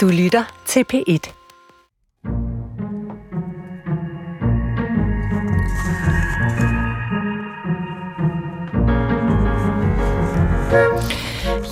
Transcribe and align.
Du 0.00 0.08
lytter 0.08 0.62
til 0.66 0.84
P1. 0.92 1.32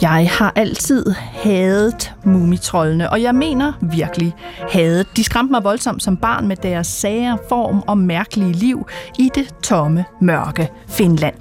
Jeg 0.02 0.30
har 0.30 0.52
altid 0.56 1.10
hadet 1.32 2.14
mumitrollene, 2.24 3.10
og 3.10 3.22
jeg 3.22 3.34
mener 3.34 3.72
virkelig 3.82 4.34
hadet. 4.70 5.06
De 5.16 5.24
skræmte 5.24 5.50
mig 5.50 5.64
voldsomt 5.64 6.02
som 6.02 6.16
barn 6.16 6.48
med 6.48 6.56
deres 6.56 6.86
sager, 6.86 7.36
form 7.48 7.82
og 7.86 7.98
mærkelige 7.98 8.52
liv 8.52 8.86
i 9.18 9.30
det 9.34 9.54
tomme, 9.62 10.04
mørke 10.20 10.70
Finland. 10.88 11.34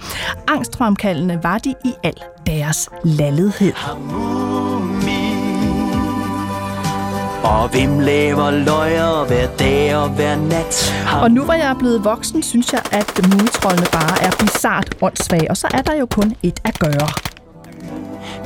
Angstfremkaldende 0.48 1.40
var 1.44 1.58
de 1.58 1.74
i 1.86 1.94
al 2.04 2.16
deres 2.46 2.90
lallighed. 3.04 3.74
Og 7.48 7.70
hvem 7.70 8.00
laver 8.00 8.52
løjer 8.52 9.26
hver 9.28 9.48
dag 9.60 9.96
og 9.96 10.10
hver 10.10 10.36
nat? 10.36 10.94
Og 11.22 11.32
nu 11.32 11.44
hvor 11.44 11.54
jeg 11.54 11.70
er 11.70 11.80
blevet 11.80 12.04
voksen, 12.04 12.44
synes 12.44 12.74
jeg, 12.74 12.82
at 12.92 13.20
mumitrollene 13.24 13.88
bare 13.92 14.24
er 14.24 14.32
bizart 14.40 14.96
åndssvage, 15.02 15.52
og 15.52 15.58
så 15.58 15.68
er 15.74 15.82
der 15.82 15.94
jo 15.94 16.06
kun 16.06 16.36
et 16.44 16.60
at 16.66 16.80
gøre. 16.80 17.10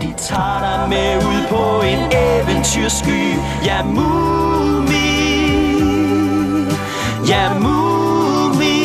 De 0.01 0.13
tager 0.17 0.59
dig 0.59 0.89
med 0.89 1.17
ud 1.17 1.47
på 1.49 1.81
en 1.85 1.99
eventyrsky 2.11 3.35
Ja, 3.65 3.83
Mumi 3.83 5.11
Ja, 7.27 7.59
Mumi 7.59 8.81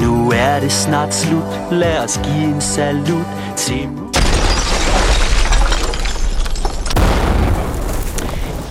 Nu 0.00 0.32
er 0.34 0.60
det 0.60 0.72
snart 0.72 1.14
slut 1.14 1.44
Lad 1.70 2.04
os 2.04 2.20
give 2.24 2.44
en 2.44 2.60
salut 2.60 3.26
til 3.56 4.03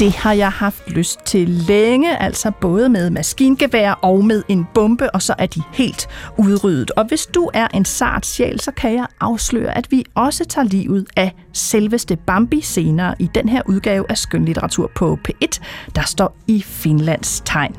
Det 0.03 0.15
har 0.15 0.33
jeg 0.33 0.51
haft 0.51 0.89
lyst 0.89 1.19
til 1.25 1.49
længe, 1.49 2.17
altså 2.17 2.51
både 2.61 2.89
med 2.89 3.09
maskingevær 3.09 3.91
og 3.91 4.25
med 4.25 4.43
en 4.47 4.67
bombe, 4.73 5.15
og 5.15 5.21
så 5.21 5.35
er 5.37 5.45
de 5.45 5.61
helt 5.73 6.07
udryddet. 6.37 6.91
Og 6.91 7.05
hvis 7.07 7.25
du 7.25 7.49
er 7.53 7.67
en 7.73 7.85
sart 7.85 8.25
sjæl, 8.25 8.59
så 8.59 8.71
kan 8.71 8.93
jeg 8.93 9.07
afsløre, 9.19 9.77
at 9.77 9.91
vi 9.91 10.05
også 10.15 10.45
tager 10.45 10.65
livet 10.65 11.07
af 11.15 11.35
selveste 11.53 12.15
Bambi 12.15 12.61
senere 12.61 13.15
i 13.19 13.29
den 13.35 13.49
her 13.49 13.61
udgave 13.65 14.05
af 14.09 14.17
skønlitteratur 14.17 14.91
på 14.95 15.17
P1, 15.27 15.59
der 15.95 16.01
står 16.01 16.37
i 16.47 16.61
Finlands 16.61 17.41
tegn. 17.45 17.75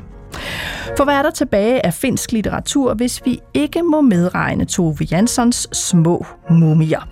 For 0.97 1.03
hvad 1.03 1.15
er 1.15 1.21
der 1.21 1.31
tilbage 1.31 1.85
af 1.85 1.93
finsk 1.93 2.31
litteratur, 2.31 2.93
hvis 2.93 3.21
vi 3.25 3.39
ikke 3.53 3.83
må 3.83 4.01
medregne 4.01 4.65
Tove 4.65 4.97
Janssons 5.11 5.67
små 5.71 6.25
mumier? 6.49 7.07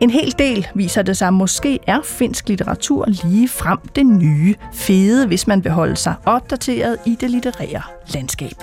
En 0.00 0.10
hel 0.10 0.34
del 0.38 0.66
viser 0.74 1.02
det 1.02 1.16
sig 1.16 1.32
måske 1.32 1.78
er 1.86 1.98
finsk 2.04 2.48
litteratur 2.48 3.04
lige 3.24 3.48
frem 3.48 3.78
det 3.96 4.06
nye 4.06 4.54
fede, 4.74 5.26
hvis 5.26 5.46
man 5.46 5.64
vil 5.64 5.72
holde 5.72 5.96
sig 5.96 6.14
opdateret 6.24 6.96
i 7.06 7.16
det 7.20 7.30
litterære 7.30 7.82
landskab. 8.14 8.56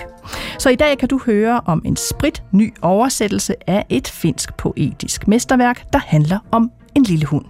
Så 0.58 0.70
i 0.70 0.76
dag 0.76 0.98
kan 0.98 1.08
du 1.08 1.20
høre 1.26 1.60
om 1.66 1.82
en 1.84 1.96
sprit 1.96 2.42
ny 2.52 2.74
oversættelse 2.82 3.54
af 3.66 3.86
et 3.88 4.08
finsk 4.08 4.56
poetisk 4.56 5.28
mesterværk, 5.28 5.92
der 5.92 5.98
handler 6.06 6.38
om 6.50 6.70
en 6.94 7.02
lille 7.02 7.26
hund. 7.26 7.44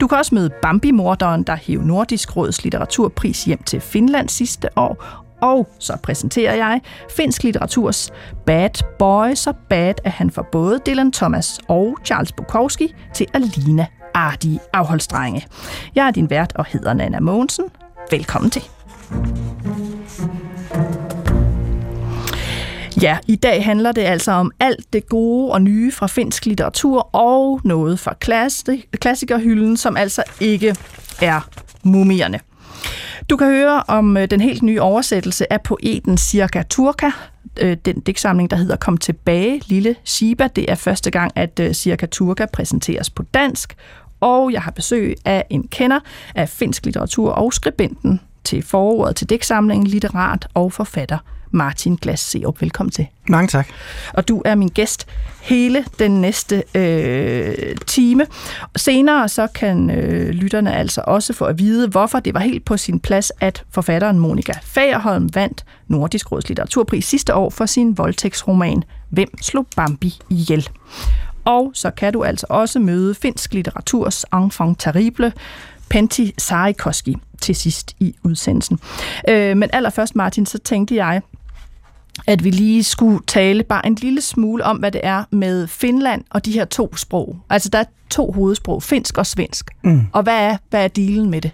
Du 0.00 0.06
kan 0.06 0.18
også 0.18 0.34
møde 0.34 0.50
Bambi-morderen, 0.62 1.42
der 1.42 1.56
hævde 1.56 1.86
Nordisk 1.86 2.36
Råds 2.36 2.64
litteraturpris 2.64 3.44
hjem 3.44 3.62
til 3.62 3.80
Finland 3.80 4.28
sidste 4.28 4.68
år, 4.76 5.04
og 5.42 5.68
så 5.78 5.96
præsenterer 6.02 6.54
jeg 6.54 6.80
finsk 7.16 7.42
litteraturs 7.42 8.10
Bad 8.46 8.82
Boy, 8.98 9.34
så 9.34 9.52
bad 9.68 9.94
at 10.04 10.12
han 10.12 10.30
får 10.30 10.48
både 10.52 10.80
Dylan 10.86 11.12
Thomas 11.12 11.60
og 11.68 11.96
Charles 12.04 12.32
Bukowski 12.32 12.94
til 13.14 13.26
at 13.34 13.40
ligne 13.40 13.86
artige 14.14 14.60
afholdsdrenge. 14.72 15.46
Jeg 15.94 16.06
er 16.06 16.10
din 16.10 16.30
vært 16.30 16.52
og 16.54 16.66
hedder 16.68 16.92
Nana 16.92 17.20
Mogensen. 17.20 17.64
Velkommen 18.10 18.50
til. 18.50 18.62
Ja, 23.02 23.18
i 23.26 23.36
dag 23.36 23.64
handler 23.64 23.92
det 23.92 24.02
altså 24.02 24.32
om 24.32 24.52
alt 24.60 24.92
det 24.92 25.08
gode 25.08 25.52
og 25.52 25.62
nye 25.62 25.92
fra 25.92 26.06
finsk 26.06 26.46
litteratur 26.46 27.14
og 27.16 27.60
noget 27.64 27.98
fra 27.98 28.14
klassikerhylden, 29.00 29.76
som 29.76 29.96
altså 29.96 30.22
ikke 30.40 30.76
er 31.22 31.48
mumierne. 31.82 32.40
Du 33.30 33.36
kan 33.36 33.46
høre 33.46 33.82
om 33.88 34.16
øh, 34.16 34.30
den 34.30 34.40
helt 34.40 34.62
nye 34.62 34.80
oversættelse 34.80 35.52
af 35.52 35.62
poeten 35.62 36.18
Cirka 36.18 36.62
Turka, 36.62 37.10
øh, 37.60 37.76
den 37.84 38.00
digtsamling, 38.00 38.50
der 38.50 38.56
hedder 38.56 38.76
Kom 38.76 38.96
tilbage, 38.96 39.62
lille 39.66 39.96
Shiba. 40.04 40.48
Det 40.56 40.70
er 40.70 40.74
første 40.74 41.10
gang, 41.10 41.32
at 41.36 41.60
øh, 41.60 41.72
Cirka 41.72 42.06
Turka 42.06 42.46
præsenteres 42.52 43.10
på 43.10 43.22
dansk, 43.22 43.76
og 44.20 44.52
jeg 44.52 44.62
har 44.62 44.70
besøg 44.70 45.14
af 45.24 45.44
en 45.50 45.68
kender 45.68 46.00
af 46.34 46.48
finsk 46.48 46.84
litteratur 46.84 47.32
og 47.32 47.52
skribenten 47.52 48.20
til 48.44 48.62
forordet 48.62 49.16
til 49.16 49.30
digtsamlingen, 49.30 49.86
litterat 49.86 50.46
og 50.54 50.72
forfatter 50.72 51.18
Martin 51.50 51.96
Glas 51.96 52.20
Serup. 52.20 52.60
Velkommen 52.60 52.90
til. 52.90 53.06
Mange 53.28 53.48
tak. 53.48 53.68
Og 54.14 54.28
du 54.28 54.42
er 54.44 54.54
min 54.54 54.68
gæst 54.68 55.06
hele 55.40 55.84
den 55.98 56.20
næste 56.20 56.62
øh, 56.74 57.76
time. 57.86 58.26
Senere 58.76 59.28
så 59.28 59.46
kan 59.46 59.90
øh, 59.90 60.28
lytterne 60.28 60.74
altså 60.74 61.02
også 61.06 61.32
få 61.32 61.44
at 61.44 61.58
vide, 61.58 61.88
hvorfor 61.88 62.20
det 62.20 62.34
var 62.34 62.40
helt 62.40 62.64
på 62.64 62.76
sin 62.76 63.00
plads, 63.00 63.32
at 63.40 63.64
forfatteren 63.70 64.18
Monika 64.18 64.52
Fagerholm 64.62 65.30
vandt 65.34 65.64
Nordisk 65.88 66.32
Råds 66.32 66.48
Litteraturpris 66.48 67.04
sidste 67.04 67.34
år 67.34 67.50
for 67.50 67.66
sin 67.66 67.98
voldtægtsroman 67.98 68.82
Hvem 69.08 69.28
slog 69.42 69.66
Bambi 69.76 70.18
ihjel? 70.30 70.68
Og 71.44 71.70
så 71.74 71.90
kan 71.90 72.12
du 72.12 72.24
altså 72.24 72.46
også 72.48 72.78
møde 72.78 73.14
finsk 73.14 73.54
litteraturs 73.54 74.24
enfant 74.34 74.80
terrible, 74.80 75.32
Pentti 75.88 76.34
Sarikoski 76.38 77.16
til 77.40 77.54
sidst 77.54 77.96
i 78.00 78.14
udsendelsen. 78.22 78.78
Øh, 79.28 79.56
men 79.56 79.70
allerførst, 79.72 80.16
Martin, 80.16 80.46
så 80.46 80.58
tænkte 80.58 80.94
jeg, 80.94 81.22
at 82.26 82.44
vi 82.44 82.50
lige 82.50 82.84
skulle 82.84 83.20
tale 83.26 83.62
bare 83.62 83.86
en 83.86 83.94
lille 83.94 84.20
smule 84.20 84.64
om, 84.64 84.76
hvad 84.76 84.90
det 84.90 85.00
er 85.04 85.24
med 85.30 85.66
Finland 85.66 86.24
og 86.30 86.44
de 86.44 86.52
her 86.52 86.64
to 86.64 86.96
sprog. 86.96 87.36
Altså, 87.50 87.68
der 87.68 87.78
er 87.78 87.84
to 88.10 88.32
hovedsprog, 88.32 88.82
finsk 88.82 89.18
og 89.18 89.26
svensk. 89.26 89.70
Mm. 89.84 90.02
Og 90.12 90.22
hvad 90.22 90.38
er, 90.38 90.56
hvad 90.70 90.84
er 90.84 90.88
dealen 90.88 91.30
med 91.30 91.40
det? 91.40 91.50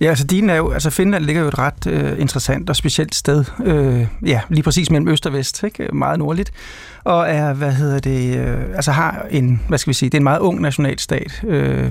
Ja, 0.00 0.08
altså 0.08 0.24
dealen 0.24 0.50
er 0.50 0.54
jo, 0.54 0.70
altså 0.70 0.90
Finland 0.90 1.24
ligger 1.24 1.42
jo 1.42 1.48
et 1.48 1.58
ret 1.58 1.86
øh, 1.86 2.20
interessant 2.20 2.70
og 2.70 2.76
specielt 2.76 3.14
sted. 3.14 3.44
Øh, 3.64 4.06
ja, 4.26 4.40
lige 4.48 4.62
præcis 4.62 4.90
mellem 4.90 5.08
øst 5.08 5.26
og 5.26 5.32
vest, 5.32 5.62
ikke? 5.62 5.88
Meget 5.92 6.18
nordligt. 6.18 6.52
Og 7.04 7.28
er, 7.28 7.52
hvad 7.52 7.72
hedder 7.72 7.98
det, 7.98 8.36
øh, 8.36 8.64
altså 8.74 8.92
har 8.92 9.26
en, 9.30 9.62
hvad 9.68 9.78
skal 9.78 9.88
vi 9.88 9.94
sige, 9.94 10.10
det 10.10 10.14
er 10.14 10.20
en 10.20 10.24
meget 10.24 10.40
ung 10.40 10.60
nationalstat. 10.60 11.42
Øh, 11.44 11.90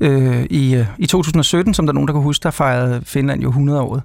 øh, 0.00 0.46
i, 0.50 0.74
øh, 0.74 0.86
I 0.98 1.06
2017, 1.06 1.74
som 1.74 1.86
der 1.86 1.92
er 1.92 1.94
nogen, 1.94 2.08
der 2.08 2.14
kan 2.14 2.22
huske, 2.22 2.42
der 2.42 2.50
fejrede 2.50 3.02
Finland 3.04 3.42
jo 3.42 3.48
100 3.48 3.80
år. 3.80 4.02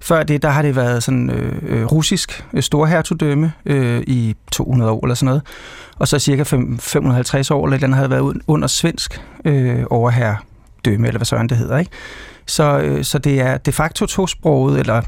Før 0.00 0.22
det, 0.22 0.42
der 0.42 0.48
har 0.48 0.62
det 0.62 0.76
været 0.76 1.02
sådan 1.02 1.30
øh, 1.30 1.52
øh 1.68 1.84
russisk 1.84 2.44
øh, 2.52 2.62
storhertugdømme 2.62 3.52
øh, 3.66 4.02
i 4.06 4.34
200 4.52 4.90
år 4.90 5.04
eller 5.04 5.14
sådan 5.14 5.26
noget. 5.26 5.42
Og 5.98 6.08
så 6.08 6.18
cirka 6.18 6.42
5, 6.42 6.78
550 6.78 7.50
år, 7.50 7.64
eller 7.64 7.78
den 7.78 7.92
havde 7.92 8.10
været 8.10 8.36
under 8.46 8.68
svensk 8.68 9.22
øh, 9.44 9.84
overherredømme, 9.90 11.06
eller 11.06 11.18
hvad 11.18 11.24
sådan 11.24 11.48
det 11.48 11.56
hedder. 11.56 11.78
Ikke? 11.78 11.90
Så, 12.46 12.78
øh, 12.78 13.04
så 13.04 13.18
det 13.18 13.40
er 13.40 13.58
de 13.58 13.72
facto 13.72 14.06
tosproget, 14.06 14.80
eller 14.80 15.02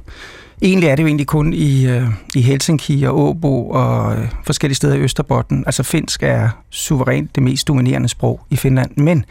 egentlig 0.63 0.89
er 0.89 0.97
det 0.97 1.03
jo 1.03 1.07
egentlig 1.07 1.27
kun 1.27 1.53
i, 1.53 1.87
øh, 1.87 2.03
i 2.35 2.41
Helsinki 2.41 3.03
og 3.03 3.19
Åbo 3.19 3.71
og 3.71 4.17
øh, 4.17 4.29
forskellige 4.45 4.77
steder 4.77 4.95
i 4.95 5.01
Østerbotten. 5.01 5.63
Altså 5.67 5.83
finsk 5.83 6.23
er 6.23 6.49
suverænt 6.71 7.35
det 7.35 7.43
mest 7.43 7.69
dominerende 7.69 8.09
sprog 8.09 8.41
i 8.51 8.57
Finland, 8.57 8.91
men 8.97 9.25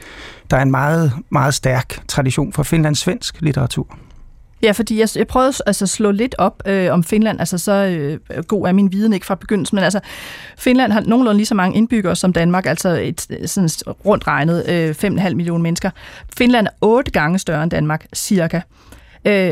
der 0.52 0.58
er 0.58 0.62
en 0.62 0.72
meget, 0.72 1.14
meget 1.30 1.54
stærk 1.54 2.08
tradition 2.08 2.54
for 2.54 2.64
finlands 2.64 3.00
svensk 3.00 3.42
litteratur. 3.42 3.98
Ja, 4.62 4.72
fordi 4.72 5.00
jeg, 5.00 5.10
jeg 5.16 5.28
prøvede 5.28 5.54
altså, 5.66 5.86
at 5.86 5.90
slå 5.90 6.12
lidt 6.12 6.36
op 6.38 6.64
øh, 6.66 6.94
om 6.94 7.04
Finland, 7.04 7.40
altså 7.40 7.58
så 7.58 7.72
øh, 7.72 8.44
god 8.44 8.68
er 8.68 8.72
min 8.72 8.92
viden 8.92 9.14
ikke 9.14 9.26
fra 9.26 9.36
begyndelsen, 9.36 9.76
men 9.76 9.84
altså 9.84 10.00
Finland 10.58 10.92
har 10.92 11.02
nogenlunde 11.02 11.38
lige 11.38 11.46
så 11.46 11.56
mange 11.56 11.78
indbyggere 11.78 12.16
som 12.16 12.34
Danmark, 12.34 12.66
altså 12.66 12.90
et 12.90 13.28
sådan 13.46 13.70
rundt 14.06 14.28
regnet 14.28 14.70
øh, 14.70 14.96
5,5 15.04 15.34
millioner 15.34 15.64
mennesker. 15.64 15.90
Finland 16.38 16.68
er 16.68 16.72
otte 16.82 17.12
gange 17.12 17.40
større 17.40 17.64
end 17.64 17.72
Danmark, 17.72 18.06
cirka. 18.16 18.58
Øh, 18.58 18.97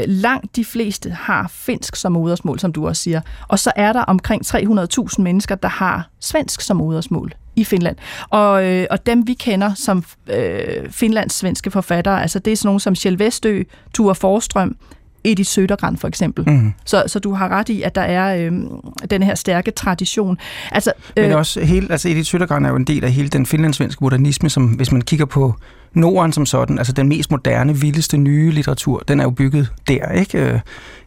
langt 0.07 0.55
de 0.55 0.65
fleste 0.65 1.09
har 1.09 1.47
finsk 1.53 1.95
som 1.95 2.11
modersmål, 2.11 2.59
som 2.59 2.73
du 2.73 2.87
også 2.87 3.01
siger. 3.01 3.21
Og 3.47 3.59
så 3.59 3.71
er 3.75 3.93
der 3.93 4.01
omkring 4.01 4.45
300.000 4.45 5.21
mennesker, 5.21 5.55
der 5.55 5.67
har 5.67 6.09
svensk 6.19 6.61
som 6.61 6.77
modersmål 6.77 7.33
i 7.55 7.63
Finland. 7.63 7.95
Og, 8.29 8.65
øh, 8.65 8.87
og 8.91 9.05
dem 9.05 9.27
vi 9.27 9.33
kender 9.33 9.73
som 9.73 10.03
øh, 10.33 10.89
Finlands 10.89 11.33
svenske 11.33 11.71
forfattere, 11.71 12.21
altså 12.21 12.39
det 12.39 12.53
er 12.53 12.57
sådan 12.57 12.67
nogle 12.67 12.79
som 12.79 12.95
Kjell 12.95 13.19
Vestø, 13.19 13.63
Ture 13.93 14.15
Forstrøm, 14.15 14.75
Edith 15.23 15.49
Sødergran 15.49 15.97
for 15.97 16.07
eksempel. 16.07 16.49
Mm. 16.49 16.73
Så, 16.85 17.03
så 17.07 17.19
du 17.19 17.33
har 17.33 17.49
ret 17.49 17.69
i, 17.69 17.81
at 17.81 17.95
der 17.95 18.01
er 18.01 18.45
øh, 18.45 18.51
den 19.09 19.23
her 19.23 19.35
stærke 19.35 19.71
tradition. 19.71 20.37
Altså, 20.71 20.91
øh, 21.17 21.23
Men 21.23 21.31
også 21.31 21.61
hele, 21.61 21.91
altså 21.91 22.09
Edith 22.09 22.27
Sødergran 22.27 22.65
er 22.65 22.69
jo 22.69 22.75
en 22.75 22.83
del 22.83 23.03
af 23.03 23.11
hele 23.11 23.29
den 23.29 23.45
finlandssvenske 23.45 24.03
modernisme, 24.03 24.49
som 24.49 24.65
hvis 24.67 24.91
man 24.91 25.01
kigger 25.01 25.25
på 25.25 25.55
Norden 25.95 26.31
som 26.31 26.45
sådan, 26.45 26.77
altså 26.77 26.93
den 26.93 27.07
mest 27.07 27.31
moderne, 27.31 27.75
vildeste, 27.75 28.17
nye 28.17 28.51
litteratur, 28.51 29.03
den 29.07 29.19
er 29.19 29.23
jo 29.23 29.29
bygget 29.29 29.71
der, 29.87 30.11
ikke? 30.11 30.37
Øh, 30.39 30.59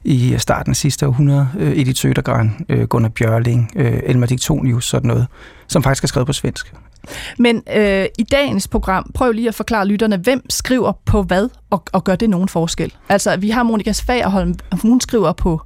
I 0.05 0.35
starten 0.39 0.71
af 0.71 0.77
sidste 0.77 1.07
århundrede. 1.07 1.49
Øh, 1.59 1.79
Edith 1.79 2.01
Sødergran, 2.01 2.67
øh, 2.69 2.85
Gunnar 2.85 3.09
Bjørling, 3.09 3.71
Elmer 3.77 4.27
Diktonius, 4.27 4.89
sådan 4.89 5.09
noget, 5.09 5.27
som 5.69 5.83
faktisk 5.83 6.05
er 6.05 6.09
skrevet 6.09 6.27
på 6.27 6.33
svensk. 6.33 6.75
Men 7.39 7.63
øh, 7.77 8.07
i 8.19 8.23
dagens 8.23 8.69
program, 8.69 9.11
prøv 9.15 9.33
lige 9.33 9.49
at 9.49 9.55
forklare 9.55 9.87
lytterne, 9.87 10.17
hvem 10.17 10.51
skriver 10.51 10.93
på 11.05 11.23
hvad, 11.23 11.49
og, 11.71 11.83
og 11.93 12.05
gør 12.05 12.17
det 12.17 12.31
nogen 12.31 12.49
forskel? 12.49 12.93
Altså, 13.09 13.37
vi 13.37 13.51
har 13.51 13.63
Monika 13.63 13.93
Fagerholm, 14.07 14.55
hun 14.83 15.01
skriver 15.01 15.33
på 15.33 15.61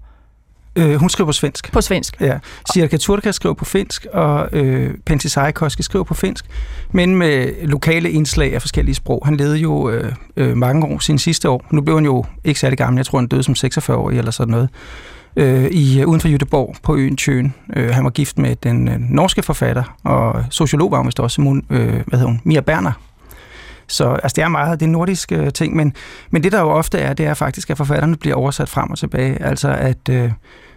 Øh, 0.77 0.95
hun 0.95 1.09
skriver 1.09 1.29
på 1.29 1.33
svensk. 1.33 1.73
På 1.73 1.81
svensk. 1.81 2.21
Ja. 2.21 2.39
Sirka 2.73 2.97
Turka 2.97 3.33
skriver 3.33 3.55
på 3.55 3.65
finsk, 3.65 4.07
og 4.13 4.49
øh, 4.53 4.95
Pentti 5.07 5.29
Saikoski 5.29 5.83
skriver 5.83 6.05
på 6.05 6.15
finsk, 6.15 6.45
men 6.93 7.17
med 7.17 7.67
lokale 7.67 8.11
indslag 8.11 8.55
af 8.55 8.61
forskellige 8.61 8.95
sprog. 8.95 9.23
Han 9.25 9.37
levede 9.37 9.57
jo 9.57 9.91
øh, 9.91 10.13
øh, 10.37 10.57
mange 10.57 10.87
år 10.87 10.99
sine 10.99 11.19
sidste 11.19 11.49
år. 11.49 11.67
Nu 11.71 11.81
blev 11.81 11.97
han 11.97 12.05
jo 12.05 12.25
ikke 12.45 12.61
særlig 12.61 12.79
gammel. 12.79 12.99
Jeg 12.99 13.07
tror, 13.07 13.19
han 13.19 13.27
døde 13.27 13.43
som 13.43 13.55
46-årig 13.59 14.19
eller 14.19 14.31
sådan 14.31 14.51
noget. 14.51 14.69
Øh, 15.37 15.65
i, 15.65 16.01
øh, 16.01 16.07
uden 16.07 16.21
for 16.21 16.29
Jødeborg 16.29 16.77
på 16.83 16.97
øen 16.97 17.17
Tjøen. 17.17 17.55
Øh, 17.77 17.91
han 17.91 18.05
var 18.05 18.11
gift 18.11 18.39
med 18.39 18.57
den 18.57 18.89
øh, 18.89 18.99
norske 18.99 19.43
forfatter, 19.43 19.97
og 20.05 20.45
sociolog 20.51 20.91
var 20.91 20.99
hun 20.99 21.07
også, 21.19 21.35
Simon, 21.35 21.65
øh, 21.71 21.89
hvad 21.89 22.19
hedder 22.19 22.27
hun, 22.27 22.41
Mia 22.45 22.61
Berner. 22.61 22.93
Så 23.87 24.09
altså, 24.09 24.35
det 24.37 24.45
er 24.45 24.49
meget 24.49 24.81
det 24.81 24.89
nordiske 24.89 25.37
øh, 25.37 25.53
ting, 25.53 25.77
men, 25.77 25.95
men 26.31 26.43
det 26.43 26.53
der 26.53 26.61
jo 26.61 26.71
ofte 26.71 26.99
er, 26.99 27.13
det 27.13 27.27
er 27.27 27.35
faktisk, 27.35 27.71
at 27.71 27.77
forfatterne 27.77 28.17
bliver 28.17 28.37
oversat 28.37 28.69
frem 28.69 28.91
og 28.91 28.99
tilbage. 28.99 29.43
Altså 29.43 29.69
at 29.69 30.09
øh, 30.11 30.33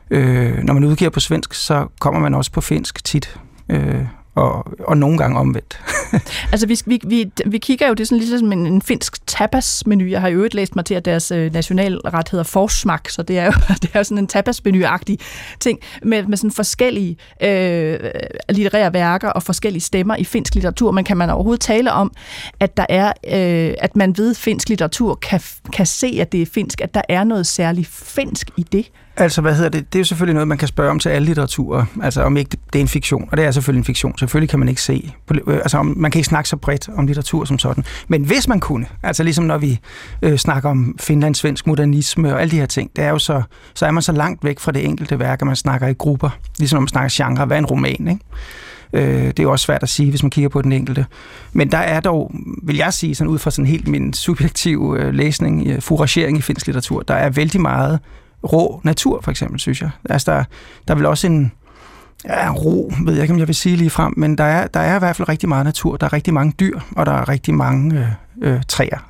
øh, 0.10 0.58
når 0.64 0.74
man 0.74 0.84
udgiver 0.84 1.12
på 1.12 1.20
svensk, 1.20 1.54
så 1.54 1.88
kommer 2.00 2.20
man 2.20 2.34
også 2.34 2.52
på 2.52 2.62
finsk 2.62 3.04
tit. 3.04 3.40
Øh, 3.70 4.06
og, 4.36 4.66
og 4.80 4.98
nogle 4.98 5.18
gange 5.18 5.40
omvendt. 5.40 5.80
altså, 6.52 6.68
vi, 6.68 6.80
vi, 6.86 7.02
vi, 7.08 7.32
vi 7.46 7.58
kigger 7.58 7.88
jo, 7.88 7.94
det 7.94 8.00
er 8.00 8.06
sådan 8.06 8.18
ligesom 8.18 8.52
en, 8.52 8.66
en 8.66 8.82
finsk 8.82 9.28
tapas-menu. 9.28 10.06
Jeg 10.06 10.22
har 10.22 10.28
jo 10.28 10.36
øvrigt 10.36 10.54
læst 10.54 10.76
mig 10.76 10.86
til, 10.86 10.94
at 10.94 11.06
deres 11.06 11.32
øh, 11.32 11.54
nationalret 11.54 12.30
hedder 12.30 12.44
forsmak, 12.44 13.10
så 13.10 13.24
det 13.24 13.38
er 13.38 13.46
jo, 13.46 13.52
det 13.82 13.90
er 13.94 14.00
jo 14.00 14.04
sådan 14.04 14.18
en 14.18 14.28
tapas-menu-agtig 14.28 15.18
ting, 15.60 15.80
med, 16.04 16.24
med 16.24 16.38
sådan 16.38 16.52
forskellige 16.52 17.18
øh, 17.44 18.00
litterære 18.50 18.94
værker 18.94 19.30
og 19.30 19.44
forskellige 19.44 19.82
stemmer 19.82 20.16
i 20.16 20.24
finsk 20.24 20.56
litteratur. 20.56 20.92
Men 20.92 21.04
kan 21.04 21.18
man 21.18 21.30
overhovedet 21.30 21.62
tale 21.62 21.92
om, 21.92 22.12
at 22.60 22.78
der 22.78 22.86
er, 22.90 23.08
øh, 23.08 23.74
at 23.80 23.96
man 23.96 24.18
ved 24.18 24.36
finsk 24.36 24.70
litteratur 24.70 25.16
kan, 25.16 25.42
kan 25.74 25.86
se, 25.86 26.18
at 26.22 26.32
det 26.32 26.42
er 26.42 26.46
finsk, 26.46 26.82
at 26.82 26.94
der 26.94 27.02
er 27.10 27.24
noget 27.24 27.48
særligt 27.48 27.88
finsk 27.88 28.50
i 28.58 28.64
det? 28.64 28.92
Altså, 29.18 29.42
hvad 29.42 29.56
hedder 29.56 29.70
det? 29.70 29.94
Det 29.94 30.00
er 30.00 30.02
jo 30.02 30.06
selvfølgelig 30.06 30.34
noget, 30.34 30.48
man 30.48 30.58
kan 30.58 30.68
spørge 30.68 30.92
om 30.92 31.00
til 31.00 31.10
alle 31.10 31.26
litteraturer. 31.26 31.86
Altså, 32.04 32.22
om 32.22 32.38
ikke 32.38 32.58
det 32.74 32.80
er 32.80 32.82
en 32.82 32.88
fiktion. 32.88 33.30
Og 33.32 33.38
det 33.38 33.46
er 33.46 33.52
selvfølgelig 33.52 33.80
en 33.80 33.86
fiktion. 33.86 34.18
Selvfølgelig 34.18 34.50
kan 34.50 34.60
man 34.60 34.70
ikke 34.70 34.82
se. 34.82 35.14
Øh, 35.48 35.56
altså, 35.56 35.84
man 35.84 36.12
kan 36.12 36.20
ikke 36.20 36.28
snakke 36.28 36.50
så 36.50 36.58
bredt 36.58 36.90
om 36.98 37.08
litteratur 37.08 37.46
som 37.46 37.60
sådan. 37.60 37.84
Men 38.08 38.24
hvis 38.24 38.48
man 38.48 38.60
kunne, 38.60 38.86
altså 39.04 39.24
ligesom 39.24 39.46
når 39.46 39.58
vi 39.58 39.80
øh, 40.22 40.38
snakker 40.38 40.70
om 40.70 40.96
Finlands 41.00 41.38
svensk 41.38 41.68
modernisme 41.68 42.34
og 42.34 42.42
alle 42.42 42.52
de 42.52 42.60
her 42.60 42.66
ting, 42.66 42.92
det 42.96 43.04
er 43.04 43.10
jo 43.10 43.20
så, 43.20 43.42
så 43.74 43.86
er 43.86 43.92
man 43.92 44.04
så 44.04 44.12
langt 44.12 44.44
væk 44.44 44.60
fra 44.60 44.72
det 44.72 44.86
enkelte 44.86 45.20
værk, 45.20 45.42
at 45.42 45.46
man 45.48 45.56
snakker 45.56 45.88
i 45.88 45.94
grupper. 45.94 46.30
Ligesom 46.60 46.78
når 46.78 46.82
man 46.82 46.88
snakker 46.88 47.26
genre. 47.26 47.46
Hvad 47.46 47.58
er 47.58 47.60
en 47.60 47.66
roman, 47.66 48.08
ikke? 48.08 48.20
Øh, 48.94 49.28
det 49.28 49.40
er 49.40 49.44
jo 49.44 49.52
også 49.52 49.66
svært 49.66 49.84
at 49.84 49.90
sige, 49.90 50.10
hvis 50.10 50.24
man 50.24 50.30
kigger 50.30 50.50
på 50.50 50.62
den 50.62 50.72
enkelte. 50.72 51.06
Men 51.54 51.72
der 51.72 51.78
er 51.78 52.00
dog, 52.00 52.32
vil 52.64 52.76
jeg 52.76 52.94
sige, 52.94 53.16
sådan 53.16 53.32
ud 53.32 53.40
fra 53.40 53.52
sådan 53.52 53.66
helt 53.66 53.88
min 53.88 54.14
subjektive 54.14 55.00
øh, 55.00 55.14
læsning, 55.14 55.68
øh, 55.68 55.82
furagering 55.82 56.38
i 56.38 56.42
finsk 56.42 56.68
litteratur, 56.68 57.02
der 57.02 57.14
er 57.14 57.30
vældig 57.30 57.62
meget 57.62 58.00
rå 58.54 58.82
natur, 58.84 59.22
for 59.22 59.32
eksempel, 59.32 59.60
synes 59.60 59.82
jeg. 59.82 59.90
Altså, 60.10 60.32
der, 60.32 60.44
der 60.88 60.94
er 60.94 60.96
vel 60.96 61.06
også 61.06 61.28
en, 61.28 61.52
ja, 62.26 62.52
ro, 62.52 62.92
ved 63.06 63.14
jeg 63.14 63.22
ikke, 63.22 63.34
om 63.34 63.40
jeg 63.40 63.48
vil 63.48 63.56
sige 63.56 63.76
lige 63.76 63.90
frem, 63.90 64.14
men 64.18 64.38
der 64.38 64.44
er, 64.44 64.68
der 64.68 64.80
er 64.80 64.96
i 64.96 65.00
hvert 65.00 65.16
fald 65.16 65.30
rigtig 65.30 65.50
meget 65.50 65.66
natur. 65.66 65.98
Der 65.98 66.06
er 66.06 66.14
rigtig 66.14 66.34
mange 66.34 66.54
dyr, 66.60 66.80
og 66.96 67.06
der 67.06 67.12
er 67.12 67.30
rigtig 67.30 67.54
mange 67.54 68.00
øh, 68.00 68.06
øh, 68.42 68.62
træer. 68.68 69.08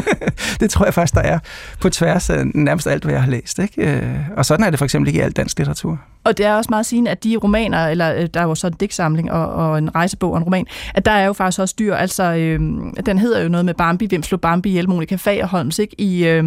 det 0.60 0.70
tror 0.70 0.84
jeg 0.84 0.94
faktisk, 0.94 1.14
der 1.14 1.20
er 1.20 1.38
på 1.80 1.90
tværs 1.90 2.30
af 2.30 2.46
nærmest 2.54 2.86
alt, 2.86 3.04
hvad 3.04 3.14
jeg 3.14 3.22
har 3.22 3.30
læst. 3.30 3.58
Ikke? 3.58 3.90
Øh, 3.90 4.16
og 4.36 4.46
sådan 4.46 4.66
er 4.66 4.70
det 4.70 4.78
for 4.78 4.84
eksempel 4.84 5.08
ikke 5.08 5.18
i 5.18 5.22
al 5.22 5.32
dansk 5.32 5.58
litteratur. 5.58 5.98
Og 6.24 6.38
det 6.38 6.46
er 6.46 6.54
også 6.54 6.68
meget 6.70 6.86
sigende, 6.86 7.10
at 7.10 7.24
de 7.24 7.36
romaner, 7.36 7.86
eller 7.86 8.14
øh, 8.14 8.28
der 8.34 8.40
er 8.40 8.44
jo 8.44 8.54
så 8.54 8.66
en 8.66 8.72
digtsamling 8.72 9.32
og, 9.32 9.52
og 9.52 9.78
en 9.78 9.94
rejsebog 9.94 10.32
og 10.32 10.38
en 10.38 10.44
roman, 10.44 10.66
at 10.94 11.04
der 11.04 11.10
er 11.10 11.26
jo 11.26 11.32
faktisk 11.32 11.60
også 11.60 11.74
dyr. 11.78 11.94
Altså, 11.94 12.22
øh, 12.22 12.60
den 13.06 13.18
hedder 13.18 13.42
jo 13.42 13.48
noget 13.48 13.64
med 13.64 13.74
Bambi, 13.74 14.06
hvem 14.06 14.22
slog 14.22 14.40
Bambi 14.40 14.68
ihjel, 14.68 14.88
Monika 14.88 15.16
Fagerholms, 15.16 15.78
ikke? 15.78 16.00
I, 16.00 16.26
øh, 16.26 16.44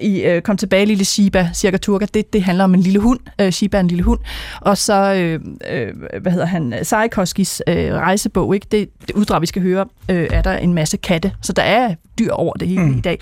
i 0.00 0.22
øh, 0.22 0.42
Kom 0.42 0.56
tilbage, 0.56 0.86
lille 0.86 1.04
Shiba, 1.04 1.50
cirka 1.54 1.76
Turka. 1.76 2.06
Det, 2.14 2.32
det 2.32 2.42
handler 2.42 2.64
om 2.64 2.74
en 2.74 2.80
lille 2.80 2.98
hund. 2.98 3.20
Øh, 3.40 3.52
Shiba 3.52 3.76
er 3.76 3.80
en 3.80 3.88
lille 3.88 4.04
hund. 4.04 4.20
Og 4.60 4.78
så, 4.78 5.14
øh, 5.14 5.40
øh, 5.70 6.20
hvad 6.22 6.32
hedder 6.32 6.46
han, 6.46 6.74
Sarikoskis 6.82 7.62
øh, 7.68 7.94
rejsebog, 7.94 8.54
ikke? 8.54 8.66
Det, 8.70 8.88
det 9.06 9.10
uddrag, 9.10 9.40
vi 9.40 9.46
skal 9.46 9.62
høre, 9.62 9.86
øh, 10.10 10.28
er 10.30 10.42
der 10.42 10.56
en 10.56 10.74
masse 10.74 10.96
katte. 10.96 11.32
Så 11.42 11.52
der 11.56 11.62
er 11.62 11.94
dyr 12.18 12.32
over 12.32 12.52
det 12.52 12.68
hele 12.68 12.82
mm. 12.82 12.98
i 12.98 13.00
dag. 13.00 13.18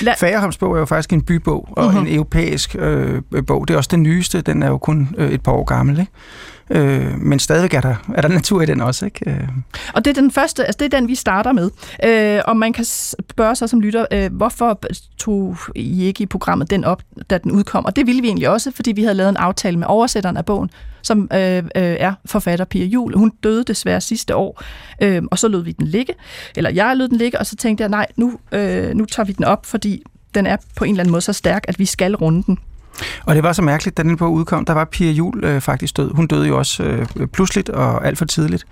La- 0.00 0.20
Fagerholms 0.20 0.58
bog 0.58 0.74
er 0.74 0.78
jo 0.78 0.86
faktisk 0.86 1.12
en 1.12 1.22
bybog, 1.22 1.68
og 1.72 1.84
mm-hmm. 1.84 2.06
en 2.06 2.14
europæisk 2.14 2.76
øh, 2.78 3.22
bog. 3.46 3.68
Det 3.68 3.74
er 3.74 3.78
også 3.78 3.90
den 3.92 4.02
nyeste, 4.02 4.40
den 4.40 4.62
er 4.62 4.68
jo 4.68 4.78
kun 4.78 5.08
øh, 5.18 5.30
et 5.30 5.42
par 5.42 5.52
år 5.52 5.64
gammel, 5.64 6.00
ikke? 6.00 6.12
Øh, 6.70 7.20
men 7.20 7.38
stadigvæk 7.38 7.74
er 7.74 7.80
der, 7.80 7.94
er 8.14 8.20
der 8.20 8.28
natur 8.28 8.62
i 8.62 8.66
den 8.66 8.80
også. 8.80 9.04
Ikke? 9.04 9.30
Øh. 9.30 9.48
Og 9.94 10.04
det 10.04 10.10
er 10.10 10.20
den 10.20 10.30
første, 10.30 10.64
altså 10.64 10.76
det 10.78 10.94
er 10.94 10.98
den, 10.98 11.08
vi 11.08 11.14
starter 11.14 11.52
med. 11.52 11.70
Øh, 12.04 12.40
og 12.44 12.56
man 12.56 12.72
kan 12.72 12.84
spørge 12.84 13.56
sig 13.56 13.68
som 13.68 13.80
lytter, 13.80 14.06
øh, 14.12 14.32
hvorfor 14.32 14.80
tog 15.18 15.56
I 15.74 16.04
ikke 16.04 16.22
i 16.22 16.26
programmet 16.26 16.70
den 16.70 16.84
op, 16.84 17.02
da 17.30 17.38
den 17.38 17.52
udkom? 17.52 17.84
Og 17.84 17.96
det 17.96 18.06
ville 18.06 18.22
vi 18.22 18.28
egentlig 18.28 18.48
også, 18.48 18.70
fordi 18.70 18.92
vi 18.92 19.02
havde 19.02 19.14
lavet 19.14 19.28
en 19.28 19.36
aftale 19.36 19.78
med 19.78 19.86
oversætteren 19.86 20.36
af 20.36 20.44
bogen, 20.44 20.70
som 21.08 21.28
øh, 21.32 21.56
øh, 21.56 21.62
er 21.74 22.14
forfatter 22.26 22.64
Pia 22.64 22.84
Jul. 22.84 23.16
Hun 23.16 23.32
døde 23.42 23.64
desværre 23.64 24.00
sidste 24.00 24.36
år, 24.36 24.62
øh, 25.02 25.22
og 25.30 25.38
så 25.38 25.48
lød 25.48 25.62
vi 25.62 25.72
den 25.72 25.86
ligge, 25.86 26.14
eller 26.56 26.70
jeg 26.70 26.96
lød 26.96 27.08
den 27.08 27.18
ligge, 27.18 27.38
og 27.38 27.46
så 27.46 27.56
tænkte 27.56 27.82
jeg, 27.82 27.88
nej, 27.88 28.06
nu, 28.16 28.38
øh, 28.52 28.94
nu 28.94 29.04
tager 29.04 29.26
vi 29.26 29.32
den 29.32 29.44
op, 29.44 29.66
fordi 29.66 30.02
den 30.34 30.46
er 30.46 30.56
på 30.76 30.84
en 30.84 30.90
eller 30.90 31.02
anden 31.02 31.12
måde 31.12 31.22
så 31.22 31.32
stærk, 31.32 31.64
at 31.68 31.78
vi 31.78 31.84
skal 31.84 32.16
runde 32.16 32.42
den. 32.42 32.58
Og 33.26 33.34
det 33.34 33.42
var 33.42 33.52
så 33.52 33.62
mærkeligt, 33.62 33.96
da 33.96 34.02
den 34.02 34.16
på 34.16 34.28
udkom, 34.28 34.64
der 34.64 34.72
var 34.72 34.84
Pia 34.84 35.10
Jul 35.10 35.44
øh, 35.44 35.60
faktisk 35.60 35.96
død. 35.96 36.10
Hun 36.14 36.26
døde 36.26 36.48
jo 36.48 36.58
også 36.58 36.82
øh, 36.82 37.26
pludseligt 37.26 37.68
og 37.68 38.06
alt 38.06 38.18
for 38.18 38.24
tidligt. 38.24 38.66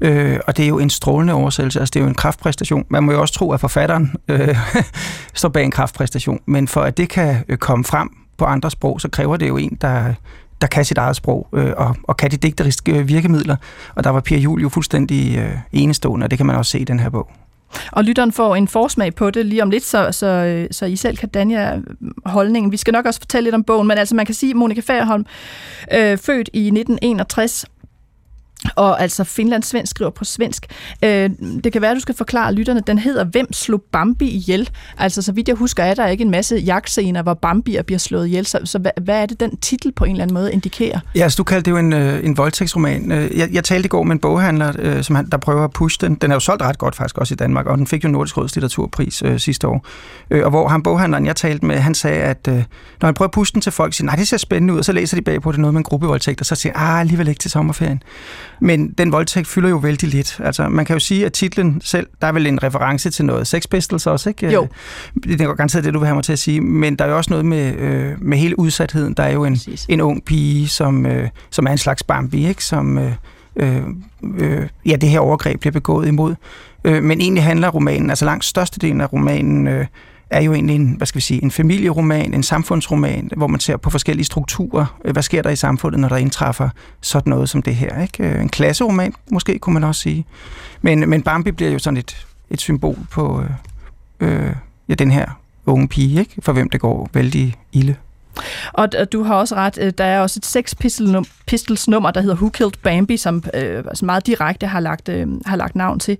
Øh, 0.00 0.40
og 0.46 0.56
det 0.56 0.64
er 0.64 0.68
jo 0.68 0.78
en 0.78 0.90
strålende 0.90 1.32
oversættelse, 1.32 1.80
altså 1.80 1.90
det 1.90 2.00
er 2.00 2.04
jo 2.04 2.08
en 2.08 2.14
kraftpræstation. 2.14 2.84
Man 2.88 3.02
må 3.02 3.12
jo 3.12 3.20
også 3.20 3.34
tro, 3.34 3.52
at 3.52 3.60
forfatteren 3.60 4.14
øh, 4.28 4.56
står 5.34 5.48
bag 5.48 5.64
en 5.64 5.70
kraftpræstation, 5.70 6.40
men 6.46 6.68
for 6.68 6.80
at 6.80 6.96
det 6.96 7.08
kan 7.08 7.44
øh, 7.48 7.58
komme 7.58 7.84
frem 7.84 8.10
på 8.36 8.44
andre 8.44 8.70
sprog, 8.70 9.00
så 9.00 9.08
kræver 9.08 9.36
det 9.36 9.48
jo 9.48 9.56
en, 9.56 9.78
der, 9.80 10.14
der 10.64 10.68
kan 10.68 10.84
sit 10.84 10.98
eget 10.98 11.16
sprog 11.16 11.48
øh, 11.52 11.72
og, 11.76 11.96
og 12.02 12.16
kan 12.16 12.30
de 12.30 12.36
digteriske 12.36 12.92
øh, 12.92 13.08
virkemidler. 13.08 13.56
Og 13.94 14.04
der 14.04 14.10
var 14.10 14.20
Pia 14.20 14.38
Jul 14.38 14.62
jo 14.62 14.68
fuldstændig 14.68 15.38
øh, 15.38 15.58
enestående, 15.72 16.24
og 16.24 16.30
det 16.30 16.38
kan 16.38 16.46
man 16.46 16.56
også 16.56 16.70
se 16.70 16.78
i 16.78 16.84
den 16.84 17.00
her 17.00 17.10
bog. 17.10 17.30
Og 17.92 18.04
lytteren 18.04 18.32
får 18.32 18.56
en 18.56 18.68
forsmag 18.68 19.14
på 19.14 19.30
det 19.30 19.46
lige 19.46 19.62
om 19.62 19.70
lidt, 19.70 19.84
så, 19.84 20.12
så, 20.12 20.26
øh, 20.26 20.68
så 20.70 20.86
I 20.86 20.96
selv 20.96 21.16
kan 21.16 21.28
danne 21.28 21.74
øh, 21.74 21.82
holdningen. 22.26 22.72
Vi 22.72 22.76
skal 22.76 22.92
nok 22.92 23.06
også 23.06 23.20
fortælle 23.20 23.44
lidt 23.44 23.54
om 23.54 23.64
bogen, 23.64 23.88
men 23.88 23.98
altså 23.98 24.14
man 24.14 24.26
kan 24.26 24.34
sige, 24.34 24.50
at 24.50 24.56
Monika 24.56 24.80
Fagerholm, 24.80 25.26
øh, 25.92 26.18
født 26.18 26.50
i 26.52 26.66
1961, 26.66 27.66
og 28.76 29.02
altså 29.02 29.24
Finland 29.24 29.62
svensk 29.62 29.90
skriver 29.90 30.10
på 30.10 30.24
svensk. 30.24 30.66
Øh, 31.04 31.30
det 31.64 31.72
kan 31.72 31.82
være, 31.82 31.90
at 31.90 31.94
du 31.94 32.00
skal 32.00 32.14
forklare 32.14 32.54
lytterne. 32.54 32.80
Den 32.86 32.98
hedder 32.98 33.24
Hvem 33.24 33.52
slog 33.52 33.82
Bambi 33.92 34.28
ihjel? 34.28 34.70
Altså, 34.98 35.22
så 35.22 35.32
vidt 35.32 35.48
jeg 35.48 35.56
husker, 35.56 35.82
er 35.82 35.94
der 35.94 36.06
ikke 36.06 36.24
en 36.24 36.30
masse 36.30 36.56
jagtscener, 36.56 37.22
hvor 37.22 37.34
Bambi 37.34 37.76
bliver 37.86 37.98
slået 37.98 38.26
ihjel. 38.26 38.46
Så, 38.46 38.58
så 38.64 38.78
hvad, 38.78 38.90
hvad 39.02 39.22
er 39.22 39.26
det, 39.26 39.40
den 39.40 39.56
titel 39.56 39.92
på 39.92 40.04
en 40.04 40.10
eller 40.10 40.22
anden 40.22 40.34
måde 40.34 40.52
indikerer? 40.52 41.00
Ja, 41.14 41.22
altså, 41.22 41.36
du 41.36 41.44
kaldte 41.44 41.64
det 41.64 41.70
jo 41.70 41.76
en, 41.76 41.92
øh, 41.92 42.24
en 42.24 42.36
voldtægtsroman. 42.36 43.12
Øh, 43.12 43.38
jeg, 43.38 43.48
jeg 43.52 43.64
talte 43.64 43.86
i 43.86 43.88
går 43.88 44.02
med 44.02 44.12
en 44.12 44.18
boghandler, 44.18 44.72
øh, 44.78 45.02
som 45.02 45.16
han, 45.16 45.26
der 45.30 45.36
prøver 45.36 45.64
at 45.64 45.70
pushe 45.70 45.98
den. 46.00 46.14
Den 46.14 46.30
er 46.30 46.34
jo 46.34 46.40
solgt 46.40 46.62
ret 46.62 46.78
godt 46.78 46.94
faktisk 46.94 47.18
også 47.18 47.34
i 47.34 47.36
Danmark, 47.36 47.66
og 47.66 47.78
den 47.78 47.86
fik 47.86 48.04
jo 48.04 48.08
Nordisk 48.08 48.36
Råds 48.36 48.56
litteraturpris 48.56 49.22
øh, 49.22 49.38
sidste 49.38 49.68
år. 49.68 49.86
Øh, 50.30 50.44
og 50.44 50.50
hvor 50.50 50.68
han 50.68 50.82
boghandleren, 50.82 51.26
jeg 51.26 51.36
talte 51.36 51.66
med, 51.66 51.76
han 51.76 51.94
sagde, 51.94 52.22
at 52.22 52.48
øh, 52.48 52.54
når 53.00 53.06
han 53.06 53.14
prøver 53.14 53.28
at 53.28 53.32
pushe 53.32 53.52
den 53.52 53.60
til 53.60 53.72
folk, 53.72 53.94
siger, 53.94 54.06
nej, 54.06 54.16
det 54.16 54.28
ser 54.28 54.36
spændende 54.36 54.74
ud, 54.74 54.78
og 54.78 54.84
så 54.84 54.92
læser 54.92 55.16
de 55.16 55.22
bagpå, 55.22 55.52
det 55.52 55.58
er 55.58 55.60
noget 55.60 55.74
med 55.74 55.80
en 55.80 55.84
gruppevoldtægt, 55.84 56.40
og 56.40 56.46
så 56.46 56.54
siger 56.54 56.72
ah, 56.76 57.00
alligevel 57.00 57.28
ikke 57.28 57.38
til 57.38 57.50
sommerferien. 57.50 58.02
Men 58.60 58.90
den 58.90 59.12
voldtægt 59.12 59.46
fylder 59.46 59.68
jo 59.68 59.76
vældig 59.76 60.08
lidt. 60.08 60.40
Altså, 60.44 60.68
man 60.68 60.84
kan 60.84 60.94
jo 60.94 61.00
sige, 61.00 61.26
at 61.26 61.32
titlen 61.32 61.80
selv, 61.84 62.06
der 62.20 62.26
er 62.26 62.32
vel 62.32 62.46
en 62.46 62.62
reference 62.62 63.10
til 63.10 63.24
noget 63.24 63.46
Sex 63.46 63.62
Pistols 63.70 64.06
også, 64.06 64.28
ikke? 64.28 64.52
Jo. 64.52 64.68
Det 65.24 65.40
er 65.40 65.54
garanteret 65.54 65.84
det, 65.84 65.94
du 65.94 65.98
vil 65.98 66.06
have 66.06 66.14
mig 66.14 66.24
til 66.24 66.32
at 66.32 66.38
sige. 66.38 66.60
Men 66.60 66.96
der 66.96 67.04
er 67.04 67.08
jo 67.08 67.16
også 67.16 67.30
noget 67.30 67.44
med, 67.44 67.74
øh, 67.74 68.12
med 68.18 68.38
hele 68.38 68.58
udsatheden. 68.58 69.14
Der 69.14 69.22
er 69.22 69.32
jo 69.32 69.44
en, 69.44 69.58
en 69.88 70.00
ung 70.00 70.24
pige, 70.24 70.68
som, 70.68 71.06
øh, 71.06 71.28
som 71.50 71.66
er 71.66 71.70
en 71.70 71.78
slags 71.78 72.02
Bambi, 72.02 72.46
ikke? 72.46 72.64
Som, 72.64 72.98
øh, 72.98 73.12
øh, 73.56 73.82
øh, 74.38 74.68
ja, 74.86 74.96
det 74.96 75.08
her 75.08 75.20
overgreb 75.20 75.60
bliver 75.60 75.72
begået 75.72 76.08
imod. 76.08 76.34
Øh, 76.84 77.02
men 77.02 77.20
egentlig 77.20 77.44
handler 77.44 77.68
romanen, 77.68 78.10
altså 78.10 78.24
langt 78.24 78.44
størstedelen 78.44 79.00
af 79.00 79.12
romanen, 79.12 79.66
øh, 79.66 79.86
er 80.34 80.40
jo 80.40 80.54
egentlig 80.54 80.76
en, 80.76 80.94
hvad 80.96 81.06
skal 81.06 81.16
vi 81.16 81.22
sige, 81.22 81.42
en 81.42 81.50
familieroman, 81.50 82.34
en 82.34 82.42
samfundsroman, 82.42 83.30
hvor 83.36 83.46
man 83.46 83.60
ser 83.60 83.76
på 83.76 83.90
forskellige 83.90 84.24
strukturer. 84.24 84.98
Hvad 85.12 85.22
sker 85.22 85.42
der 85.42 85.50
i 85.50 85.56
samfundet, 85.56 86.00
når 86.00 86.08
der 86.08 86.16
indtræffer 86.16 86.68
sådan 87.00 87.30
noget 87.30 87.48
som 87.48 87.62
det 87.62 87.74
her? 87.74 88.02
Ikke? 88.02 88.24
Øh, 88.24 88.42
en 88.42 88.48
klasseroman, 88.48 89.14
måske 89.30 89.58
kunne 89.58 89.74
man 89.74 89.84
også 89.84 90.00
sige. 90.00 90.24
Men, 90.82 91.10
men 91.10 91.22
Bambi 91.22 91.50
bliver 91.50 91.70
jo 91.70 91.78
sådan 91.78 91.96
et, 91.96 92.26
et 92.50 92.60
symbol 92.60 92.98
på 93.10 93.42
øh, 93.42 93.50
øh, 94.20 94.52
ja, 94.88 94.94
den 94.94 95.10
her 95.10 95.26
unge 95.66 95.88
pige, 95.88 96.20
ikke? 96.20 96.34
for 96.42 96.52
hvem 96.52 96.70
det 96.70 96.80
går 96.80 97.10
vældig 97.12 97.54
ilde. 97.72 97.94
Og 98.72 99.12
du 99.12 99.22
har 99.22 99.34
også 99.34 99.54
ret, 99.54 99.78
øh, 99.80 99.92
der 99.98 100.04
er 100.04 100.20
også 100.20 100.38
et 100.40 100.46
Sex 100.46 100.74
Pistols, 101.46 101.88
nummer, 101.88 102.10
der 102.10 102.20
hedder 102.20 102.36
Who 102.36 102.48
Killed 102.48 102.72
Bambi, 102.82 103.16
som 103.16 103.44
øh, 103.54 103.78
altså 103.78 104.04
meget 104.04 104.26
direkte 104.26 104.66
har 104.66 104.80
lagt, 104.80 105.08
øh, 105.08 105.26
har 105.46 105.56
lagt 105.56 105.76
navn 105.76 105.98
til. 105.98 106.18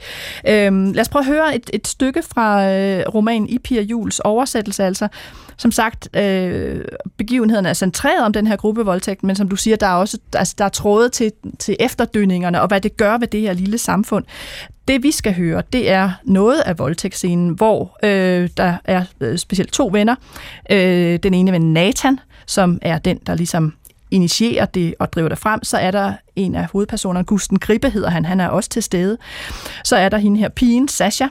Øh, 0.48 0.94
lad 0.94 1.00
os 1.00 1.08
prøve 1.08 1.20
at 1.20 1.26
høre 1.26 1.56
et, 1.56 1.70
et 1.72 1.88
stykke 1.88 2.22
fra 2.22 2.70
øh, 2.70 3.04
romanen 3.14 3.48
I 3.48 3.58
Pia 3.58 3.80
Jules 3.80 4.20
oversættelse, 4.20 4.84
altså. 4.84 5.08
Som 5.56 5.72
sagt, 5.72 6.16
øh, 6.16 6.84
begivenheden 7.16 7.66
er 7.66 7.72
centreret 7.72 8.24
om 8.24 8.32
den 8.32 8.46
her 8.46 8.56
gruppevoldtægt, 8.56 9.22
men 9.22 9.36
som 9.36 9.48
du 9.48 9.56
siger, 9.56 9.76
der 9.76 9.86
er 9.86 9.94
også 9.94 10.18
altså, 10.34 10.54
der 10.58 10.64
er 10.64 10.68
tråde 10.68 11.08
til, 11.08 11.32
til 11.58 11.76
efterdønningerne, 11.80 12.60
og 12.60 12.68
hvad 12.68 12.80
det 12.80 12.96
gør 12.96 13.18
ved 13.18 13.28
det 13.28 13.40
her 13.40 13.52
lille 13.52 13.78
samfund. 13.78 14.24
Det 14.88 15.02
vi 15.02 15.10
skal 15.10 15.34
høre, 15.34 15.62
det 15.72 15.90
er 15.90 16.10
noget 16.24 16.60
af 16.60 16.78
voldtægtsscenen, 16.78 17.50
hvor 17.50 17.98
øh, 18.02 18.48
der 18.56 18.76
er 18.84 19.04
øh, 19.20 19.38
specielt 19.38 19.72
to 19.72 19.90
venner. 19.92 20.14
Øh, 20.70 21.18
den 21.22 21.34
ene 21.34 21.52
ven 21.52 21.72
Nathan, 21.72 22.20
som 22.46 22.78
er 22.82 22.98
den, 22.98 23.18
der 23.26 23.34
ligesom 23.34 23.74
initierer 24.10 24.66
det 24.66 24.94
og 24.98 25.12
driver 25.12 25.28
det 25.28 25.38
frem, 25.38 25.64
så 25.64 25.78
er 25.78 25.90
der 25.90 26.12
en 26.36 26.54
af 26.54 26.66
hovedpersonerne, 26.72 27.24
Gusten 27.24 27.58
Grippe 27.58 27.90
hedder 27.90 28.10
han, 28.10 28.24
han 28.24 28.40
er 28.40 28.48
også 28.48 28.70
til 28.70 28.82
stede. 28.82 29.18
Så 29.84 29.96
er 29.96 30.08
der 30.08 30.18
hende 30.18 30.38
her 30.38 30.48
pigen, 30.48 30.88
Sasha, 30.88 31.26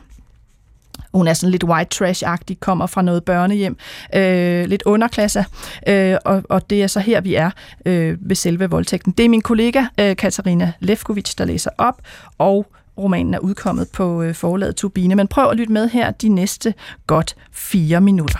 hun 1.13 1.27
er 1.27 1.33
sådan 1.33 1.51
lidt 1.51 1.63
white 1.63 1.89
trash-agtig, 1.95 2.55
kommer 2.59 2.87
fra 2.87 3.01
noget 3.01 3.23
børnehjem, 3.23 3.77
øh, 4.15 4.65
lidt 4.65 4.83
underklasse, 4.85 5.45
øh, 5.87 6.17
og, 6.25 6.43
og 6.49 6.69
det 6.69 6.83
er 6.83 6.87
så 6.87 6.99
her, 6.99 7.21
vi 7.21 7.35
er 7.35 7.51
øh, 7.85 8.17
ved 8.29 8.35
selve 8.35 8.69
voldtægten. 8.69 9.11
Det 9.11 9.25
er 9.25 9.29
min 9.29 9.41
kollega 9.41 9.83
øh, 9.99 10.15
Katarina 10.15 10.71
Lefkovic, 10.79 11.35
der 11.35 11.45
læser 11.45 11.69
op, 11.77 12.01
og 12.37 12.67
romanen 12.97 13.33
er 13.33 13.39
udkommet 13.39 13.87
på 13.93 14.21
øh, 14.21 14.35
forlaget 14.35 14.75
Turbine. 14.75 15.15
Men 15.15 15.27
prøv 15.27 15.49
at 15.49 15.57
lytte 15.57 15.73
med 15.73 15.89
her 15.89 16.11
de 16.11 16.29
næste 16.29 16.73
godt 17.07 17.35
fire 17.51 18.01
minutter. 18.01 18.39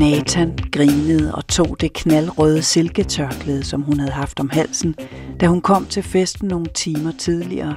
Nathan 0.00 0.58
grinede 0.72 1.34
og 1.34 1.46
tog 1.48 1.76
det 1.80 1.92
knaldrøde 1.92 2.62
silketørklæde, 2.62 3.64
som 3.64 3.82
hun 3.82 3.98
havde 3.98 4.12
haft 4.12 4.40
om 4.40 4.50
halsen, 4.50 4.94
da 5.40 5.46
hun 5.46 5.60
kom 5.60 5.86
til 5.86 6.02
festen 6.02 6.48
nogle 6.48 6.66
timer 6.74 7.12
tidligere, 7.18 7.76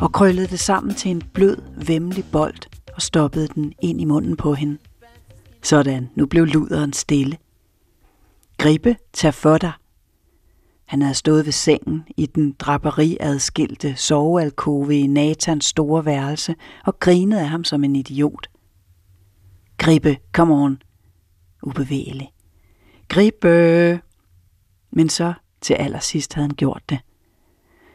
og 0.00 0.12
krøllede 0.12 0.46
det 0.46 0.60
sammen 0.60 0.94
til 0.94 1.10
en 1.10 1.22
blød, 1.22 1.56
vemmelig 1.86 2.24
bold 2.32 2.56
og 2.94 3.02
stoppede 3.02 3.48
den 3.48 3.72
ind 3.82 4.00
i 4.00 4.04
munden 4.04 4.36
på 4.36 4.54
hende. 4.54 4.78
Sådan, 5.62 6.10
nu 6.14 6.26
blev 6.26 6.44
luderen 6.44 6.92
stille. 6.92 7.38
Gribe, 8.58 8.96
tag 9.12 9.34
for 9.34 9.58
dig. 9.58 9.72
Han 10.84 11.02
havde 11.02 11.14
stået 11.14 11.44
ved 11.44 11.52
sengen 11.52 12.04
i 12.16 12.26
den 12.26 12.52
draperiadskilte 12.52 13.96
sovealkove 13.96 14.94
i 14.94 15.06
Nathans 15.06 15.64
store 15.64 16.04
værelse 16.04 16.54
og 16.84 17.00
grinede 17.00 17.40
af 17.40 17.48
ham 17.48 17.64
som 17.64 17.84
en 17.84 17.96
idiot. 17.96 18.50
Gribe, 19.78 20.16
come 20.32 20.54
on, 20.54 20.82
ubevægelig. 21.62 22.32
Gribe! 23.08 24.00
Men 24.90 25.08
så 25.08 25.32
til 25.60 25.74
allersidst 25.74 26.34
havde 26.34 26.48
han 26.48 26.56
gjort 26.56 26.82
det. 26.88 26.98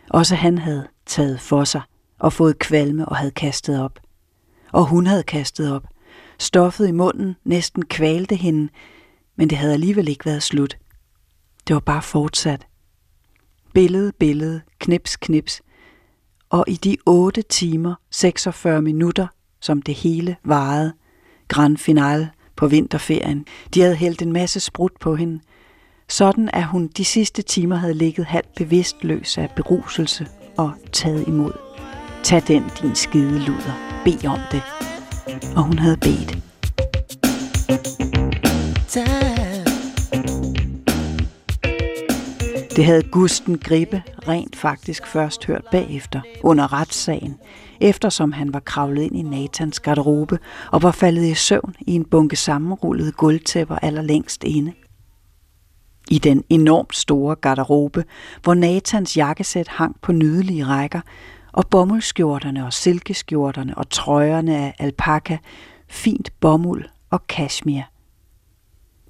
Også 0.10 0.36
han 0.36 0.58
havde 0.58 0.88
taget 1.06 1.40
for 1.40 1.64
sig 1.64 1.82
og 2.22 2.34
fået 2.34 2.60
kvalme 2.60 3.06
og 3.06 3.16
havde 3.18 3.32
kastet 3.32 3.82
op. 3.84 4.00
Og 4.72 4.86
hun 4.86 5.08
havde 5.08 5.24
kastet 5.24 5.74
op. 5.74 5.84
Stoffet 6.40 6.88
i 6.88 6.92
munden 6.92 7.36
næsten 7.44 7.86
kvalte 7.86 8.36
hende, 8.36 8.70
men 9.36 9.50
det 9.50 9.58
havde 9.58 9.74
alligevel 9.74 10.08
ikke 10.08 10.26
været 10.26 10.44
slut. 10.44 10.78
Det 11.68 11.74
var 11.74 11.80
bare 11.80 12.02
fortsat. 12.02 12.68
Billede, 13.74 14.12
billede, 14.20 14.62
knips, 14.80 15.16
knips. 15.16 15.62
Og 16.50 16.66
i 16.68 16.76
de 16.76 16.98
8 17.06 17.42
timer, 17.42 17.96
46 18.12 18.82
minutter, 18.82 19.28
som 19.62 19.82
det 19.82 19.96
hele 19.96 20.36
varede, 20.44 20.94
grand 21.48 21.78
finale 21.78 22.30
på 22.56 22.68
vinterferien. 22.68 23.46
De 23.74 23.82
havde 23.82 23.96
hældt 23.96 24.22
en 24.22 24.34
masse 24.34 24.60
sprut 24.60 24.94
på 25.00 25.16
hende. 25.16 25.40
Sådan 26.10 26.50
at 26.54 26.66
hun 26.66 26.88
de 26.88 27.06
sidste 27.06 27.42
timer 27.42 27.76
havde 27.76 27.94
ligget 27.94 28.26
halvt 28.26 28.56
bevidstløs 28.56 29.38
af 29.38 29.50
beruselse 29.56 30.28
og 30.58 30.74
taget 30.92 31.28
imod. 31.28 31.71
Tag 32.24 32.44
den, 32.48 32.64
din 32.82 32.96
skide 32.96 33.40
luder. 33.40 34.02
Bed 34.06 34.26
om 34.26 34.40
det. 34.52 34.64
Og 35.56 35.64
hun 35.64 35.80
havde 35.80 35.98
bedt. 35.98 36.38
Det 42.76 42.86
havde 42.86 43.04
Gusten 43.12 43.58
Gribe 43.58 44.04
rent 44.28 44.56
faktisk 44.56 45.08
først 45.08 45.46
hørt 45.46 45.64
bagefter, 45.72 46.22
under 46.44 46.74
retssagen, 46.74 47.36
eftersom 47.80 48.32
han 48.32 48.54
var 48.54 48.60
kravlet 48.60 49.02
ind 49.02 49.16
i 49.16 49.22
Nathans 49.22 49.80
garderobe 49.80 50.40
og 50.72 50.84
var 50.84 50.92
faldet 50.92 51.26
i 51.26 51.34
søvn 51.34 51.76
i 51.80 51.92
en 51.96 52.06
bunke 52.06 52.36
sammenrullede 52.36 53.12
gulvtæpper 53.12 53.76
allerlængst 53.76 54.44
inde. 54.44 54.74
I 56.12 56.18
den 56.18 56.44
enormt 56.50 56.96
store 56.96 57.36
garderobe, 57.36 58.04
hvor 58.44 58.54
Nathans 58.54 59.18
jakkesæt 59.18 59.68
hang 59.68 59.96
på 60.02 60.12
nydelige 60.12 60.66
rækker, 60.66 61.02
og 61.52 61.68
bomuldskjorterne 61.68 62.66
og 62.66 62.74
silkeskjorterne 62.74 63.78
og 63.78 63.90
trøjerne 63.90 64.58
af 64.58 64.76
alpaka, 64.80 65.38
fint 65.88 66.34
bomuld 66.40 66.86
og 67.10 67.28
kashmir. 67.28 67.82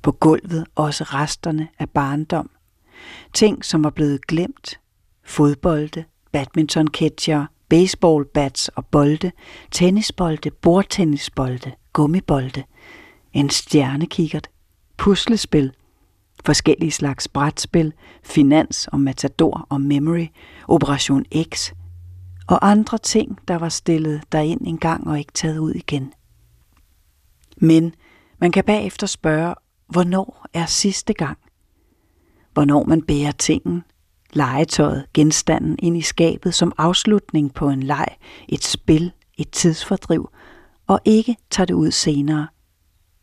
På 0.02 0.12
gulvet 0.12 0.66
også 0.76 1.04
resterne 1.04 1.68
af 1.80 1.90
barndom. 1.90 2.50
Ting, 3.34 3.66
som 3.66 3.84
var 3.84 3.90
blevet 3.90 4.28
glemt. 4.28 4.80
Fodbolde, 5.24 6.06
badmintonketcher, 6.32 7.46
baseballbats 7.70 8.68
og 8.68 8.86
bolde, 8.86 9.32
tennisbolde, 9.72 10.52
bordtennisbolde, 10.52 11.72
gummibolde, 11.94 12.64
en 13.34 13.50
stjernekikkert, 13.50 14.48
puslespil, 14.98 15.72
forskellige 16.46 16.92
slags 16.92 17.28
brætspil, 17.28 17.94
finans 18.24 18.88
og 18.88 19.00
matador 19.00 19.68
og 19.70 19.82
memory, 19.82 20.28
operation 20.68 21.26
X 21.54 21.72
og 22.52 22.70
andre 22.70 22.98
ting, 22.98 23.40
der 23.48 23.56
var 23.56 23.70
stillet 23.70 24.22
derind 24.32 24.62
en 24.68 24.78
gang 24.78 25.08
og 25.08 25.20
ikke 25.20 25.32
taget 25.34 25.58
ud 25.58 25.72
igen. 25.72 26.14
Men 27.58 27.96
man 28.40 28.52
kan 28.52 28.64
bagefter 28.64 29.08
spørge, 29.08 29.56
hvornår 29.88 30.46
er 30.54 30.66
sidste 30.66 31.14
gang? 31.14 31.38
Hvornår 32.54 32.84
man 32.84 33.02
bærer 33.02 33.32
tingen, 33.32 33.84
legetøjet, 34.34 35.06
genstanden 35.14 35.76
ind 35.80 35.98
i 35.98 36.02
skabet 36.02 36.54
som 36.54 36.74
afslutning 36.78 37.54
på 37.54 37.70
en 37.70 37.84
leg, 37.84 38.06
et 38.50 38.64
spil, 38.64 39.12
et 39.38 39.52
tidsfordriv, 39.52 40.30
og 40.88 41.00
ikke 41.06 41.36
tager 41.50 41.66
det 41.66 41.74
ud 41.74 41.92
senere. 41.92 42.48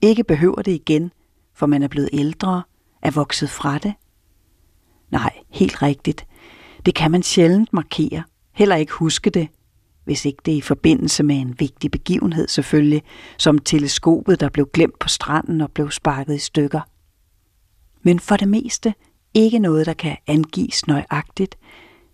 Ikke 0.02 0.24
behøver 0.24 0.62
det 0.62 0.72
igen, 0.72 1.12
for 1.54 1.66
man 1.66 1.82
er 1.82 1.88
blevet 1.88 2.10
ældre, 2.12 2.62
er 3.02 3.10
vokset 3.10 3.50
fra 3.50 3.78
det. 3.78 3.94
Nej, 5.10 5.32
helt 5.50 5.82
rigtigt. 5.82 6.26
Det 6.86 6.94
kan 6.94 7.10
man 7.10 7.22
sjældent 7.22 7.72
markere, 7.72 8.22
heller 8.58 8.76
ikke 8.76 8.92
huske 8.92 9.30
det, 9.30 9.48
hvis 10.04 10.24
ikke 10.24 10.38
det 10.44 10.52
er 10.52 10.58
i 10.58 10.60
forbindelse 10.60 11.22
med 11.22 11.36
en 11.36 11.60
vigtig 11.60 11.90
begivenhed 11.90 12.48
selvfølgelig, 12.48 13.02
som 13.36 13.58
teleskopet, 13.58 14.40
der 14.40 14.48
blev 14.48 14.68
glemt 14.72 14.98
på 14.98 15.08
stranden 15.08 15.60
og 15.60 15.72
blev 15.72 15.90
sparket 15.90 16.34
i 16.34 16.38
stykker. 16.38 16.80
Men 18.02 18.20
for 18.20 18.36
det 18.36 18.48
meste 18.48 18.94
ikke 19.34 19.58
noget, 19.58 19.86
der 19.86 19.92
kan 19.92 20.16
angives 20.26 20.86
nøjagtigt. 20.86 21.58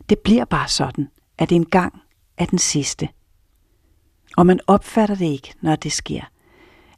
Det 0.09 0.19
bliver 0.19 0.45
bare 0.45 0.69
sådan, 0.69 1.09
at 1.39 1.53
en 1.53 1.67
gang 1.67 2.01
er 2.37 2.47
den 2.47 2.59
sidste. 2.59 3.09
Og 4.37 4.47
man 4.47 4.61
opfatter 4.67 5.15
det 5.15 5.27
ikke, 5.27 5.55
når 5.61 5.77
det 5.77 5.93
sker. 5.93 6.23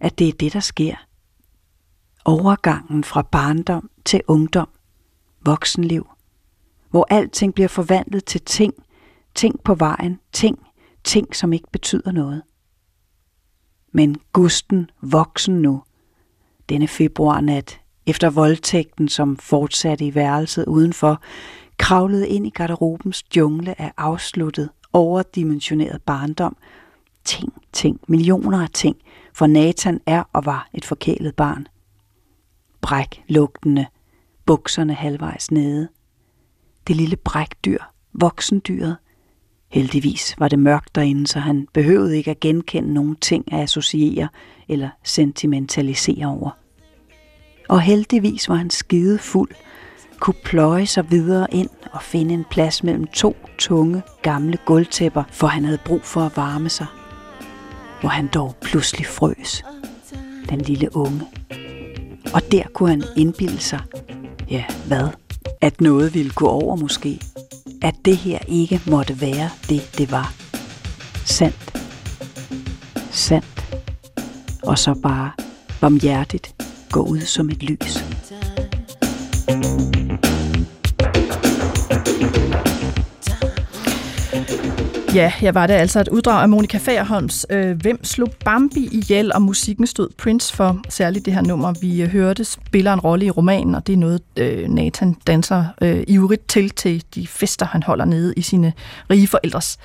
At 0.00 0.18
det 0.18 0.28
er 0.28 0.32
det, 0.32 0.52
der 0.52 0.60
sker. 0.60 0.96
Overgangen 2.24 3.04
fra 3.04 3.22
barndom 3.22 3.90
til 4.04 4.20
ungdom, 4.28 4.68
voksenliv, 5.44 6.06
hvor 6.90 7.06
alting 7.10 7.54
bliver 7.54 7.68
forvandlet 7.68 8.24
til 8.24 8.40
ting, 8.40 8.74
ting 9.36 9.60
på 9.64 9.74
vejen, 9.74 10.20
ting, 10.32 10.58
ting, 11.04 11.36
som 11.36 11.52
ikke 11.52 11.70
betyder 11.72 12.12
noget. 12.12 12.42
Men 13.92 14.16
Gusten 14.32 14.90
voksen 15.02 15.62
nu, 15.62 15.82
denne 16.68 16.88
februarnat 16.88 17.80
efter 18.06 18.30
voldtægten, 18.30 19.08
som 19.08 19.36
fortsatte 19.36 20.04
i 20.04 20.14
værelset 20.14 20.64
udenfor, 20.66 21.22
kravlede 21.78 22.28
ind 22.28 22.46
i 22.46 22.50
garderobens 22.50 23.24
jungle 23.36 23.80
af 23.80 23.92
afsluttet, 23.96 24.70
overdimensioneret 24.92 26.02
barndom. 26.02 26.56
Ting, 27.24 27.52
ting, 27.72 28.00
millioner 28.08 28.62
af 28.62 28.70
ting, 28.70 28.96
for 29.34 29.46
Nathan 29.46 30.00
er 30.06 30.22
og 30.32 30.46
var 30.46 30.68
et 30.74 30.84
forkælet 30.84 31.36
barn. 31.36 31.66
Bræk 32.80 33.24
lugtende, 33.28 33.86
bukserne 34.46 34.94
halvvejs 34.94 35.50
nede. 35.50 35.88
Det 36.86 36.96
lille 36.96 37.16
brækdyr, 37.16 37.78
voksendyret. 38.12 38.96
Heldigvis 39.68 40.34
var 40.38 40.48
det 40.48 40.58
mørkt 40.58 40.94
derinde, 40.94 41.26
så 41.26 41.38
han 41.38 41.68
behøvede 41.72 42.16
ikke 42.16 42.30
at 42.30 42.40
genkende 42.40 42.94
nogen 42.94 43.16
ting 43.16 43.52
at 43.52 43.60
associere 43.60 44.28
eller 44.68 44.88
sentimentalisere 45.04 46.26
over 46.26 46.50
Og 47.68 47.80
heldigvis 47.80 48.48
var 48.48 48.54
han 48.54 48.70
skide 48.70 49.18
fuld, 49.18 49.50
kunne 50.20 50.34
pløje 50.44 50.86
sig 50.86 51.10
videre 51.10 51.46
ind 51.50 51.68
og 51.92 52.02
finde 52.02 52.34
en 52.34 52.44
plads 52.50 52.84
mellem 52.84 53.06
to 53.06 53.36
tunge, 53.58 54.02
gamle 54.22 54.58
gulvtæpper, 54.66 55.22
for 55.30 55.46
han 55.46 55.64
havde 55.64 55.78
brug 55.84 56.02
for 56.02 56.20
at 56.20 56.36
varme 56.36 56.68
sig. 56.68 56.86
Hvor 58.00 58.08
han 58.08 58.26
dog 58.26 58.56
pludselig 58.62 59.06
frøs. 59.06 59.64
Den 60.48 60.60
lille 60.60 60.96
unge. 60.96 61.22
Og 62.34 62.52
der 62.52 62.62
kunne 62.74 62.90
han 62.90 63.02
indbilde 63.16 63.60
sig, 63.60 63.80
ja, 64.50 64.64
hvad? 64.86 65.08
At 65.60 65.80
noget 65.80 66.14
ville 66.14 66.30
gå 66.30 66.46
over 66.46 66.76
måske. 66.76 67.20
At 67.86 67.94
det 68.04 68.16
her 68.16 68.38
ikke 68.48 68.80
måtte 68.86 69.20
være 69.20 69.50
det, 69.68 69.98
det 69.98 70.10
var. 70.10 70.34
Sandt. 71.24 71.78
Sandt. 73.10 73.64
Og 74.62 74.78
så 74.78 74.94
bare 75.02 75.30
barmhjertigt 75.80 76.54
gå 76.90 77.00
ud 77.00 77.20
som 77.20 77.48
et 77.48 77.62
lys. 77.62 78.04
Ja, 85.16 85.32
jeg 85.42 85.54
var 85.54 85.66
det 85.66 85.74
altså 85.74 86.00
et 86.00 86.08
uddrag 86.08 86.42
af 86.42 86.48
Monika 86.48 86.78
Fagerholms 86.78 87.46
øh, 87.50 87.80
Hvem 87.80 88.04
slog 88.04 88.30
Bambi 88.44 88.88
ihjel, 88.92 89.32
og 89.32 89.42
musikken 89.42 89.86
stod 89.86 90.08
Prince 90.18 90.54
for. 90.54 90.80
Særligt 90.88 91.26
det 91.26 91.34
her 91.34 91.42
nummer, 91.42 91.74
vi 91.80 92.02
øh, 92.02 92.08
hørte, 92.08 92.44
spiller 92.44 92.92
en 92.92 93.00
rolle 93.00 93.26
i 93.26 93.30
romanen, 93.30 93.74
og 93.74 93.86
det 93.86 93.92
er 93.92 93.96
noget, 93.96 94.20
øh, 94.36 94.68
Nathan 94.68 95.16
danser 95.26 95.64
øh, 95.82 96.04
ivrigt 96.08 96.48
til 96.48 96.70
til 96.70 97.04
de 97.14 97.26
fester, 97.26 97.66
han 97.66 97.82
holder 97.82 98.04
nede 98.04 98.34
i 98.36 98.42
sine 98.42 98.72
rige 99.10 99.26
forældres 99.26 99.78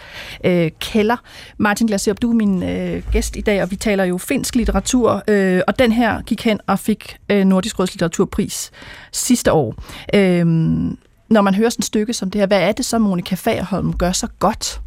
øh, 0.44 0.72
kælder. 0.80 1.16
Martin 1.58 1.88
Glaserup, 1.88 2.22
du 2.22 2.30
er 2.30 2.36
min 2.36 2.64
øh, 2.64 3.04
gæst 3.12 3.36
i 3.36 3.42
dag, 3.42 3.64
og 3.64 3.72
vi 3.72 3.76
taler 3.76 4.04
jo 4.04 4.18
finsk 4.18 4.56
litteratur, 4.56 5.24
øh, 5.28 5.62
og 5.68 5.80
den 5.80 5.92
her 5.92 6.22
gik 6.22 6.46
hen 6.46 6.60
og 6.68 6.80
fik 6.80 7.18
øh, 7.30 7.46
Nordisk 7.46 7.80
Råds 7.80 7.94
litteraturpris 7.94 8.72
sidste 9.12 9.52
år. 9.52 9.76
Øh, 10.14 10.46
når 11.30 11.42
man 11.42 11.56
hører 11.56 11.70
sådan 11.70 11.82
et 11.82 11.86
stykke 11.86 12.14
som 12.14 12.32
det 12.32 12.42
her, 12.42 12.48
hvad 12.48 12.62
er 12.62 12.72
det 12.72 12.86
så, 12.86 13.00
Monika 13.00 13.36
Fagerholm 13.36 13.94
gør 13.94 14.12
så 14.12 14.28
godt? 14.40 14.82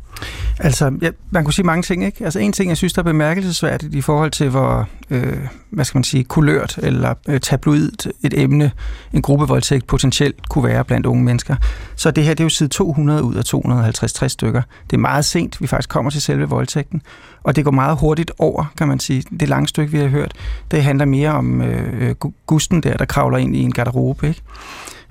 Altså, 0.58 0.92
ja, 1.02 1.10
man 1.30 1.44
kunne 1.44 1.52
sige 1.52 1.66
mange 1.66 1.82
ting, 1.82 2.04
ikke? 2.04 2.24
Altså, 2.24 2.38
en 2.38 2.52
ting, 2.52 2.68
jeg 2.68 2.76
synes, 2.76 2.92
der 2.92 3.02
er 3.02 3.04
bemærkelsesværdigt 3.04 3.94
i 3.94 4.00
forhold 4.00 4.30
til, 4.30 4.48
hvor, 4.48 4.88
øh, 5.10 5.36
hvad 5.70 5.84
skal 5.84 5.98
man 5.98 6.04
sige, 6.04 6.24
kulørt 6.24 6.78
eller 6.82 7.14
øh, 7.28 7.40
tabloidt 7.40 8.08
et 8.22 8.40
emne, 8.40 8.72
en 9.12 9.22
gruppevoldtægt 9.22 9.86
potentielt 9.86 10.48
kunne 10.48 10.64
være 10.64 10.84
blandt 10.84 11.06
unge 11.06 11.24
mennesker. 11.24 11.56
Så 11.96 12.10
det 12.10 12.24
her, 12.24 12.34
det 12.34 12.40
er 12.40 12.44
jo 12.44 12.48
side 12.48 12.68
200 12.68 13.22
ud 13.22 13.34
af 13.34 13.44
250 13.44 14.32
stykker. 14.32 14.62
Det 14.90 14.96
er 14.96 15.00
meget 15.00 15.24
sent, 15.24 15.60
vi 15.60 15.66
faktisk 15.66 15.88
kommer 15.88 16.10
til 16.10 16.22
selve 16.22 16.48
voldtægten, 16.48 17.02
og 17.42 17.56
det 17.56 17.64
går 17.64 17.70
meget 17.70 17.98
hurtigt 17.98 18.32
over, 18.38 18.72
kan 18.78 18.88
man 18.88 19.00
sige. 19.00 19.22
Det 19.40 19.48
lange 19.48 19.68
stykke, 19.68 19.92
vi 19.92 19.98
har 19.98 20.08
hørt, 20.08 20.32
det 20.70 20.82
handler 20.82 21.04
mere 21.04 21.30
om 21.30 21.62
øh, 21.62 22.08
øh 22.08 22.14
Gusten 22.46 22.82
der, 22.82 22.96
der 22.96 23.04
kravler 23.04 23.38
ind 23.38 23.56
i 23.56 23.62
en 23.62 23.72
garderobe, 23.72 24.28
ikke? 24.28 24.42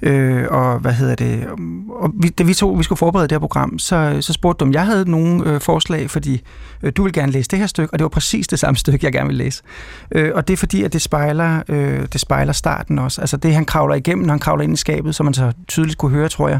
Øh, 0.05 0.45
og 0.49 0.79
hvad 0.79 0.93
hedder 0.93 1.15
det? 1.15 1.47
Og 1.89 2.11
vi, 2.13 2.29
da 2.29 2.43
vi 2.43 2.53
to 2.53 2.69
vi 2.69 2.83
skulle 2.83 2.97
forberede 2.97 3.27
det 3.27 3.35
her 3.35 3.39
program, 3.39 3.79
så, 3.79 4.17
så 4.21 4.33
spurgte 4.33 4.59
du, 4.59 4.65
om 4.65 4.73
jeg 4.73 4.85
havde 4.85 5.11
nogle 5.11 5.49
øh, 5.49 5.61
forslag, 5.61 6.09
fordi 6.09 6.41
øh, 6.83 6.91
du 6.97 7.03
vil 7.03 7.13
gerne 7.13 7.31
læse 7.31 7.49
det 7.49 7.59
her 7.59 7.67
stykke, 7.67 7.93
og 7.93 7.99
det 7.99 8.03
var 8.03 8.09
præcis 8.09 8.47
det 8.47 8.59
samme 8.59 8.77
stykke, 8.83 9.05
jeg 9.05 9.13
gerne 9.13 9.27
vil 9.27 9.37
læse. 9.37 9.63
Øh, 10.11 10.31
og 10.35 10.47
det 10.47 10.53
er 10.53 10.57
fordi, 10.57 10.83
at 10.83 10.93
det 10.93 11.01
spejler, 11.01 11.61
øh, 11.69 12.05
det 12.13 12.21
spejler 12.21 12.53
starten 12.53 12.99
også. 12.99 13.21
Altså 13.21 13.37
det, 13.37 13.53
han 13.53 13.65
kravler 13.65 13.95
igennem, 13.95 14.25
når 14.25 14.33
han 14.33 14.39
kravler 14.39 14.63
ind 14.63 14.73
i 14.73 14.77
skabet, 14.77 15.15
som 15.15 15.25
man 15.25 15.33
så 15.33 15.51
tydeligt 15.67 15.97
kunne 15.97 16.11
høre, 16.11 16.29
tror 16.29 16.49
jeg, 16.49 16.59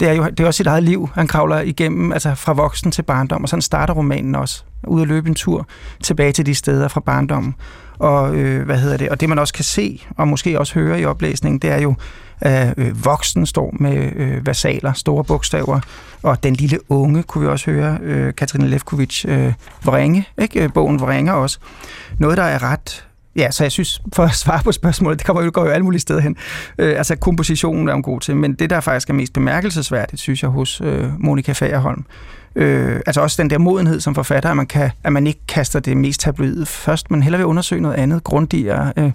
det 0.00 0.08
er 0.08 0.12
jo 0.12 0.24
det 0.24 0.40
er 0.40 0.46
også 0.46 0.58
sit 0.58 0.66
eget 0.66 0.82
liv, 0.82 1.08
han 1.14 1.26
kravler 1.26 1.60
igennem, 1.60 2.12
altså 2.12 2.34
fra 2.34 2.52
voksen 2.52 2.90
til 2.90 3.02
barndom, 3.02 3.42
og 3.42 3.48
sådan 3.48 3.62
starter 3.62 3.94
romanen 3.94 4.34
også. 4.34 4.64
Ud 4.86 5.02
at 5.02 5.08
løbe 5.08 5.28
en 5.28 5.34
tur 5.34 5.66
tilbage 6.02 6.32
til 6.32 6.46
de 6.46 6.54
steder 6.54 6.88
fra 6.88 7.00
barndommen. 7.00 7.54
Og, 7.98 8.34
øh, 8.34 8.64
hvad 8.64 8.78
hedder 8.78 8.96
det? 8.96 9.08
og 9.08 9.20
det 9.20 9.28
man 9.28 9.38
også 9.38 9.54
kan 9.54 9.64
se, 9.64 10.06
og 10.16 10.28
måske 10.28 10.58
også 10.58 10.74
høre 10.74 11.00
i 11.00 11.04
oplæsningen, 11.04 11.58
det 11.58 11.70
er 11.70 11.80
jo, 11.80 11.94
øh, 12.46 13.04
voksen 13.04 13.46
står 13.46 13.74
med 13.80 14.12
øh, 14.16 14.46
versaler, 14.46 14.92
store 14.92 15.24
bogstaver, 15.24 15.80
og 16.22 16.42
den 16.42 16.54
lille 16.54 16.78
unge, 16.88 17.22
kunne 17.22 17.44
vi 17.44 17.50
også 17.50 17.70
høre, 17.70 17.98
øh, 18.02 18.34
Katrine 18.34 18.68
Lefkovic, 18.68 19.24
øh, 19.24 19.52
Vringe, 19.84 20.28
ikke? 20.38 20.62
Øh, 20.62 20.72
bogen 20.72 21.00
Vringer 21.00 21.32
også. 21.32 21.58
Noget, 22.18 22.36
der 22.36 22.44
er 22.44 22.62
ret 22.62 23.06
Ja, 23.36 23.50
så 23.50 23.64
jeg 23.64 23.72
synes, 23.72 24.02
for 24.14 24.22
at 24.22 24.34
svare 24.34 24.62
på 24.64 24.72
spørgsmålet, 24.72 25.18
det 25.18 25.26
kommer 25.26 25.42
jo, 25.42 25.50
går 25.54 25.64
jo 25.64 25.70
alle 25.70 25.84
mulige 25.84 26.00
steder 26.00 26.20
hen. 26.20 26.36
Øh, 26.78 26.98
altså, 26.98 27.16
kompositionen 27.16 27.88
er 27.88 27.92
hun 27.92 28.02
god 28.02 28.20
til, 28.20 28.36
men 28.36 28.54
det, 28.54 28.70
der 28.70 28.80
faktisk 28.80 29.10
er 29.10 29.14
mest 29.14 29.32
bemærkelsesværdigt, 29.32 30.22
synes 30.22 30.42
jeg, 30.42 30.50
hos 30.50 30.80
øh, 30.80 31.08
Monika 31.18 31.52
Fagerholm, 31.52 32.04
Øh, 32.56 33.00
altså 33.06 33.20
også 33.20 33.42
den 33.42 33.50
der 33.50 33.58
modenhed 33.58 34.00
som 34.00 34.14
forfatter, 34.14 34.50
at 34.50 34.56
man, 34.56 34.66
kan, 34.66 34.90
at 35.04 35.12
man 35.12 35.26
ikke 35.26 35.40
kaster 35.48 35.80
det 35.80 35.96
mest 35.96 36.20
tabloide 36.20 36.66
først, 36.66 37.10
men 37.10 37.22
hellere 37.22 37.38
vil 37.38 37.46
undersøge 37.46 37.82
noget 37.82 37.94
andet, 37.94 38.24
grundigere, 38.24 38.92
øh, 38.96 39.10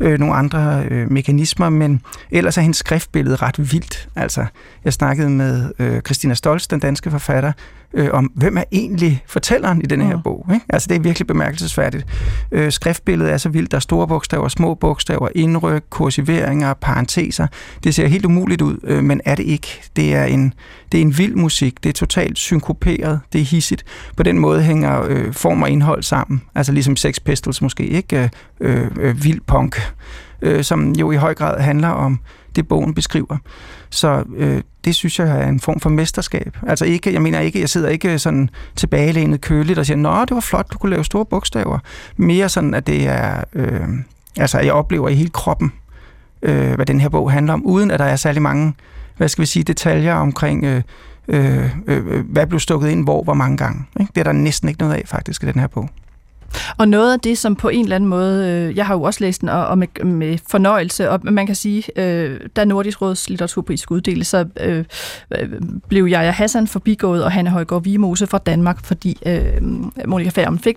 øh, 0.00 0.18
nogle 0.18 0.34
andre 0.34 0.84
øh, 0.90 1.12
mekanismer, 1.12 1.68
men 1.68 2.00
ellers 2.30 2.56
er 2.56 2.62
hendes 2.62 2.76
skriftbillede 2.76 3.36
ret 3.36 3.72
vildt. 3.72 4.08
Altså, 4.16 4.46
jeg 4.84 4.92
snakkede 4.92 5.30
med 5.30 5.70
øh, 5.78 6.00
Christina 6.00 6.34
Stolz, 6.34 6.66
den 6.66 6.80
danske 6.80 7.10
forfatter, 7.10 7.52
øh, 7.94 8.08
om, 8.12 8.24
hvem 8.24 8.56
er 8.56 8.64
egentlig 8.72 9.22
fortælleren 9.26 9.82
i 9.82 9.86
den 9.86 10.00
her 10.00 10.16
mm. 10.16 10.22
bog. 10.22 10.46
Ikke? 10.54 10.66
Altså, 10.68 10.88
det 10.88 10.96
er 10.96 11.00
virkelig 11.00 11.26
bemærkelsesværdigt. 11.26 12.06
Øh, 12.52 12.72
skriftbilledet 12.72 13.32
er 13.32 13.36
så 13.36 13.48
vildt. 13.48 13.70
Der 13.70 13.76
er 13.76 13.80
store 13.80 14.08
bogstaver, 14.08 14.48
små 14.48 14.74
bogstaver, 14.74 15.28
indryk, 15.34 15.84
kursiveringer, 15.90 16.74
parenteser. 16.74 17.46
Det 17.84 17.94
ser 17.94 18.06
helt 18.06 18.24
umuligt 18.24 18.62
ud, 18.62 18.76
øh, 18.84 19.04
men 19.04 19.20
er 19.24 19.34
det 19.34 19.44
ikke. 19.44 19.80
Det 19.96 20.14
er, 20.14 20.24
en, 20.24 20.54
det 20.92 20.98
er 20.98 21.02
en 21.02 21.18
vild 21.18 21.34
musik. 21.34 21.84
Det 21.84 21.88
er 21.88 21.92
totalt 21.92 22.38
synkoperet. 22.38 23.20
Det 23.32 23.40
er 23.40 23.44
hissigt. 23.44 23.84
På 24.16 24.22
den 24.22 24.38
måde 24.38 24.62
hænger 24.62 25.02
øh, 25.08 25.32
form 25.32 25.62
og 25.62 25.70
indhold 25.70 26.02
sammen. 26.02 26.42
Altså 26.54 26.72
ligesom 26.72 26.96
Sex 26.96 27.16
Pistols 27.24 27.62
måske, 27.62 27.86
ikke? 27.86 28.30
Øh, 28.60 28.86
øh, 29.00 29.24
vild 29.24 29.40
punk, 29.46 29.80
øh, 30.42 30.64
som 30.64 30.92
jo 30.92 31.10
i 31.10 31.16
høj 31.16 31.34
grad 31.34 31.60
handler 31.60 31.88
om 31.88 32.20
det, 32.56 32.68
bogen 32.68 32.94
beskriver. 32.94 33.36
Så 33.90 34.24
øh, 34.36 34.62
det 34.84 34.94
synes 34.94 35.18
jeg 35.18 35.28
er 35.28 35.48
en 35.48 35.60
form 35.60 35.80
for 35.80 35.90
mesterskab. 35.90 36.56
Altså 36.66 36.84
ikke, 36.84 37.12
jeg 37.12 37.22
mener 37.22 37.40
ikke, 37.40 37.60
jeg 37.60 37.68
sidder 37.68 37.88
ikke 37.88 38.18
sådan 38.18 38.50
tilbagelænet 38.76 39.40
køligt 39.40 39.78
og 39.78 39.86
siger, 39.86 39.96
nå, 39.96 40.20
det 40.20 40.34
var 40.34 40.40
flot, 40.40 40.72
du 40.72 40.78
kunne 40.78 40.90
lave 40.90 41.04
store 41.04 41.24
bogstaver. 41.24 41.78
Mere 42.16 42.48
sådan, 42.48 42.74
at 42.74 42.86
det 42.86 43.08
er, 43.08 43.44
øh, 43.52 43.88
altså 44.36 44.58
jeg 44.58 44.72
oplever 44.72 45.08
i 45.08 45.14
hele 45.14 45.30
kroppen, 45.30 45.72
øh, 46.42 46.74
hvad 46.74 46.86
den 46.86 47.00
her 47.00 47.08
bog 47.08 47.32
handler 47.32 47.52
om, 47.52 47.66
uden 47.66 47.90
at 47.90 47.98
der 47.98 48.04
er 48.04 48.16
særlig 48.16 48.42
mange, 48.42 48.74
hvad 49.16 49.28
skal 49.28 49.42
vi 49.42 49.46
sige, 49.46 49.62
detaljer 49.62 50.14
omkring, 50.14 50.64
øh, 50.64 50.82
øh, 51.28 51.70
øh, 51.86 52.24
hvad 52.30 52.46
blev 52.46 52.60
stukket 52.60 52.88
ind 52.88 53.04
hvor, 53.04 53.22
hvor 53.22 53.34
mange 53.34 53.56
gange. 53.56 53.84
Ikke? 54.00 54.12
Det 54.14 54.20
er 54.20 54.24
der 54.24 54.32
næsten 54.32 54.68
ikke 54.68 54.80
noget 54.80 54.94
af 54.94 55.02
faktisk 55.06 55.42
i 55.42 55.46
den 55.46 55.60
her 55.60 55.66
bog. 55.66 55.90
Og 56.76 56.88
noget 56.88 57.12
af 57.12 57.20
det, 57.20 57.38
som 57.38 57.56
på 57.56 57.68
en 57.68 57.84
eller 57.84 57.96
anden 57.96 58.10
måde, 58.10 58.48
øh, 58.48 58.76
jeg 58.76 58.86
har 58.86 58.94
jo 58.94 59.02
også 59.02 59.24
læst 59.24 59.40
den, 59.40 59.48
og, 59.48 59.66
og 59.66 59.78
med, 59.78 60.04
med 60.04 60.38
fornøjelse, 60.46 61.10
og 61.10 61.20
man 61.22 61.46
kan 61.46 61.54
sige, 61.54 61.84
øh, 61.96 62.40
da 62.56 62.64
Nordisk 62.64 63.02
Råds 63.02 63.28
litteraturpris 63.28 63.80
skulle 63.80 63.96
uddeles, 63.96 64.26
så 64.26 64.46
øh, 64.60 64.84
øh 65.30 65.48
blev 65.88 66.06
jeg 66.06 66.34
Hassan 66.34 66.66
forbigået, 66.66 67.24
og 67.24 67.32
Hanne 67.32 67.50
Højgaard 67.50 67.82
Vimose 67.82 68.26
fra 68.26 68.38
Danmark, 68.38 68.84
fordi 68.84 69.18
øh, 69.26 69.62
Monika 70.06 70.30
Færum 70.30 70.58
fik. 70.58 70.76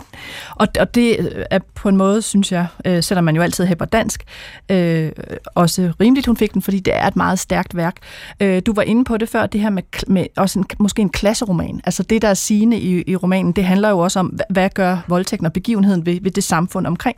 Og, 0.55 0.67
og 0.79 0.95
det 0.95 1.15
øh, 1.19 1.45
er 1.51 1.59
på 1.75 1.89
en 1.89 1.97
måde, 1.97 2.21
synes 2.21 2.51
jeg, 2.51 2.65
øh, 2.85 3.03
selvom 3.03 3.23
man 3.23 3.35
jo 3.35 3.41
altid 3.41 3.65
hæber 3.65 3.85
dansk, 3.85 4.23
øh, 4.69 5.11
også 5.55 5.91
rimeligt, 6.01 6.27
hun 6.27 6.37
fik 6.37 6.53
den, 6.53 6.61
fordi 6.61 6.79
det 6.79 6.95
er 6.95 7.07
et 7.07 7.15
meget 7.15 7.39
stærkt 7.39 7.75
værk. 7.75 7.95
Øh, 8.39 8.61
du 8.65 8.73
var 8.73 8.81
inde 8.81 9.03
på 9.03 9.17
det 9.17 9.29
før, 9.29 9.45
det 9.45 9.61
her 9.61 9.69
med, 9.69 9.83
med 10.07 10.25
også 10.37 10.59
en, 10.59 10.65
måske 10.79 11.01
en 11.01 11.09
klasseroman. 11.09 11.81
Altså 11.83 12.03
det, 12.03 12.21
der 12.21 12.27
er 12.27 12.33
sigende 12.33 12.79
i, 12.79 13.03
i 13.07 13.15
romanen, 13.15 13.51
det 13.51 13.63
handler 13.63 13.89
jo 13.89 13.99
også 13.99 14.19
om, 14.19 14.27
hvad, 14.27 14.45
hvad 14.49 14.69
gør 14.69 14.97
voldtægten 15.07 15.45
og 15.45 15.53
begivenheden 15.61 16.05
ved, 16.05 16.19
ved 16.21 16.31
det 16.31 16.43
samfund 16.43 16.87
omkring. 16.87 17.17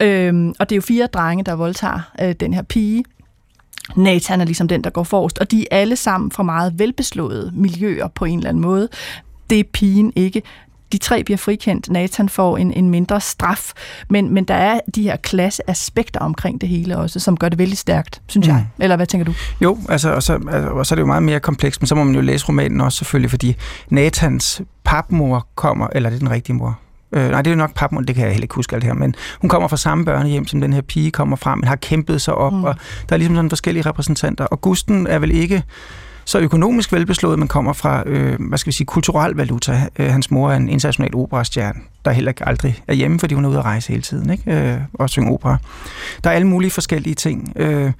Øhm, 0.00 0.54
og 0.58 0.68
det 0.68 0.74
er 0.74 0.76
jo 0.76 0.82
fire 0.82 1.06
drenge, 1.06 1.44
der 1.44 1.52
voldtager 1.52 2.00
øh, 2.22 2.34
den 2.40 2.54
her 2.54 2.62
pige. 2.62 3.04
Nathan 3.96 4.40
er 4.40 4.44
ligesom 4.44 4.68
den, 4.68 4.84
der 4.84 4.90
går 4.90 5.02
forrest, 5.02 5.38
og 5.38 5.50
de 5.50 5.66
er 5.70 5.76
alle 5.76 5.96
sammen 5.96 6.30
fra 6.30 6.42
meget 6.42 6.78
velbeslåede 6.78 7.52
miljøer 7.54 8.08
på 8.08 8.24
en 8.24 8.38
eller 8.38 8.48
anden 8.48 8.62
måde. 8.62 8.88
Det 9.50 9.60
er 9.60 9.64
pigen 9.72 10.12
ikke. 10.16 10.42
De 10.92 10.98
tre 10.98 11.24
bliver 11.24 11.38
frikendt. 11.38 11.90
Nathan 11.90 12.28
får 12.28 12.56
en, 12.56 12.72
en 12.72 12.90
mindre 12.90 13.20
straf. 13.20 13.72
Men, 14.08 14.34
men 14.34 14.44
der 14.44 14.54
er 14.54 14.80
de 14.94 15.02
her 15.02 15.16
klasseaspekter 15.16 16.20
omkring 16.20 16.60
det 16.60 16.68
hele 16.68 16.98
også, 16.98 17.20
som 17.20 17.36
gør 17.36 17.48
det 17.48 17.58
vældig 17.58 17.78
stærkt, 17.78 18.22
synes 18.26 18.46
mm. 18.46 18.54
jeg. 18.54 18.66
Eller 18.78 18.96
hvad 18.96 19.06
tænker 19.06 19.24
du? 19.24 19.34
Jo, 19.60 19.78
altså, 19.88 20.10
og 20.10 20.22
så, 20.22 20.32
altså, 20.34 20.70
og 20.70 20.86
så 20.86 20.94
er 20.94 20.96
det 20.96 21.00
jo 21.00 21.06
meget 21.06 21.22
mere 21.22 21.40
komplekst, 21.40 21.82
men 21.82 21.86
så 21.86 21.94
må 21.94 22.04
man 22.04 22.14
jo 22.14 22.20
læse 22.20 22.48
romanen 22.48 22.80
også 22.80 22.98
selvfølgelig, 22.98 23.30
fordi 23.30 23.56
Nathans 23.88 24.62
papmor 24.84 25.46
kommer, 25.54 25.86
eller 25.92 26.10
det 26.10 26.16
er 26.16 26.20
den 26.20 26.30
rigtige 26.30 26.56
mor, 26.56 26.78
Øh, 27.12 27.30
nej, 27.30 27.42
det 27.42 27.50
er 27.50 27.54
jo 27.54 27.58
nok 27.58 27.74
papmor, 27.74 28.00
det 28.00 28.14
kan 28.14 28.24
jeg 28.24 28.32
heller 28.32 28.44
ikke 28.44 28.54
huske 28.54 28.74
alt 28.74 28.82
det 28.82 28.88
her, 28.88 28.94
men 28.94 29.14
hun 29.40 29.48
kommer 29.48 29.68
fra 29.68 29.76
samme 29.76 30.04
børnehjem, 30.04 30.46
som 30.46 30.60
den 30.60 30.72
her 30.72 30.80
pige 30.80 31.10
kommer 31.10 31.36
fra, 31.36 31.54
men 31.54 31.64
har 31.64 31.76
kæmpet 31.76 32.20
sig 32.20 32.34
op, 32.34 32.52
mm. 32.52 32.64
og 32.64 32.74
der 33.08 33.14
er 33.14 33.16
ligesom 33.16 33.36
sådan 33.36 33.50
forskellige 33.50 33.88
repræsentanter. 33.88 34.44
Og 34.44 34.60
Gusten 34.60 35.06
er 35.06 35.18
vel 35.18 35.30
ikke 35.30 35.62
så 36.24 36.38
økonomisk 36.38 36.92
velbeslået, 36.92 37.38
men 37.38 37.48
kommer 37.48 37.72
fra, 37.72 38.02
øh, 38.06 38.36
hvad 38.48 38.58
skal 38.58 38.70
vi 38.70 38.74
sige, 38.74 38.86
kulturel 38.86 39.34
valuta. 39.34 39.88
Øh, 39.98 40.10
hans 40.10 40.30
mor 40.30 40.50
er 40.50 40.56
en 40.56 40.68
international 40.68 41.14
operastjerne, 41.14 41.80
der 42.04 42.10
heller 42.10 42.30
ikke 42.30 42.48
aldrig 42.48 42.82
er 42.88 42.94
hjemme, 42.94 43.20
fordi 43.20 43.34
hun 43.34 43.44
er 43.44 43.48
ude 43.48 43.58
at 43.58 43.64
rejse 43.64 43.88
hele 43.88 44.02
tiden, 44.02 44.30
ikke? 44.30 44.72
Øh, 44.72 44.80
og 44.94 45.10
synge 45.10 45.32
opera. 45.32 45.56
Der 46.24 46.30
er 46.30 46.34
alle 46.34 46.46
mulige 46.46 46.70
forskellige 46.70 47.14
ting. 47.14 47.52
Øh, 47.56 47.92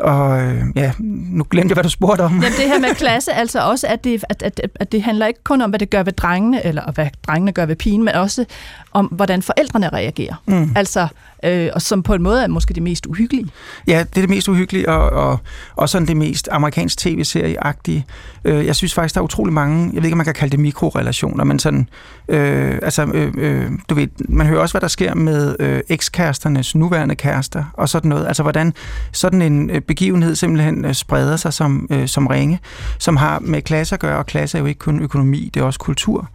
og 0.00 0.42
øh, 0.42 0.62
ja, 0.74 0.92
nu 0.98 1.46
glemte 1.50 1.72
jeg, 1.72 1.74
hvad 1.74 1.84
du 1.84 1.90
spurgte 1.90 2.22
om. 2.22 2.32
Jamen 2.32 2.52
det 2.58 2.68
her 2.68 2.78
med 2.78 2.94
klasse, 2.94 3.32
altså 3.42 3.60
også, 3.60 3.86
at 3.86 4.04
det, 4.04 4.24
at, 4.28 4.42
at, 4.42 4.60
at 4.74 4.92
det 4.92 5.02
handler 5.02 5.26
ikke 5.26 5.44
kun 5.44 5.62
om, 5.62 5.70
hvad 5.70 5.78
det 5.78 5.90
gør 5.90 6.02
ved 6.02 6.12
drengene, 6.12 6.66
eller 6.66 6.92
hvad 6.92 7.08
drengene 7.26 7.52
gør 7.52 7.66
ved 7.66 7.76
pigen, 7.76 8.04
men 8.04 8.14
også 8.14 8.44
om, 8.92 9.06
hvordan 9.06 9.42
forældrene 9.42 9.88
reagerer. 9.88 10.34
Mm. 10.46 10.72
Altså, 10.76 11.08
øh, 11.44 11.70
og 11.74 11.82
som 11.82 12.02
på 12.02 12.14
en 12.14 12.22
måde 12.22 12.42
er 12.42 12.46
måske 12.46 12.74
det 12.74 12.82
mest 12.82 13.06
uhyggelige. 13.06 13.46
Ja, 13.86 13.98
det 13.98 14.16
er 14.16 14.20
det 14.20 14.30
mest 14.30 14.48
uhyggelige, 14.48 14.88
og, 14.88 15.10
og, 15.10 15.38
og 15.76 15.88
sådan 15.88 16.08
det 16.08 16.16
mest 16.16 16.48
amerikansk 16.52 16.98
tv-serie-agtige. 16.98 18.06
Øh, 18.44 18.66
jeg 18.66 18.76
synes 18.76 18.94
faktisk, 18.94 19.14
der 19.14 19.20
er 19.20 19.24
utrolig 19.24 19.52
mange, 19.52 19.90
jeg 19.94 19.96
ved 19.96 20.04
ikke, 20.04 20.14
om 20.14 20.16
man 20.16 20.24
kan 20.24 20.34
kalde 20.34 20.52
det 20.52 20.60
mikrorelationer, 20.60 21.44
men 21.44 21.58
sådan, 21.58 21.88
øh, 22.28 22.78
altså, 22.82 23.04
øh, 23.14 23.34
øh, 23.38 23.70
du 23.88 23.94
ved, 23.94 24.08
man 24.28 24.46
hører 24.46 24.60
også, 24.60 24.72
hvad 24.72 24.80
der 24.80 24.88
sker 24.88 25.14
med 25.14 25.56
øh, 25.60 25.80
ekskæresternes 25.88 26.74
nuværende 26.74 27.14
kærester, 27.14 27.64
og 27.72 27.88
sådan 27.88 28.08
noget. 28.08 28.26
Altså, 28.26 28.42
hvordan 28.42 28.74
sådan 29.12 29.42
en 29.42 29.70
øh, 29.70 29.80
begivenhed 29.86 30.34
simpelthen 30.34 30.84
øh, 30.84 30.94
spreder 30.94 31.36
sig 31.36 31.52
som, 31.52 31.88
øh, 31.90 32.08
som 32.08 32.26
ringe, 32.26 32.60
som 32.98 33.16
har 33.16 33.38
med 33.38 33.62
klasse 33.62 33.94
at 33.94 34.00
gøre, 34.00 34.18
og 34.18 34.26
klasse 34.26 34.58
er 34.58 34.62
jo 34.62 34.66
ikke 34.66 34.78
kun 34.78 35.02
økonomi, 35.02 35.50
det 35.54 35.60
er 35.60 35.64
også 35.64 35.78
kultur. 35.78 36.30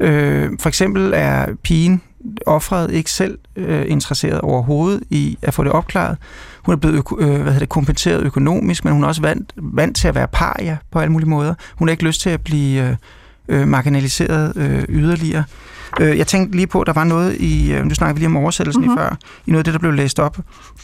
Øh, 0.00 0.50
for 0.60 0.68
eksempel 0.68 1.12
er 1.14 1.46
pigen, 1.62 2.02
offret 2.46 2.90
ikke 2.90 3.10
selv 3.10 3.38
øh, 3.56 3.84
interesseret 3.88 4.40
overhovedet 4.40 5.02
i 5.10 5.38
at 5.42 5.54
få 5.54 5.64
det 5.64 5.72
opklaret. 5.72 6.16
Hun 6.64 6.72
er 6.72 6.76
blevet 6.76 7.04
øh, 7.18 7.26
hvad 7.26 7.36
hedder 7.38 7.58
det, 7.58 7.68
kompenseret 7.68 8.22
økonomisk, 8.22 8.84
men 8.84 8.92
hun 8.92 9.04
er 9.04 9.08
også 9.08 9.22
vant, 9.22 9.52
vant 9.56 9.96
til 9.96 10.08
at 10.08 10.14
være 10.14 10.28
paria 10.28 10.76
på 10.92 10.98
alle 10.98 11.12
mulige 11.12 11.28
måder. 11.28 11.54
Hun 11.76 11.88
har 11.88 11.90
ikke 11.90 12.04
lyst 12.04 12.20
til 12.20 12.30
at 12.30 12.40
blive 12.40 12.88
øh, 13.48 13.60
øh 13.60 13.68
marginaliseret 13.68 14.56
øh, 14.56 14.84
yderligere. 14.88 15.44
Øh, 16.00 16.18
jeg 16.18 16.26
tænkte 16.26 16.56
lige 16.56 16.66
på, 16.66 16.80
at 16.80 16.86
der 16.86 16.92
var 16.92 17.04
noget 17.04 17.36
i, 17.36 17.72
øh, 17.72 17.84
nu 17.84 17.94
snakker 17.94 18.14
vi 18.14 18.20
lige 18.20 18.26
om 18.26 18.36
oversættelsen 18.36 18.82
mm-hmm. 18.82 18.96
i 18.96 18.98
før, 18.98 19.16
i 19.46 19.50
noget 19.50 19.60
af 19.60 19.64
det, 19.64 19.72
der 19.72 19.78
blev 19.78 19.92
læst 19.92 20.18
op 20.18 20.38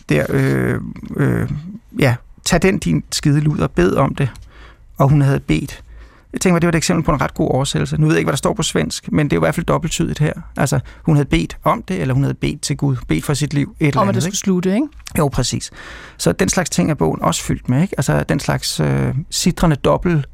der, 0.08 0.26
øh, 0.28 0.80
øh, 1.16 1.48
ja, 1.98 2.14
tag 2.44 2.62
den 2.62 2.78
din 2.78 3.04
skide 3.12 3.40
luder, 3.40 3.66
bed 3.66 3.94
om 3.94 4.14
det, 4.14 4.28
og 4.98 5.08
hun 5.08 5.20
havde 5.20 5.40
bedt. 5.40 5.82
Jeg 6.32 6.40
tænker 6.40 6.58
det 6.58 6.66
var 6.66 6.72
et 6.72 6.76
eksempel 6.76 7.04
på 7.04 7.12
en 7.12 7.20
ret 7.20 7.34
god 7.34 7.50
oversættelse. 7.50 7.96
Nu 7.96 8.06
ved 8.06 8.14
jeg 8.14 8.18
ikke, 8.18 8.26
hvad 8.26 8.32
der 8.32 8.36
står 8.36 8.54
på 8.54 8.62
svensk, 8.62 9.12
men 9.12 9.30
det 9.30 9.36
er 9.36 9.38
i 9.38 9.44
hvert 9.44 9.54
fald 9.54 9.66
dobbelttydigt 9.66 10.18
her. 10.18 10.32
Altså, 10.56 10.80
hun 11.02 11.16
havde 11.16 11.28
bedt 11.28 11.56
om 11.64 11.82
det, 11.82 12.00
eller 12.00 12.14
hun 12.14 12.22
havde 12.22 12.34
bedt 12.34 12.60
til 12.60 12.76
Gud, 12.76 12.96
bedt 13.08 13.24
for 13.24 13.34
sit 13.34 13.54
liv. 13.54 13.76
Et 13.80 13.86
eller 13.86 14.00
om 14.00 14.08
at 14.08 14.14
det 14.14 14.22
skulle 14.22 14.36
slutte, 14.36 14.74
ikke? 14.74 14.86
Jo, 15.18 15.28
præcis. 15.28 15.70
Så 16.16 16.32
den 16.32 16.48
slags 16.48 16.70
ting 16.70 16.90
er 16.90 16.94
bogen 16.94 17.22
også 17.22 17.42
fyldt 17.42 17.68
med, 17.68 17.82
ikke? 17.82 17.94
Altså, 17.98 18.24
den 18.28 18.40
slags 18.40 18.80
øh, 18.80 19.14
sidrende 19.30 19.76
dobbelt, 19.76 20.28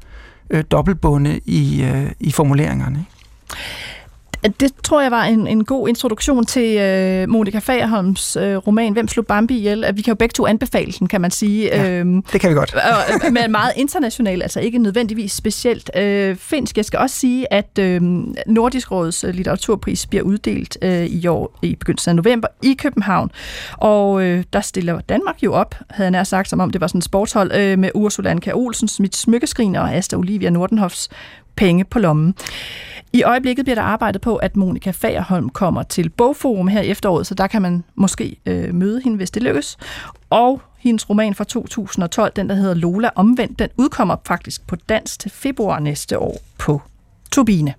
øh, 0.49 0.63
dobbeltbunde 0.71 1.39
i, 1.45 1.83
øh, 1.83 2.11
i 2.19 2.31
formuleringerne, 2.31 2.99
ikke? 2.99 3.11
Det 4.43 4.73
tror 4.83 5.01
jeg 5.01 5.11
var 5.11 5.23
en, 5.23 5.47
en 5.47 5.65
god 5.65 5.87
introduktion 5.89 6.45
til 6.45 6.77
øh, 6.77 7.29
Monika 7.29 7.59
Fagerholms 7.59 8.35
øh, 8.35 8.55
roman 8.55 8.93
Hvem 8.93 9.07
slog 9.07 9.25
Bambi 9.25 9.57
ihjel? 9.57 9.85
Vi 9.93 10.01
kan 10.01 10.11
jo 10.11 10.15
begge 10.15 10.33
to 10.33 10.47
anbefale 10.47 10.91
den, 10.99 11.07
kan 11.07 11.21
man 11.21 11.31
sige. 11.31 11.65
Ja, 11.65 11.89
øhm, 11.89 12.21
det 12.21 12.41
kan 12.41 12.49
vi 12.49 12.55
godt. 12.55 12.75
øh, 13.25 13.33
men 13.37 13.51
meget 13.51 13.71
international, 13.75 14.41
altså 14.41 14.59
ikke 14.59 14.77
nødvendigvis 14.77 15.31
specielt 15.31 15.91
øh, 15.97 16.35
finsk. 16.35 16.77
Jeg 16.77 16.85
skal 16.85 16.99
også 16.99 17.15
sige, 17.15 17.53
at 17.53 17.79
øh, 17.79 18.01
Nordisk 18.47 18.91
Råds 18.91 19.23
øh, 19.23 19.33
litteraturpris 19.33 20.07
bliver 20.07 20.23
uddelt 20.23 20.77
øh, 20.81 21.05
i 21.05 21.27
år 21.27 21.59
i 21.61 21.75
begyndelsen 21.75 22.09
af 22.09 22.15
november 22.15 22.47
i 22.63 22.73
København. 22.73 23.31
Og 23.77 24.23
øh, 24.23 24.43
der 24.53 24.61
stiller 24.61 24.99
Danmark 24.99 25.43
jo 25.43 25.53
op, 25.53 25.75
havde 25.89 26.05
jeg 26.05 26.11
nær 26.11 26.23
sagt, 26.23 26.49
som 26.49 26.59
om 26.59 26.69
det 26.69 26.81
var 26.81 26.87
sådan 26.87 26.97
en 26.97 27.01
sportshold, 27.01 27.51
øh, 27.55 27.79
med 27.79 27.89
Ursula 27.95 28.29
Anka 28.29 28.51
Olsen, 28.53 28.89
mit 28.99 29.15
smykkeskrin 29.15 29.75
og 29.75 29.93
Asta 29.93 30.15
Olivia 30.15 30.49
Nordenhofs 30.49 31.09
penge 31.59 31.85
på 31.85 31.99
lommen. 31.99 32.35
I 33.13 33.23
øjeblikket 33.23 33.65
bliver 33.65 33.75
der 33.75 33.81
arbejdet 33.81 34.21
på, 34.21 34.35
at 34.35 34.57
Monika 34.57 34.91
Fagerholm 34.91 35.49
kommer 35.49 35.83
til 35.83 36.09
Bogforum 36.09 36.67
her 36.67 36.81
i 36.81 36.87
efteråret, 36.87 37.27
så 37.27 37.35
der 37.35 37.47
kan 37.47 37.61
man 37.61 37.83
måske 37.95 38.37
øh, 38.45 38.73
møde 38.73 39.01
hende, 39.01 39.17
hvis 39.17 39.31
det 39.31 39.43
lykkes. 39.43 39.77
Og 40.29 40.61
hendes 40.77 41.09
roman 41.09 41.35
fra 41.35 41.43
2012, 41.43 42.31
den 42.35 42.49
der 42.49 42.55
hedder 42.55 42.73
Lola 42.73 43.09
Omvendt, 43.15 43.59
den 43.59 43.69
udkommer 43.77 44.15
faktisk 44.25 44.67
på 44.67 44.75
dansk 44.75 45.19
til 45.19 45.31
februar 45.31 45.79
næste 45.79 46.19
år 46.19 46.37
på 46.57 46.81
Turbine. 47.39 47.73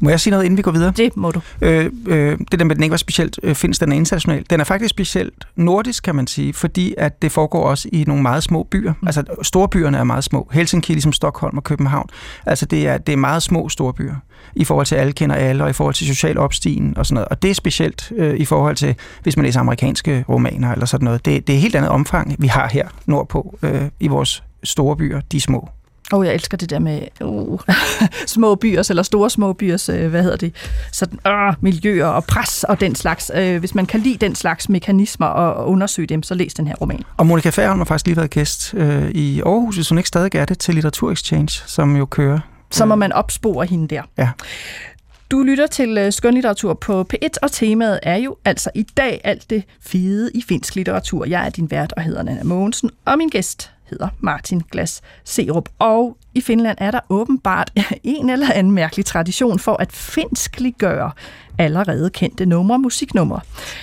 Må 0.00 0.10
jeg 0.10 0.20
sige 0.20 0.30
noget, 0.30 0.44
inden 0.44 0.56
vi 0.56 0.62
går 0.62 0.70
videre? 0.70 0.92
Det 0.96 1.16
må 1.16 1.30
du. 1.30 1.40
Øh, 1.60 1.90
øh, 2.06 2.38
det 2.50 2.58
der 2.58 2.64
med, 2.64 2.70
at 2.70 2.76
den 2.76 2.82
ikke 2.82 2.90
var 2.90 2.96
specielt 2.96 3.40
øh, 3.42 3.54
finsk, 3.54 3.80
den 3.80 3.92
er 3.92 3.96
international. 3.96 4.44
Den 4.50 4.60
er 4.60 4.64
faktisk 4.64 4.90
specielt 4.90 5.34
nordisk, 5.56 6.02
kan 6.02 6.14
man 6.14 6.26
sige, 6.26 6.52
fordi 6.52 6.94
at 6.98 7.22
det 7.22 7.32
foregår 7.32 7.68
også 7.68 7.88
i 7.92 8.04
nogle 8.06 8.22
meget 8.22 8.42
små 8.42 8.62
byer. 8.70 8.92
Mm. 9.00 9.06
Altså, 9.06 9.24
storbyerne 9.42 9.98
er 9.98 10.04
meget 10.04 10.24
små. 10.24 10.48
Helsinki, 10.52 10.92
ligesom 10.92 11.12
Stockholm 11.12 11.56
og 11.56 11.64
København. 11.64 12.08
Altså, 12.46 12.66
det 12.66 12.88
er, 12.88 12.98
det 12.98 13.12
er 13.12 13.16
meget 13.16 13.42
små 13.42 13.68
storbyer 13.68 14.14
i 14.54 14.64
forhold 14.64 14.86
til 14.86 14.94
alle 14.94 15.12
kender 15.12 15.36
alle, 15.36 15.64
og 15.64 15.70
i 15.70 15.72
forhold 15.72 15.94
til 15.94 16.06
social 16.06 16.38
opstigen 16.38 16.96
og 16.96 17.06
sådan 17.06 17.14
noget. 17.14 17.28
Og 17.28 17.42
det 17.42 17.50
er 17.50 17.54
specielt 17.54 18.12
øh, 18.16 18.36
i 18.36 18.44
forhold 18.44 18.76
til, 18.76 18.94
hvis 19.22 19.36
man 19.36 19.46
læser 19.46 19.60
amerikanske 19.60 20.24
romaner 20.28 20.72
eller 20.72 20.86
sådan 20.86 21.04
noget. 21.04 21.24
Det, 21.24 21.46
det 21.46 21.52
er 21.52 21.56
et 21.56 21.62
helt 21.62 21.76
andet 21.76 21.90
omfang, 21.90 22.36
vi 22.38 22.46
har 22.46 22.68
her 22.68 22.88
nordpå 23.06 23.58
øh, 23.62 23.82
i 24.00 24.08
vores 24.08 24.42
store 24.64 24.96
byer, 24.96 25.20
de 25.20 25.40
små. 25.40 25.68
Åh, 26.12 26.18
oh, 26.18 26.26
jeg 26.26 26.34
elsker 26.34 26.56
det 26.56 26.70
der 26.70 26.78
med 26.78 27.00
uh, 27.20 27.60
små 28.26 28.54
byers, 28.54 28.90
eller 28.90 29.02
store 29.02 29.30
små 29.30 29.52
byers, 29.52 29.88
uh, 29.88 30.06
hvad 30.06 30.22
hedder 30.22 30.36
det, 30.36 30.54
sådan, 30.92 31.18
uh, 31.26 31.54
miljøer 31.60 32.06
og 32.06 32.24
pres 32.24 32.64
og 32.64 32.80
den 32.80 32.94
slags. 32.94 33.30
Uh, 33.38 33.56
hvis 33.56 33.74
man 33.74 33.86
kan 33.86 34.00
lide 34.00 34.16
den 34.16 34.34
slags 34.34 34.68
mekanismer 34.68 35.26
og 35.26 35.68
undersøge 35.68 36.06
dem, 36.06 36.22
så 36.22 36.34
læs 36.34 36.54
den 36.54 36.66
her 36.66 36.74
roman. 36.74 37.02
Og 37.16 37.26
Monika 37.26 37.50
Færholm 37.50 37.78
har 37.78 37.84
faktisk 37.84 38.06
lige 38.06 38.16
været 38.16 38.30
gæst 38.30 38.74
uh, 38.74 39.10
i 39.10 39.40
Aarhus, 39.40 39.74
hvis 39.74 39.88
hun 39.88 39.98
ikke 39.98 40.08
stadig 40.08 40.34
er 40.34 40.44
det, 40.44 40.58
til 40.58 40.74
Litteratur 40.74 41.12
Exchange, 41.12 41.62
som 41.66 41.96
jo 41.96 42.06
kører. 42.06 42.40
Så 42.70 42.84
må 42.84 42.94
man 42.94 43.12
opspore 43.12 43.66
hende 43.66 43.88
der. 43.88 44.02
Ja. 44.18 44.28
Du 45.30 45.42
lytter 45.42 45.66
til 45.66 46.12
skønlitteratur 46.12 46.74
på 46.74 47.06
P1, 47.14 47.28
og 47.42 47.52
temaet 47.52 48.00
er 48.02 48.16
jo 48.16 48.36
altså 48.44 48.70
i 48.74 48.82
dag 48.82 49.20
alt 49.24 49.50
det 49.50 49.64
fede 49.80 50.30
i 50.34 50.42
finsk 50.48 50.74
litteratur. 50.74 51.24
Jeg 51.24 51.46
er 51.46 51.50
din 51.50 51.70
vært 51.70 51.92
og 51.96 52.02
hedder 52.02 52.22
Nana 52.22 52.42
Mogensen, 52.42 52.90
og 53.04 53.18
min 53.18 53.28
gæst 53.28 53.70
hedder 53.84 54.08
Martin 54.20 54.62
Glas 54.70 55.00
Serup. 55.24 55.68
Og 55.78 56.16
i 56.34 56.40
Finland 56.40 56.78
er 56.80 56.90
der 56.90 57.00
åbenbart 57.08 57.70
en 58.02 58.30
eller 58.30 58.52
anden 58.52 58.72
mærkelig 58.72 59.06
tradition 59.06 59.58
for 59.58 59.76
at 59.76 59.92
finskliggøre 59.92 61.10
allerede 61.58 62.10
kendte 62.10 62.46
numre, 62.46 62.78
musiknumre. 62.78 63.40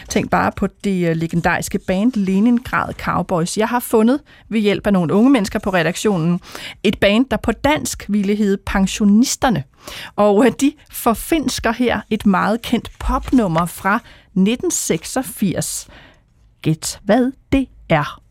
Tænk 0.10 0.30
bare 0.30 0.52
på 0.52 0.68
det 0.84 1.10
øh, 1.10 1.16
legendariske 1.16 1.80
band 1.80 2.14
Leningrad 2.16 2.94
Cowboys. 2.94 3.58
Jeg 3.58 3.68
har 3.68 3.80
fundet 3.80 4.20
ved 4.50 4.60
hjælp 4.60 4.88
af 4.88 4.94
nogle 4.94 5.14
unge 5.14 5.30
mennesker 5.30 5.60
på 5.60 5.70
redaktionen 5.70 6.40
et 6.84 7.00
band, 7.00 7.26
der 7.32 7.38
på 7.38 7.52
dansk 7.52 8.06
ville 8.10 8.36
hedde 8.36 8.58
Pensionisterne. 8.66 9.64
Og 10.16 10.46
øh, 10.46 10.52
de 10.62 10.74
forfinsker 10.92 11.72
her 11.72 12.02
et 12.10 12.26
meget 12.26 12.62
kendt 12.62 12.92
popnummer 13.00 13.66
fra 13.66 13.96
1986. 13.96 15.88
Gæt 16.62 17.00
hvad 17.04 17.32
det 17.52 17.68
er. 17.90 18.22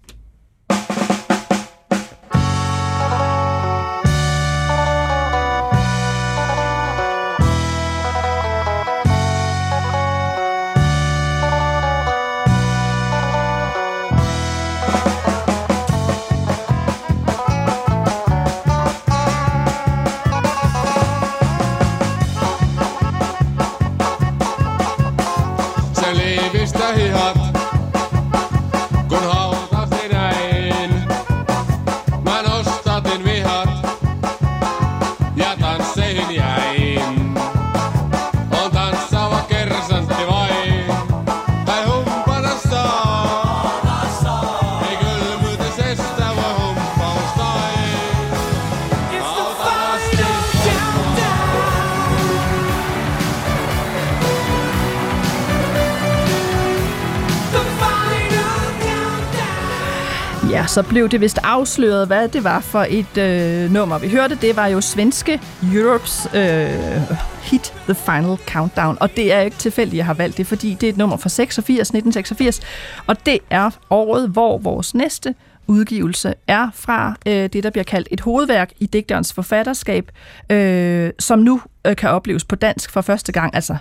Så 60.70 60.83
blev 60.83 61.09
det 61.09 61.20
vist 61.20 61.38
afsløret, 61.42 62.06
hvad 62.06 62.28
det 62.28 62.44
var 62.44 62.61
for 62.61 62.87
et 62.88 63.18
øh, 63.18 63.70
nummer. 63.70 63.98
Vi 63.98 64.09
hørte, 64.09 64.35
det 64.35 64.56
var 64.56 64.66
jo 64.66 64.80
svenske 64.80 65.40
Europes 65.74 66.28
øh, 66.35 67.18
hit 67.42 67.74
The 67.85 67.94
Final 67.94 68.37
Countdown. 68.46 68.96
Og 69.00 69.16
det 69.16 69.33
er 69.33 69.40
ikke 69.40 69.56
tilfældigt, 69.56 69.96
jeg 69.96 70.06
har 70.06 70.14
valgt 70.14 70.37
det, 70.37 70.46
fordi 70.46 70.74
det 70.74 70.83
er 70.83 70.90
et 70.92 70.96
nummer 70.96 71.16
fra 71.16 71.28
86, 71.28 71.88
1986. 71.88 72.61
Og 73.06 73.26
det 73.26 73.38
er 73.50 73.70
året, 73.90 74.28
hvor 74.28 74.59
vores 74.59 74.94
næste 74.94 75.35
udgivelse 75.66 76.35
er 76.46 76.70
fra 76.74 77.14
øh, 77.26 77.33
det, 77.33 77.62
der 77.62 77.70
bliver 77.70 77.85
kaldt 77.85 78.09
et 78.11 78.20
hovedværk 78.20 78.72
i 78.78 78.87
digterens 78.87 79.33
forfatterskab, 79.33 80.11
øh, 80.50 81.11
som 81.18 81.38
nu 81.38 81.61
øh, 81.87 81.96
kan 81.96 82.11
opleves 82.11 82.44
på 82.44 82.56
dansk 82.56 82.90
for 82.90 83.00
første 83.00 83.33
gang, 83.33 83.54
altså 83.54 83.76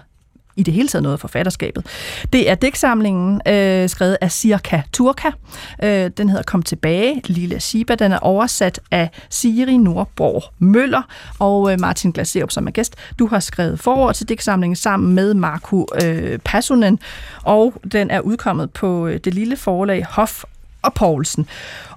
i 0.59 0.63
det 0.63 0.73
hele 0.73 0.87
taget 0.87 1.03
noget 1.03 1.13
af 1.13 1.19
forfatterskabet. 1.19 1.85
Det 2.33 2.49
er 2.49 2.55
digtsamlingen 2.55 3.41
øh, 3.47 3.89
skrevet 3.89 4.17
af 4.21 4.31
Sirka 4.31 4.81
Turka. 4.93 5.31
Øh, 5.83 6.11
den 6.17 6.29
hedder 6.29 6.43
Kom 6.43 6.63
tilbage, 6.63 7.21
Lille 7.25 7.59
Shiba. 7.59 7.95
Den 7.95 8.11
er 8.11 8.19
oversat 8.19 8.79
af 8.91 9.09
Siri 9.29 9.77
Nordborg 9.77 10.43
Møller 10.59 11.01
og 11.39 11.71
øh, 11.71 11.79
Martin 11.79 12.11
Glaserup 12.11 12.51
som 12.51 12.67
er 12.67 12.71
gæst. 12.71 12.95
Du 13.19 13.27
har 13.27 13.39
skrevet 13.39 13.79
forord 13.79 14.15
til 14.15 14.29
digtsamlingen 14.29 14.75
sammen 14.75 15.15
med 15.15 15.33
Marco 15.33 15.87
øh, 16.03 16.39
Passunen, 16.45 16.99
og 17.43 17.73
den 17.91 18.11
er 18.11 18.19
udkommet 18.19 18.71
på 18.71 19.07
øh, 19.07 19.19
det 19.23 19.33
lille 19.33 19.57
forlag 19.57 20.05
Hof 20.09 20.43
og 20.81 20.93
Poulsen. 20.93 21.47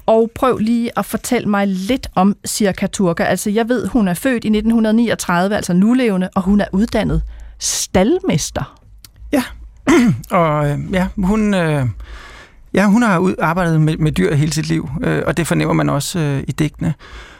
Og 0.06 0.30
prøv 0.34 0.58
lige 0.58 0.98
at 0.98 1.04
fortælle 1.04 1.48
mig 1.48 1.66
lidt 1.66 2.08
om 2.14 2.36
Sirka 2.44 2.86
Turka. 2.86 3.22
Altså, 3.22 3.50
jeg 3.50 3.68
ved, 3.68 3.86
hun 3.86 4.08
er 4.08 4.14
født 4.14 4.44
i 4.44 4.48
1939, 4.48 5.56
altså 5.56 5.72
nulevende, 5.72 6.28
og 6.34 6.42
hun 6.42 6.60
er 6.60 6.66
uddannet 6.72 7.22
stalmester. 7.62 8.78
Ja, 9.32 9.42
og 10.30 10.70
øh, 10.70 10.78
ja, 10.92 11.08
hun, 11.16 11.54
øh, 11.54 11.86
ja, 12.74 12.86
hun 12.86 13.02
har 13.02 13.18
ud, 13.18 13.34
arbejdet 13.40 13.80
med, 13.80 13.96
med 13.96 14.12
dyr 14.12 14.34
hele 14.34 14.52
sit 14.52 14.68
liv, 14.68 14.90
øh, 15.02 15.22
og 15.26 15.36
det 15.36 15.46
fornemmer 15.46 15.74
man 15.74 15.90
også 15.90 16.18
øh, 16.18 16.42
i 16.48 16.52
digtene. 16.52 16.94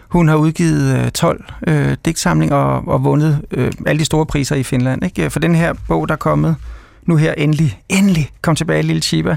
Hun 0.08 0.28
har 0.28 0.36
udgivet 0.36 0.98
øh, 0.98 1.10
12 1.10 1.44
øh, 1.66 1.96
digtsamlinger 2.04 2.56
og, 2.56 2.88
og 2.88 3.04
vundet 3.04 3.44
øh, 3.50 3.72
alle 3.86 4.00
de 4.00 4.04
store 4.04 4.26
priser 4.26 4.56
i 4.56 4.62
Finland. 4.62 5.04
Ikke? 5.04 5.30
For 5.30 5.40
den 5.40 5.54
her 5.54 5.74
bog, 5.88 6.08
der 6.08 6.14
er 6.14 6.18
kommet 6.18 6.56
nu 7.06 7.16
her 7.16 7.32
endelig, 7.32 7.80
endelig, 7.88 8.30
kom 8.42 8.56
tilbage, 8.56 8.82
Lille 8.82 9.02
Chiba, 9.02 9.36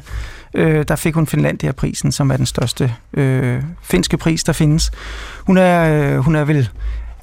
øh, 0.53 0.85
der 0.87 0.95
fik 0.95 1.13
hun 1.13 1.27
Finlandia-prisen, 1.27 2.11
som 2.11 2.31
er 2.31 2.37
den 2.37 2.45
største 2.45 2.93
øh, 3.13 3.63
finske 3.81 4.17
pris, 4.17 4.43
der 4.43 4.53
findes. 4.53 4.91
Hun 5.45 5.57
er, 5.57 6.13
øh, 6.15 6.17
hun 6.17 6.35
er 6.35 6.43
vel 6.43 6.69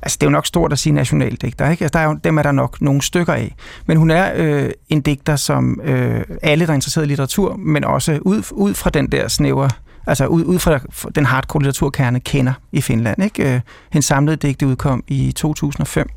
Altså, 0.03 0.19
det 0.21 0.27
er 0.27 0.31
jo 0.31 0.33
nok 0.33 0.47
stort 0.47 0.73
at 0.73 0.79
sige 0.79 0.93
nationaldigter, 0.93 1.71
ikke? 1.71 1.85
Altså, 1.85 1.99
der 1.99 2.05
er 2.05 2.09
jo, 2.09 2.19
dem 2.25 2.39
er 2.39 2.43
der 2.43 2.53
nok 2.53 2.81
nogle 2.81 3.03
stykker 3.03 3.33
af. 3.33 3.55
Men 3.87 3.97
hun 3.97 4.11
er 4.11 4.33
øh, 4.35 4.71
en 4.89 5.01
digter, 5.01 5.37
som 5.37 5.81
øh, 5.85 6.25
alle, 6.43 6.67
der 6.67 6.71
er 6.71 6.75
interesseret 6.75 7.05
i 7.05 7.09
litteratur, 7.09 7.57
men 7.57 7.85
også 7.85 8.19
ud, 8.23 8.43
ud 8.53 8.75
fra 8.75 8.91
den 8.91 9.13
der 9.13 9.29
snævre, 9.29 9.71
altså 10.07 10.27
ud, 10.27 10.45
ud 10.45 10.59
fra 10.59 10.81
den 11.15 11.27
hardcore 11.27 11.63
litteraturkerne, 11.63 12.21
kender 12.21 12.53
i 12.73 12.81
Finland. 12.81 13.25
Ikke? 13.25 13.55
Øh, 13.55 13.61
hendes 13.93 14.05
samlede 14.05 14.37
digte 14.37 14.67
udkom 14.67 15.05
i 15.09 15.33
2005. 15.33 16.09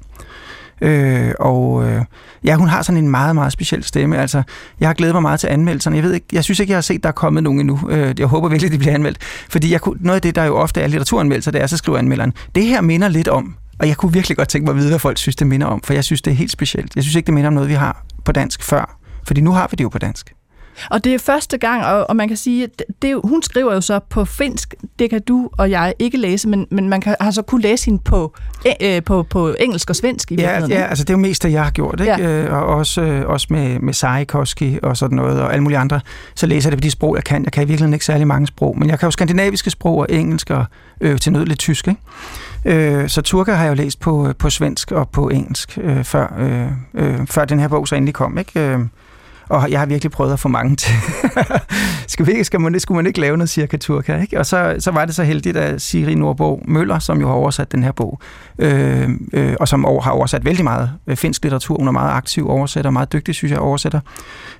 Øh, 0.81 1.31
og 1.39 1.85
øh, 1.85 2.01
ja, 2.43 2.55
hun 2.55 2.67
har 2.67 2.81
sådan 2.81 3.03
en 3.03 3.09
meget, 3.09 3.35
meget 3.35 3.53
speciel 3.53 3.83
stemme. 3.83 4.17
Altså, 4.17 4.43
jeg 4.79 4.89
har 4.89 4.93
glædet 4.93 5.15
mig 5.15 5.21
meget 5.21 5.39
til 5.39 5.47
anmeldelserne. 5.47 5.95
Jeg 5.95 6.03
ved 6.03 6.13
ikke, 6.13 6.27
jeg 6.31 6.43
synes 6.43 6.59
ikke, 6.59 6.71
jeg 6.71 6.77
har 6.77 6.81
set, 6.81 7.03
der 7.03 7.09
er 7.09 7.13
kommet 7.13 7.43
nogen 7.43 7.59
endnu. 7.59 7.79
Øh, 7.89 8.19
jeg 8.19 8.27
håber 8.27 8.49
virkelig, 8.49 8.71
de 8.71 8.77
bliver 8.77 8.93
anmeldt. 8.93 9.17
Fordi 9.49 9.71
jeg 9.71 9.81
kunne, 9.81 9.97
noget 9.99 10.15
af 10.15 10.21
det, 10.21 10.35
der 10.35 10.43
jo 10.43 10.55
ofte 10.55 10.81
er 10.81 10.87
litteraturanmeldelser, 10.87 11.51
det 11.51 11.61
er, 11.61 11.67
så 11.67 11.77
skriver 11.77 11.97
anmelderen, 11.97 12.33
det 12.55 12.63
her 12.63 12.81
minder 12.81 13.07
lidt 13.07 13.27
om, 13.27 13.55
og 13.79 13.87
jeg 13.87 13.97
kunne 13.97 14.13
virkelig 14.13 14.37
godt 14.37 14.49
tænke 14.49 14.65
mig 14.65 14.71
at 14.71 14.77
vide, 14.77 14.89
hvad 14.89 14.99
folk 14.99 15.17
synes, 15.17 15.35
det 15.35 15.47
minder 15.47 15.67
om, 15.67 15.81
for 15.81 15.93
jeg 15.93 16.03
synes, 16.03 16.21
det 16.21 16.31
er 16.31 16.35
helt 16.35 16.51
specielt. 16.51 16.95
Jeg 16.95 17.03
synes 17.03 17.15
ikke, 17.15 17.25
det 17.25 17.33
minder 17.33 17.47
om 17.47 17.53
noget, 17.53 17.69
vi 17.69 17.73
har 17.73 18.05
på 18.25 18.31
dansk 18.31 18.63
før, 18.63 18.99
fordi 19.27 19.41
nu 19.41 19.51
har 19.51 19.67
vi 19.71 19.75
det 19.75 19.83
jo 19.83 19.89
på 19.89 19.99
dansk. 19.99 20.33
Og 20.89 21.03
det 21.03 21.13
er 21.13 21.19
første 21.19 21.57
gang, 21.57 21.85
og, 21.85 22.09
og 22.09 22.15
man 22.15 22.27
kan 22.27 22.37
sige, 22.37 22.63
at 22.63 22.83
det, 23.01 23.19
hun 23.23 23.43
skriver 23.43 23.73
jo 23.73 23.81
så 23.81 23.99
på 23.99 24.25
finsk, 24.25 24.75
det 24.99 25.09
kan 25.09 25.21
du 25.21 25.49
og 25.57 25.69
jeg 25.71 25.93
ikke 25.99 26.17
læse, 26.17 26.47
men, 26.47 26.67
men 26.71 26.89
man 26.89 27.01
kan, 27.01 27.15
har 27.19 27.31
så 27.31 27.41
kunne 27.41 27.61
læse 27.61 27.85
hende 27.85 28.03
på, 28.03 28.33
øh, 28.81 29.03
på, 29.03 29.23
på 29.23 29.55
engelsk 29.59 29.89
og 29.89 29.95
svensk 29.95 30.31
i 30.31 30.35
ja, 30.35 30.67
ja, 30.67 30.85
altså 30.85 31.03
det 31.03 31.09
er 31.09 31.13
jo 31.13 31.21
mest 31.21 31.43
det, 31.43 31.51
jeg 31.51 31.63
har 31.63 31.71
gjort, 31.71 31.99
ikke? 31.99 32.11
Ja. 32.11 32.43
Øh, 32.43 32.53
og 32.53 32.65
også, 32.65 33.01
øh, 33.01 33.29
også 33.29 33.47
med, 33.49 33.79
med 33.79 33.93
Sarikoski 33.93 34.79
og 34.83 34.97
sådan 34.97 35.15
noget, 35.15 35.41
og 35.41 35.51
alle 35.51 35.63
mulige 35.63 35.77
andre, 35.77 35.99
så 36.35 36.45
læser 36.45 36.69
jeg 36.69 36.71
det 36.71 36.79
på 36.79 36.83
de 36.83 36.91
sprog, 36.91 37.15
jeg 37.15 37.23
kan. 37.23 37.43
Jeg 37.43 37.51
kan 37.51 37.63
i 37.63 37.65
virkeligheden 37.65 37.93
ikke 37.93 38.05
særlig 38.05 38.27
mange 38.27 38.47
sprog, 38.47 38.79
men 38.79 38.89
jeg 38.89 38.99
kan 38.99 39.07
jo 39.07 39.11
skandinaviske 39.11 39.69
sprog 39.69 39.97
og 39.97 40.07
engelsk 40.09 40.49
og 40.49 40.65
øh, 41.01 41.19
til 41.19 41.31
noget 41.31 41.47
lidt 41.47 41.59
tysk, 41.59 41.87
ikke? 41.87 42.01
Øh, 42.65 43.09
så 43.09 43.21
turka 43.21 43.51
har 43.51 43.63
jeg 43.63 43.69
jo 43.69 43.75
læst 43.75 43.99
på, 43.99 44.33
på 44.39 44.49
svensk 44.49 44.91
og 44.91 45.09
på 45.09 45.29
engelsk, 45.29 45.77
øh, 45.81 46.03
før, 46.03 46.33
øh, 46.39 46.67
øh, 46.93 47.27
før 47.27 47.45
den 47.45 47.59
her 47.59 47.67
bog 47.67 47.87
så 47.87 47.95
endelig 47.95 48.13
kom, 48.13 48.37
ikke? 48.37 48.59
Øh, 48.59 48.79
og 49.49 49.71
jeg 49.71 49.79
har 49.79 49.85
virkelig 49.85 50.11
prøvet 50.11 50.33
at 50.33 50.39
få 50.39 50.47
mange 50.47 50.75
til. 50.75 50.93
skal, 52.07 52.27
vi, 52.27 52.43
skal 52.43 52.61
man, 52.61 52.79
skulle 52.79 52.95
man 52.95 53.07
ikke 53.07 53.19
lave 53.19 53.37
noget 53.37 53.49
cirka 53.49 53.77
ikke? 54.21 54.39
Og 54.39 54.45
så, 54.45 54.75
så 54.79 54.91
var 54.91 55.05
det 55.05 55.15
så 55.15 55.23
heldigt, 55.23 55.57
at 55.57 55.81
Siri 55.81 56.15
Nordborg 56.15 56.61
Møller, 56.67 56.99
som 56.99 57.21
jo 57.21 57.27
har 57.27 57.33
oversat 57.33 57.71
den 57.71 57.83
her 57.83 57.91
bog, 57.91 58.19
øh, 58.59 59.09
øh, 59.33 59.55
og 59.59 59.67
som 59.67 59.85
over, 59.85 60.01
har 60.01 60.11
oversat 60.11 60.45
vældig 60.45 60.63
meget 60.63 60.91
øh, 61.07 61.17
finsk 61.17 61.43
litteratur, 61.43 61.77
hun 61.77 61.87
er 61.87 61.91
meget 61.91 62.11
aktiv 62.11 62.49
oversætter, 62.49 62.91
meget 62.91 63.13
dygtig, 63.13 63.35
synes 63.35 63.51
jeg, 63.51 63.59
oversætter. 63.59 63.99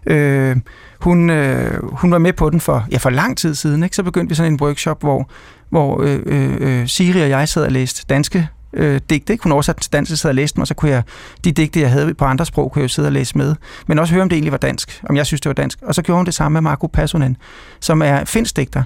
Øh, 0.06 0.58
hun, 1.02 1.30
øh, 1.30 1.84
hun 1.84 2.12
var 2.12 2.18
med 2.18 2.34
på 2.34 2.50
den 2.50 2.60
for, 2.60 2.86
ja, 2.92 2.98
for 2.98 3.10
lang 3.10 3.38
tid 3.38 3.56
siden, 3.56 3.84
ikke? 3.84 3.96
Så 3.96 4.04
begyndte 4.04 4.30
vi 4.30 4.36
sådan 4.36 4.54
en 4.54 4.62
workshop, 4.62 5.02
hvor, 5.02 5.30
hvor 5.70 6.02
øh, 6.02 6.20
øh, 6.26 6.58
øh 6.60 6.88
Siri 6.88 7.22
og 7.22 7.30
jeg 7.30 7.50
sad 7.50 7.64
og 7.64 7.72
læste 7.72 8.06
danske 8.10 8.50
øh, 8.76 9.02
digte. 9.10 9.34
Ikke? 9.34 9.44
Hun 9.44 9.52
oversatte 9.52 9.82
til 9.82 9.94
dansk, 9.94 10.10
så 10.10 10.18
sad 10.18 10.30
og 10.30 10.36
læste 10.36 10.56
dem, 10.56 10.62
og 10.62 10.68
så 10.68 10.74
kunne 10.74 10.92
jeg, 10.92 11.04
de 11.44 11.52
digte, 11.52 11.82
jeg 11.82 11.92
havde 11.92 12.14
på 12.14 12.26
andre 12.26 12.46
sprog, 12.46 12.72
kunne 12.72 12.80
jeg 12.80 12.84
jo 12.84 12.94
sidde 12.94 13.08
og 13.08 13.12
læse 13.12 13.38
med. 13.38 13.56
Men 13.88 14.00
også 14.00 14.14
høre, 14.14 14.24
om 14.24 14.30
det 14.30 14.36
egentlig 14.36 14.52
var 14.52 14.58
dansk, 14.58 15.02
om 15.10 15.16
jeg 15.16 15.26
synes, 15.26 15.42
det 15.42 15.50
var 15.50 15.54
dansk. 15.54 15.80
Og 15.82 15.96
så 15.96 16.02
gjorde 16.02 16.18
hun 16.18 16.26
det 16.26 16.34
samme 16.34 16.54
med 16.54 16.62
Marco 16.62 16.88
Passonen, 16.88 17.38
som 17.80 18.02
er 18.02 18.26
finsk 18.26 18.58
digter. 18.58 18.84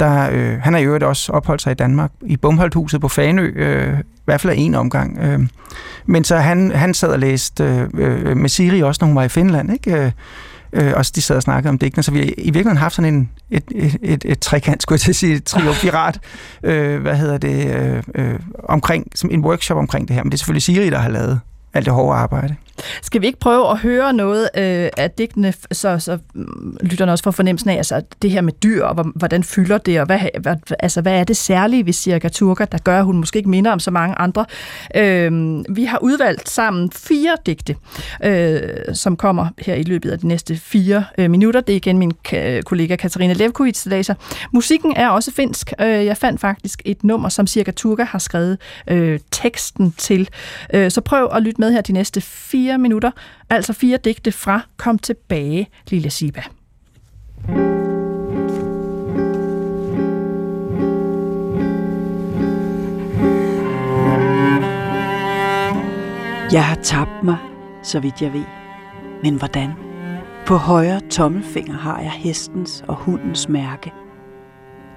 Der, 0.00 0.30
øh, 0.32 0.60
han 0.60 0.72
har 0.72 0.80
i 0.80 0.84
øvrigt 0.84 1.04
også 1.04 1.32
opholdt 1.32 1.62
sig 1.62 1.70
i 1.70 1.74
Danmark, 1.74 2.10
i 2.22 2.36
Bumholdhuset 2.36 3.00
på 3.00 3.08
Fanø, 3.08 3.52
øh, 3.56 3.98
i 3.98 4.24
hvert 4.24 4.40
fald 4.40 4.54
en 4.56 4.74
omgang. 4.74 5.18
Øh. 5.18 5.40
Men 6.06 6.24
så 6.24 6.36
han, 6.36 6.72
han 6.74 6.94
sad 6.94 7.08
og 7.08 7.18
læste 7.18 7.64
øh, 7.64 7.88
øh, 7.94 8.36
med 8.36 8.48
Siri 8.48 8.82
også, 8.82 8.98
når 9.00 9.06
hun 9.06 9.16
var 9.16 9.22
i 9.22 9.28
Finland. 9.28 9.72
Ikke? 9.72 9.96
Øh, 9.96 10.10
Øh, 10.72 10.92
også 10.96 11.12
og 11.12 11.16
de 11.16 11.22
sad 11.22 11.36
og 11.36 11.42
snakkede 11.42 11.68
om 11.68 11.78
digtene, 11.78 12.02
så 12.02 12.10
vi 12.10 12.18
har 12.18 12.24
i 12.24 12.30
virkeligheden 12.36 12.76
haft 12.76 12.94
sådan 12.94 13.14
en, 13.14 13.30
et, 13.50 13.64
et, 13.74 13.96
et, 14.02 14.24
et 14.24 14.40
trekant, 14.40 14.82
skulle 14.82 14.94
jeg 14.94 15.00
til 15.00 15.10
at 15.10 15.16
sige, 15.16 15.40
pirat, 15.80 16.20
øh, 16.62 17.00
hvad 17.00 17.16
hedder 17.16 17.38
det, 17.38 17.76
øh, 17.76 18.02
øh, 18.14 18.38
omkring, 18.64 19.06
som 19.14 19.30
en 19.32 19.44
workshop 19.44 19.78
omkring 19.78 20.08
det 20.08 20.16
her, 20.16 20.22
men 20.22 20.30
det 20.30 20.36
er 20.36 20.38
selvfølgelig 20.38 20.62
Siri, 20.62 20.90
der 20.90 20.98
har 20.98 21.08
lavet 21.08 21.40
alt 21.74 21.86
det 21.86 21.94
hårde 21.94 22.18
arbejde. 22.18 22.54
Skal 23.02 23.20
vi 23.20 23.26
ikke 23.26 23.38
prøve 23.38 23.70
at 23.70 23.78
høre 23.78 24.12
noget 24.12 24.48
øh, 24.56 24.88
af 24.96 25.10
digtene, 25.10 25.54
så, 25.72 25.98
så 25.98 26.18
mm, 26.34 26.78
lytterne 26.82 27.12
også 27.12 27.24
får 27.24 27.30
fornemmelsen 27.30 27.70
af, 27.70 27.76
altså, 27.76 28.02
det 28.22 28.30
her 28.30 28.40
med 28.40 28.52
dyr, 28.52 28.84
og 28.84 29.12
hvordan 29.14 29.44
fylder 29.44 29.78
det, 29.78 30.00
og 30.00 30.06
hvad, 30.06 30.20
hvad, 30.40 30.56
altså, 30.78 31.00
hvad 31.00 31.20
er 31.20 31.24
det 31.24 31.36
særlige 31.36 31.86
ved 31.86 31.92
Cirka 31.92 32.28
Turka, 32.28 32.64
der 32.72 32.78
gør, 32.78 32.98
at 32.98 33.04
hun 33.04 33.16
måske 33.16 33.36
ikke 33.36 33.50
minder 33.50 33.72
om 33.72 33.80
så 33.80 33.90
mange 33.90 34.14
andre. 34.14 34.44
Øh, 34.94 35.32
vi 35.76 35.84
har 35.84 35.98
udvalgt 35.98 36.48
sammen 36.48 36.90
fire 36.92 37.36
digte, 37.46 37.76
øh, 38.24 38.60
som 38.94 39.16
kommer 39.16 39.46
her 39.58 39.74
i 39.74 39.82
løbet 39.82 40.10
af 40.10 40.18
de 40.18 40.28
næste 40.28 40.56
fire 40.56 41.04
øh, 41.18 41.30
minutter. 41.30 41.60
Det 41.60 41.72
er 41.72 41.76
igen 41.76 41.98
min 41.98 42.12
kollega 42.64 42.96
Katarina 42.96 43.32
Levkovits, 43.32 43.82
der 43.82 43.90
læser. 43.90 44.14
Musikken 44.52 44.92
er 44.96 45.08
også 45.08 45.30
finsk. 45.30 45.72
Øh, 45.80 45.86
jeg 45.86 46.16
fandt 46.16 46.40
faktisk 46.40 46.82
et 46.84 47.04
nummer, 47.04 47.28
som 47.28 47.46
Cirka 47.46 47.70
Turka 47.70 48.04
har 48.04 48.18
skrevet 48.18 48.58
øh, 48.88 49.20
teksten 49.30 49.92
til. 49.92 50.28
Øh, 50.74 50.90
så 50.90 51.00
prøv 51.00 51.28
at 51.32 51.42
lytte 51.42 51.60
med 51.60 51.72
her 51.72 51.80
de 51.80 51.92
næste 51.92 52.20
fire 52.20 52.71
fire 52.72 52.78
minutter, 52.78 53.10
altså 53.50 53.72
fire 53.72 53.96
digte 53.96 54.32
fra 54.32 54.60
Kom 54.76 54.98
tilbage, 54.98 55.68
lille 55.90 56.10
Siba. 56.10 56.42
Jeg 66.52 66.64
har 66.64 66.78
tabt 66.82 67.22
mig, 67.24 67.36
så 67.82 68.00
vidt 68.00 68.22
jeg 68.22 68.32
ved. 68.32 68.44
Men 69.22 69.34
hvordan? 69.34 69.70
På 70.46 70.56
højre 70.56 71.00
tommelfinger 71.10 71.76
har 71.76 72.00
jeg 72.00 72.12
hestens 72.12 72.84
og 72.88 72.94
hundens 72.94 73.48
mærke. 73.48 73.92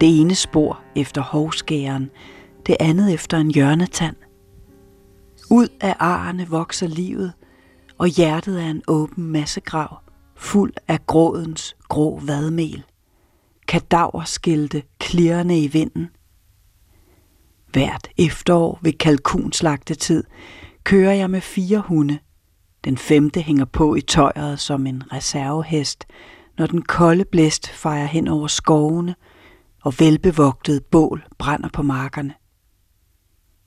Det 0.01 0.21
ene 0.21 0.35
spor 0.35 0.79
efter 0.95 1.21
hovskæren, 1.21 2.09
det 2.67 2.75
andet 2.79 3.13
efter 3.13 3.37
en 3.37 3.51
hjørnetand. 3.51 4.15
Ud 5.51 5.67
af 5.81 5.95
arerne 5.99 6.47
vokser 6.47 6.87
livet, 6.87 7.33
og 7.97 8.07
hjertet 8.07 8.61
er 8.61 8.69
en 8.69 8.81
åben 8.87 9.23
massegrav, 9.23 10.01
fuld 10.35 10.73
af 10.87 11.05
grådens 11.07 11.75
grå 11.89 12.19
vadmel. 12.19 12.83
Kadaverskilte 13.67 14.83
klirrende 14.99 15.59
i 15.59 15.67
vinden. 15.67 16.09
Hvert 17.71 18.07
efterår 18.17 18.79
ved 18.81 18.93
kalkunslagtetid 18.93 20.23
kører 20.83 21.13
jeg 21.13 21.29
med 21.29 21.41
fire 21.41 21.79
hunde. 21.79 22.19
Den 22.83 22.97
femte 22.97 23.41
hænger 23.41 23.65
på 23.65 23.95
i 23.95 24.01
tøjet 24.01 24.59
som 24.59 24.87
en 24.87 25.13
reservehest, 25.13 26.05
når 26.57 26.67
den 26.67 26.81
kolde 26.81 27.25
blæst 27.25 27.69
fejrer 27.69 28.05
hen 28.05 28.27
over 28.27 28.47
skovene, 28.47 29.15
og 29.83 29.93
velbevogtet 29.99 30.85
bål 30.85 31.25
brænder 31.37 31.69
på 31.73 31.81
markerne. 31.81 32.33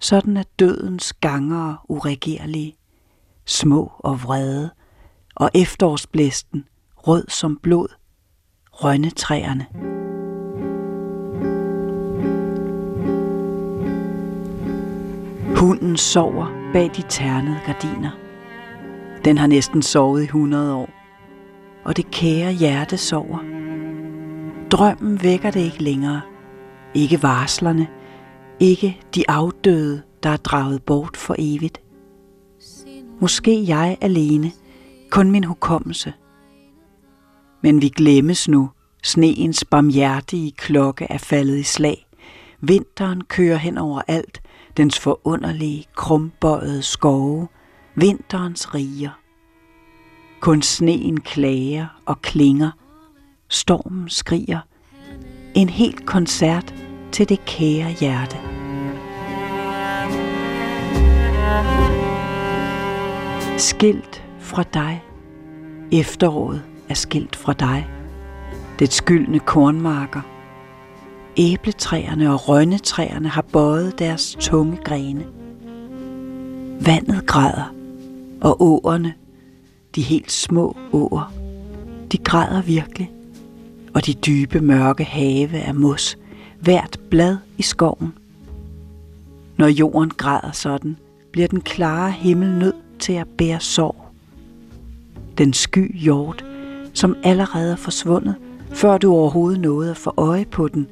Sådan 0.00 0.36
er 0.36 0.42
dødens 0.58 1.12
gangere 1.12 1.76
uregerlige 1.88 2.77
små 3.48 3.92
og 3.98 4.22
vrede, 4.22 4.70
og 5.37 5.50
efterårsblæsten, 5.54 6.64
rød 6.96 7.24
som 7.28 7.58
blod, 7.62 7.88
rønnetræerne. 8.72 9.66
Hunden 15.56 15.96
sover 15.96 16.46
bag 16.72 16.90
de 16.96 17.02
ternede 17.08 17.58
gardiner. 17.66 18.11
Den 19.24 19.38
har 19.38 19.46
næsten 19.46 19.82
sovet 19.82 20.20
i 20.20 20.24
100 20.24 20.74
år, 20.74 20.90
og 21.84 21.96
det 21.96 22.11
kære 22.11 22.52
hjerte 22.52 22.96
sover. 22.96 23.38
Drømmen 24.70 25.22
vækker 25.22 25.50
det 25.50 25.61
ikke 25.61 25.82
længere. 25.82 26.20
Ikke 26.94 27.22
varslerne, 27.22 27.87
ikke 28.61 29.00
de 29.14 29.30
afdøde, 29.30 30.02
der 30.22 30.30
er 30.30 30.37
draget 30.37 30.82
bort 30.82 31.16
for 31.16 31.34
evigt. 31.38 31.80
Måske 33.20 33.64
jeg 33.68 33.98
alene, 34.00 34.52
kun 35.11 35.31
min 35.31 35.44
hukommelse. 35.44 36.12
Men 37.62 37.83
vi 37.83 37.88
glemmes 37.88 38.48
nu, 38.48 38.70
sneens 39.02 39.64
barmhjertige 39.64 40.52
klokke 40.52 41.07
er 41.11 41.18
faldet 41.18 41.59
i 41.59 41.62
slag. 41.62 42.07
Vinteren 42.61 43.20
kører 43.24 43.57
hen 43.57 43.78
over 43.78 44.02
alt, 44.09 44.40
dens 44.76 44.98
forunderlige, 44.98 45.85
krumbøjede 45.96 46.83
skove, 46.83 47.48
vinterens 47.94 48.74
riger. 48.74 49.20
Kun 50.40 50.62
sneen 50.62 51.20
klager 51.20 51.87
og 52.07 52.22
klinger, 52.22 52.70
stormen 53.48 54.09
skriger, 54.09 54.61
en 55.54 55.68
helt 55.68 56.07
koncert 56.07 56.74
til 57.12 57.28
det 57.28 57.44
kære 57.44 57.90
hjerte. 58.00 58.37
Skilt 63.59 64.25
fra 64.38 64.62
dig, 64.75 65.05
efteråret 65.92 66.62
er 66.88 66.94
skilt 66.94 67.37
fra 67.37 67.53
dig, 67.53 67.88
det 68.79 68.92
skyldne 68.92 69.38
kornmarker. 69.38 70.21
Æbletræerne 71.37 72.33
og 72.33 72.49
rønnetræerne 72.49 73.29
har 73.29 73.42
bøjet 73.42 73.99
deres 73.99 74.37
tunge 74.40 74.79
grene. 74.85 75.27
Vandet 76.87 77.27
græder, 77.27 77.75
og 78.40 78.62
åerne, 78.62 79.14
de 79.94 80.03
helt 80.03 80.33
små 80.33 80.77
åer, 80.92 81.33
de 82.12 82.18
græder 82.18 82.62
virkelig. 82.62 83.11
Og 83.94 84.07
de 84.07 84.14
dybe 84.14 84.61
mørke 84.61 85.05
have 85.05 85.59
er 85.59 85.73
mos, 85.73 86.18
hvert 86.61 87.01
blad 87.11 87.37
i 87.57 87.62
skoven. 87.62 88.12
Når 89.57 89.66
jorden 89.66 90.11
græder 90.11 90.53
sådan, 90.53 90.97
bliver 91.33 91.49
den 91.49 91.61
klare 91.61 92.11
himmel 92.11 92.59
nødt 92.59 92.88
til 92.98 93.12
at 93.12 93.28
bære 93.28 93.61
sorg. 93.61 94.04
Den 95.38 95.52
sky 95.52 95.98
hjort, 95.98 96.44
som 96.94 97.16
allerede 97.22 97.72
er 97.72 97.76
forsvundet, 97.76 98.34
før 98.70 98.98
du 98.98 99.12
overhovedet 99.12 99.61
nåede 99.61 99.90
at 99.90 99.96
få 99.96 100.14
øje 100.16 100.44
på 100.44 100.68
den, 100.68 100.88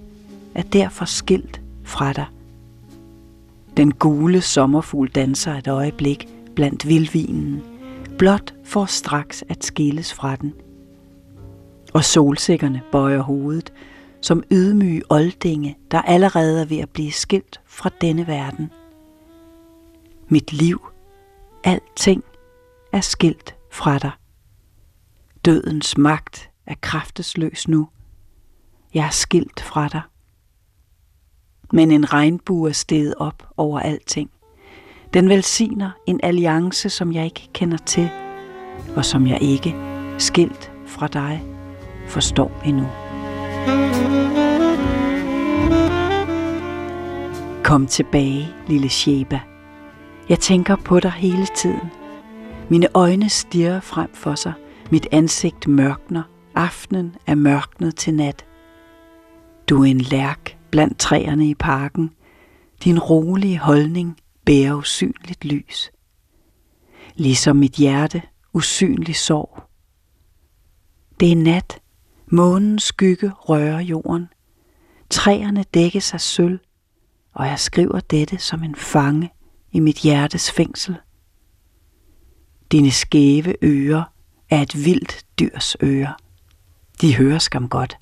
er 0.55 0.62
derfor 0.62 1.05
skilt 1.05 1.61
fra 1.85 2.12
dig. 2.12 2.27
Den 3.77 3.92
gule 3.92 4.40
sommerfugl 4.40 5.09
danser 5.09 5.55
et 5.55 5.69
øjeblik 5.69 6.29
blandt 6.55 6.88
vildvinen, 6.88 7.62
blot 8.19 8.55
for 8.64 8.85
straks 8.85 9.45
at 9.49 9.64
skilles 9.64 10.14
fra 10.14 10.37
den. 10.37 10.53
Og 11.92 12.05
solsikkerne 12.05 12.83
bøjer 12.92 13.21
hovedet, 13.21 13.73
som 14.21 14.42
ydmyge 14.53 15.03
oldinge, 15.09 15.77
der 15.90 16.03
allerede 16.03 16.61
er 16.61 16.64
ved 16.64 16.79
at 16.79 16.88
blive 16.90 17.12
skilt 17.12 17.61
fra 17.66 17.90
denne 18.01 18.27
verden. 18.27 18.71
Mit 20.29 20.53
liv, 20.53 20.81
alting, 21.67 22.25
er 22.93 23.01
skilt 23.01 23.57
fra 23.73 23.99
dig. 23.99 24.11
Dødens 25.45 25.99
magt 25.99 26.51
er 26.67 26.75
kraftesløs 26.81 27.69
nu. 27.69 27.89
Jeg 28.95 29.07
er 29.07 29.11
skilt 29.11 29.61
fra 29.61 29.89
dig. 29.89 30.03
Men 31.73 31.91
en 31.91 32.13
regnbue 32.13 32.69
er 32.69 32.73
steget 32.73 33.15
op 33.15 33.49
over 33.57 33.81
alting. 33.81 34.31
Den 35.15 35.29
velsigner 35.29 35.91
en 36.07 36.21
alliance, 36.23 36.91
som 36.91 37.13
jeg 37.13 37.25
ikke 37.25 37.49
kender 37.53 37.79
til, 37.79 38.11
og 38.97 39.05
som 39.05 39.27
jeg 39.27 39.43
ikke, 39.43 39.75
skilt 40.19 40.73
fra 40.87 41.07
dig, 41.07 41.45
forstår 42.09 42.63
endnu. 42.65 42.87
Kom 47.65 47.87
tilbage, 47.87 48.49
lille 48.69 48.89
Sheba. 48.89 49.41
Jeg 50.29 50.41
tænker 50.41 50.77
på 50.77 51.01
dig 51.01 51.12
hele 51.12 51.47
tiden. 51.57 51.91
Mine 52.71 52.89
øjne 52.95 53.29
stirrer 53.29 53.81
frem 53.81 54.15
for 54.15 54.35
sig. 54.35 54.53
Mit 54.91 55.07
ansigt 55.12 55.69
mørkner. 55.69 56.23
Aftenen 56.55 57.17
er 57.27 57.35
mørknet 57.35 57.97
til 57.97 58.15
nat. 58.15 58.47
Du 59.69 59.83
er 59.83 59.87
en 59.87 60.01
lærk 60.01 60.59
blandt 60.71 60.99
træerne 60.99 61.49
i 61.49 61.55
parken. 61.55 62.11
Din 62.85 62.99
rolige 62.99 63.59
holdning 63.59 64.17
bærer 64.45 64.75
usynligt 64.75 65.45
lys. 65.45 65.91
Ligesom 67.15 67.57
mit 67.57 67.73
hjerte 67.73 68.23
usynlig 68.53 69.17
sorg. 69.17 69.62
Det 71.21 71.33
er 71.33 71.37
nat. 71.37 71.79
Månens 72.27 72.83
skygge 72.83 73.31
rører 73.31 73.81
jorden. 73.81 74.27
Træerne 75.11 75.62
dækkes 75.75 76.15
af 76.15 76.21
sølv, 76.21 76.59
og 77.35 77.47
jeg 77.47 77.59
skriver 77.59 78.01
dette 78.01 78.39
som 78.39 78.62
en 78.62 78.75
fange 78.75 79.31
i 79.77 79.81
mit 79.81 79.99
hjertes 79.99 80.51
fængsel. 80.51 80.97
Dine 82.73 82.91
skæve 82.91 83.55
ører 83.65 84.05
er 84.51 84.62
et 84.62 84.85
vildt 84.85 85.27
dyrs 85.39 85.77
ører. 85.83 86.17
De 87.01 87.17
hører 87.17 87.39
skam 87.39 87.69
godt. 87.69 87.97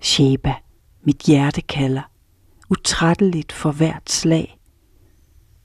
Sheba, 0.00 0.54
mit 1.02 1.18
hjerte 1.18 1.62
kalder, 1.62 2.02
utrætteligt 2.70 3.52
for 3.52 3.72
hvert 3.72 4.10
slag. 4.10 4.58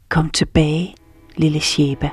Kom 0.10 0.30
tilbage, 0.30 0.96
lille 1.38 1.60
Sheba. 1.60 2.10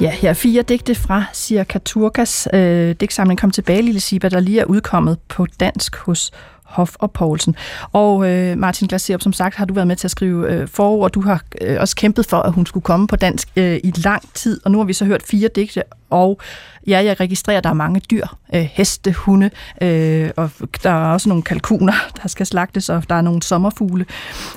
Ja, 0.00 0.10
her 0.10 0.30
er 0.30 0.34
fire 0.34 0.62
digte 0.62 0.94
fra 0.94 1.24
Sirka 1.32 1.78
Turkas 1.78 2.48
øh, 2.52 2.94
digtsamling 3.00 3.40
Kom 3.40 3.50
tilbage, 3.50 3.82
lille 3.82 4.00
Siba, 4.00 4.28
der 4.28 4.40
lige 4.40 4.60
er 4.60 4.64
udkommet 4.64 5.18
på 5.28 5.46
dansk 5.60 5.96
hos 5.96 6.32
Hof 6.62 6.96
og 6.98 7.10
Poulsen. 7.10 7.56
Og 7.92 8.30
øh, 8.30 8.58
Martin 8.58 8.88
Glaserup, 8.88 9.22
som 9.22 9.32
sagt, 9.32 9.54
har 9.54 9.64
du 9.64 9.74
været 9.74 9.86
med 9.86 9.96
til 9.96 10.06
at 10.06 10.10
skrive 10.10 10.52
øh, 10.52 10.68
forord. 10.68 11.10
Du 11.12 11.20
har 11.20 11.42
øh, 11.60 11.76
også 11.80 11.96
kæmpet 11.96 12.26
for, 12.26 12.36
at 12.36 12.52
hun 12.52 12.66
skulle 12.66 12.84
komme 12.84 13.06
på 13.06 13.16
dansk 13.16 13.48
øh, 13.56 13.80
i 13.84 13.92
lang 13.96 14.22
tid. 14.34 14.60
Og 14.64 14.70
nu 14.70 14.78
har 14.78 14.84
vi 14.84 14.92
så 14.92 15.04
hørt 15.04 15.22
fire 15.22 15.48
digte, 15.56 15.82
og 16.10 16.40
ja, 16.86 17.04
jeg 17.04 17.20
registrerer, 17.20 17.58
at 17.58 17.64
der 17.64 17.70
er 17.70 17.74
mange 17.74 18.00
dyr. 18.10 18.26
Øh, 18.54 18.68
heste, 18.72 19.12
hunde, 19.12 19.50
øh, 19.82 20.30
og 20.36 20.50
der 20.82 20.90
er 20.90 21.12
også 21.12 21.28
nogle 21.28 21.42
kalkuner, 21.42 21.94
der 22.22 22.28
skal 22.28 22.46
slagtes, 22.46 22.88
og 22.88 23.08
der 23.08 23.14
er 23.14 23.22
nogle 23.22 23.42
sommerfugle. 23.42 24.06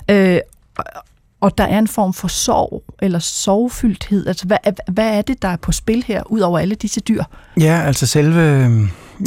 Øh, 0.10 0.40
og 1.42 1.58
der 1.58 1.64
er 1.64 1.80
en 1.80 1.88
form 1.88 2.14
for 2.14 2.28
sorg 2.28 2.84
eller 3.02 3.20
sorgfyldthed. 3.20 4.28
Altså, 4.28 4.46
hvad, 4.48 4.58
hvad 4.92 5.18
er 5.18 5.22
det, 5.22 5.42
der 5.42 5.48
er 5.48 5.58
på 5.58 5.72
spil 5.72 6.04
her, 6.08 6.24
ud 6.32 6.40
over 6.40 6.60
alle 6.60 6.76
disse 6.76 7.00
dyr? 7.00 7.24
Ja, 7.60 7.82
altså 7.86 8.08
selve, 8.08 8.70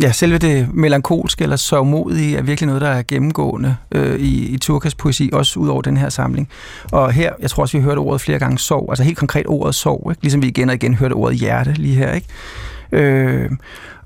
ja, 0.03 0.13
selve 0.13 0.39
det 0.39 0.75
melankolske 0.75 1.43
eller 1.43 1.57
sørgmodige 1.57 2.37
er 2.37 2.43
virkelig 2.43 2.67
noget, 2.67 2.83
der 2.83 2.89
er 2.89 3.03
gennemgående 3.09 3.77
øh, 3.93 4.21
i, 4.21 4.47
i 4.47 4.59
Turkas 4.59 4.95
poesi, 4.95 5.31
også 5.33 5.61
ud 5.61 5.69
over 5.69 5.83
den 5.83 5.97
her 5.97 6.09
samling. 6.09 6.49
Og 6.93 7.13
her, 7.13 7.33
jeg 7.41 7.51
tror 7.51 7.63
også, 7.63 7.77
vi 7.77 7.83
hørte 7.83 7.99
ordet 7.99 8.21
flere 8.21 8.39
gange 8.39 8.59
sorg, 8.59 8.87
altså 8.91 9.05
helt 9.05 9.19
konkret 9.19 9.47
ordet 9.47 9.75
sorg, 9.75 10.11
ikke? 10.11 10.23
ligesom 10.23 10.43
vi 10.43 10.49
igen 10.49 10.69
og 10.69 10.75
igen 10.75 10.95
hørte 10.95 11.13
ordet 11.13 11.39
hjerte 11.39 11.73
lige 11.73 11.95
her. 11.95 12.13
Ikke? 12.13 12.27
Øh, 12.93 13.51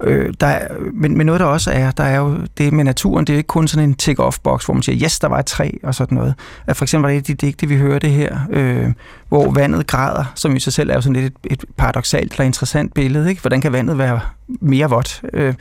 øh, 0.02 0.35
der 0.40 0.46
er, 0.46 0.68
men, 0.92 1.16
men 1.16 1.26
noget 1.26 1.40
der 1.40 1.46
også 1.46 1.70
er, 1.70 1.90
der 1.90 2.04
er 2.04 2.16
jo 2.16 2.38
det 2.59 2.72
med 2.72 2.85
naturen, 2.85 3.24
det 3.24 3.32
er 3.32 3.37
ikke 3.37 3.46
kun 3.46 3.68
sådan 3.68 3.88
en 3.88 3.94
tick-off-boks, 4.02 4.64
hvor 4.64 4.74
man 4.74 4.82
siger, 4.82 4.98
yes, 5.04 5.18
der 5.18 5.28
var 5.28 5.38
et 5.38 5.46
træ 5.46 5.70
og 5.82 5.94
sådan 5.94 6.18
noget. 6.18 6.35
At 6.66 6.76
for 6.76 6.85
eksempel 6.85 7.02
var 7.02 7.09
det 7.09 7.16
et 7.16 7.30
af 7.30 7.37
de 7.37 7.46
digte, 7.46 7.66
vi 7.66 7.76
hørte 7.76 8.09
her, 8.09 8.38
øh, 8.50 8.92
hvor 9.28 9.50
vandet 9.50 9.87
græder, 9.87 10.32
som 10.35 10.56
i 10.56 10.61
sig 10.61 10.72
selv 10.72 10.90
er 10.90 10.94
jo 10.94 11.00
sådan 11.00 11.22
lidt 11.22 11.35
et, 11.44 11.52
et 11.52 11.64
paradoxalt 11.76 12.32
eller 12.32 12.44
interessant 12.44 12.94
billede. 12.94 13.28
Ikke? 13.28 13.40
Hvordan 13.40 13.61
kan 13.61 13.72
vandet 13.72 13.98
være 13.98 14.20
mere 14.48 14.90
vådt? 14.90 15.22
Øh, 15.32 15.54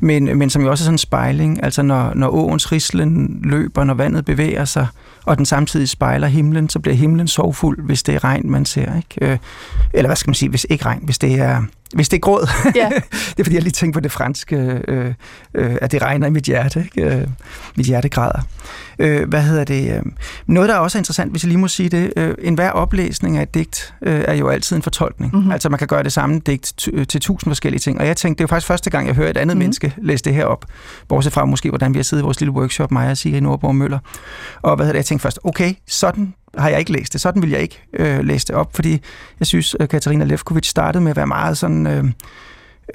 men, 0.00 0.38
men 0.38 0.50
som 0.50 0.62
jo 0.62 0.70
også 0.70 0.82
er 0.82 0.84
sådan 0.84 0.94
en 0.94 0.98
spejling, 0.98 1.64
altså 1.64 1.82
når, 1.82 2.12
når 2.14 2.28
åens 2.28 2.72
rislen 2.72 3.40
løber, 3.44 3.84
når 3.84 3.94
vandet 3.94 4.24
bevæger 4.24 4.64
sig, 4.64 4.86
og 5.24 5.36
den 5.36 5.46
samtidig 5.46 5.88
spejler 5.88 6.26
himlen, 6.26 6.68
så 6.68 6.78
bliver 6.78 6.94
himlen 6.94 7.28
sorgfuld, 7.28 7.82
hvis 7.82 8.02
det 8.02 8.14
er 8.14 8.24
regn, 8.24 8.50
man 8.50 8.64
ser. 8.64 8.96
Ikke? 8.96 9.32
Øh, 9.32 9.38
eller 9.92 10.08
hvad 10.08 10.16
skal 10.16 10.28
man 10.28 10.34
sige, 10.34 10.48
hvis 10.48 10.66
ikke 10.70 10.84
regn, 10.84 11.00
hvis 11.02 11.18
det 11.18 11.40
er, 11.40 11.62
hvis 11.94 12.08
det 12.08 12.16
er 12.16 12.20
gråd. 12.20 12.48
Ja. 12.74 12.88
det 13.30 13.40
er 13.40 13.44
fordi, 13.44 13.54
jeg 13.54 13.62
lige 13.62 13.72
tænker 13.78 13.96
på 13.96 14.00
det 14.00 14.12
franske, 14.12 14.82
øh, 14.88 15.14
øh, 15.54 15.76
at 15.80 15.92
det 15.92 16.02
regner 16.02 16.26
i 16.26 16.30
mit 16.30 16.44
hjerte. 16.44 16.80
Ikke? 16.96 17.16
Øh, 17.16 17.26
mit 17.76 17.86
hjerte 17.86 18.08
græder. 18.08 18.40
Øh, 18.98 19.28
hvad 19.28 19.42
hedder 19.42 19.64
det? 19.64 19.94
Øh, 19.96 20.02
noget, 20.46 20.68
der 20.68 20.74
er 20.74 20.78
også 20.78 20.98
er 20.98 21.00
interessant, 21.00 21.30
hvis 21.30 21.44
jeg 21.44 21.48
lige 21.48 21.58
må 21.58 21.68
sige 21.68 21.88
det, 21.88 22.12
øh, 22.16 22.34
en 22.38 22.54
hver 22.54 22.70
oplæsning 22.70 23.36
af 23.36 23.42
et 23.42 23.54
digt 23.54 23.94
øh, 24.02 24.24
er 24.28 24.34
jo 24.34 24.48
altid 24.48 24.76
en 24.76 24.82
fortolkning. 24.82 25.36
Mm-hmm. 25.36 25.50
Altså 25.50 25.68
man 25.68 25.78
kan 25.78 25.88
gøre 25.88 26.02
det 26.02 26.12
samme 26.12 26.40
digt 26.46 26.88
til 27.08 27.20
tusind 27.20 27.50
forskellige 27.50 27.80
ting. 27.80 28.00
Og 28.00 28.06
jeg 28.06 28.16
tænkte, 28.16 28.38
det 28.38 28.44
er 28.44 28.44
jo 28.44 28.48
faktisk 28.48 28.66
første 28.66 28.90
gang, 28.90 29.06
jeg 29.06 29.14
hører 29.14 29.30
et 29.30 29.36
andet 29.36 29.46
mm-hmm. 29.46 29.58
menneske 29.58 29.94
læse 30.02 30.24
det 30.24 30.34
her 30.34 30.44
op. 30.44 30.64
Bortset 31.08 31.32
fra 31.32 31.44
måske, 31.44 31.68
hvordan 31.68 31.94
vi 31.94 31.98
har 31.98 32.02
siddet 32.02 32.22
i 32.22 32.24
vores 32.24 32.40
lille 32.40 32.52
workshop, 32.52 32.92
mig 32.92 33.10
og 33.10 33.16
Sigrid 33.16 33.40
Nordborg 33.40 33.74
Møller. 33.74 33.98
Og 34.62 34.76
hvad 34.76 34.86
hedder 34.86 34.92
det? 34.92 34.98
Jeg 34.98 35.06
tænkte 35.06 35.22
først, 35.22 35.38
okay, 35.44 35.74
sådan 35.86 36.34
har 36.58 36.68
jeg 36.68 36.78
ikke 36.78 36.92
læst 36.92 37.12
det. 37.12 37.20
Sådan 37.20 37.42
vil 37.42 37.50
jeg 37.50 37.60
ikke 37.60 37.82
øh, 37.92 38.24
læse 38.24 38.46
det 38.46 38.54
op, 38.54 38.74
fordi 38.74 39.00
jeg 39.40 39.46
synes, 39.46 39.76
at 39.80 39.88
Katarina 39.88 40.24
Lefkovic 40.24 40.66
startede 40.66 41.04
med 41.04 41.10
at 41.10 41.16
være 41.16 41.26
meget 41.26 41.58
sådan... 41.58 41.86
Øh, 41.86 42.04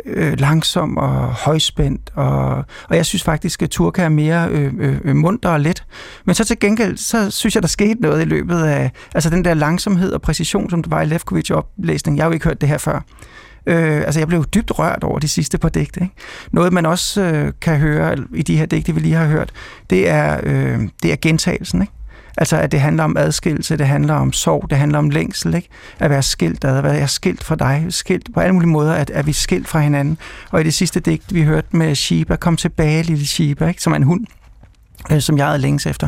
øh, 0.06 0.39
langsom 0.39 0.97
og 0.97 1.27
højspændt, 1.27 2.12
og, 2.15 2.56
og 2.89 2.95
jeg 2.95 3.06
synes 3.06 3.23
faktisk, 3.23 3.62
at 3.62 3.69
Turka 3.69 4.03
er 4.03 4.10
mere 4.10 4.47
øh, 4.49 4.73
øh, 4.79 4.97
øh, 5.03 5.15
munter 5.15 5.49
og 5.49 5.60
let. 5.60 5.84
Men 6.25 6.36
så 6.36 6.45
til 6.45 6.60
gengæld, 6.60 6.97
så 6.97 7.32
synes 7.32 7.56
jeg, 7.56 7.63
der 7.63 7.69
skete 7.69 8.01
noget 8.01 8.21
i 8.21 8.25
løbet 8.25 8.63
af, 8.63 8.91
altså 9.15 9.29
den 9.29 9.45
der 9.45 9.53
langsomhed 9.53 10.12
og 10.12 10.21
præcision, 10.21 10.69
som 10.69 10.84
der 10.84 10.89
var 10.89 11.01
i 11.01 11.06
Lefkovic 11.06 11.51
oplæsning. 11.51 12.17
Jeg 12.17 12.23
har 12.23 12.29
jo 12.29 12.34
ikke 12.34 12.45
hørt 12.45 12.62
det 12.62 12.69
her 12.69 12.77
før. 12.77 13.01
Øh, 13.65 13.97
altså 13.97 14.19
jeg 14.19 14.27
blev 14.27 14.45
dybt 14.45 14.79
rørt 14.79 15.03
over 15.03 15.19
de 15.19 15.27
sidste 15.27 15.58
par 15.58 15.69
digte. 15.69 16.01
Ikke? 16.01 16.15
Noget 16.51 16.73
man 16.73 16.86
også 16.86 17.21
øh, 17.21 17.53
kan 17.62 17.77
høre 17.77 18.17
i 18.36 18.41
de 18.41 18.58
her 18.58 18.65
digte, 18.65 18.93
vi 18.93 18.99
lige 18.99 19.15
har 19.15 19.27
hørt, 19.27 19.51
det 19.89 20.10
er, 20.10 20.39
øh, 20.43 20.80
det 21.03 21.11
er 21.11 21.15
gentagelsen. 21.22 21.82
Ikke? 21.82 21.93
Altså, 22.38 22.57
at 22.57 22.71
det 22.71 22.79
handler 22.79 23.03
om 23.03 23.17
adskillelse, 23.17 23.77
det 23.77 23.88
handler 23.88 24.13
om 24.13 24.34
sorg, 24.34 24.69
det 24.69 24.77
handler 24.77 24.99
om 24.99 25.09
længsel, 25.09 25.53
ikke? 25.53 25.69
At 25.99 26.09
være 26.09 26.23
skilt 26.23 26.65
ad, 26.65 26.77
at 26.77 26.84
være 26.84 27.07
skilt 27.07 27.43
fra 27.43 27.55
dig, 27.55 27.86
skilt 27.89 28.34
på 28.34 28.39
alle 28.39 28.53
mulige 28.53 28.69
måder, 28.69 28.93
at, 28.93 29.09
at 29.09 29.25
vi 29.25 29.29
er 29.29 29.34
skilt 29.34 29.67
fra 29.67 29.79
hinanden. 29.79 30.17
Og 30.51 30.61
i 30.61 30.63
det 30.63 30.73
sidste 30.73 30.99
digt, 30.99 31.34
vi 31.34 31.43
hørte 31.43 31.67
med 31.71 31.95
Shiba, 31.95 32.36
kom 32.36 32.57
tilbage, 32.57 33.03
lille 33.03 33.27
Shiba, 33.27 33.67
ikke? 33.67 33.81
Som 33.81 33.93
er 33.93 33.97
en 33.97 34.03
hund, 34.03 34.25
øh, 35.11 35.21
som 35.21 35.38
jeg 35.38 35.45
havde 35.45 35.59
længes 35.59 35.86
efter. 35.86 36.07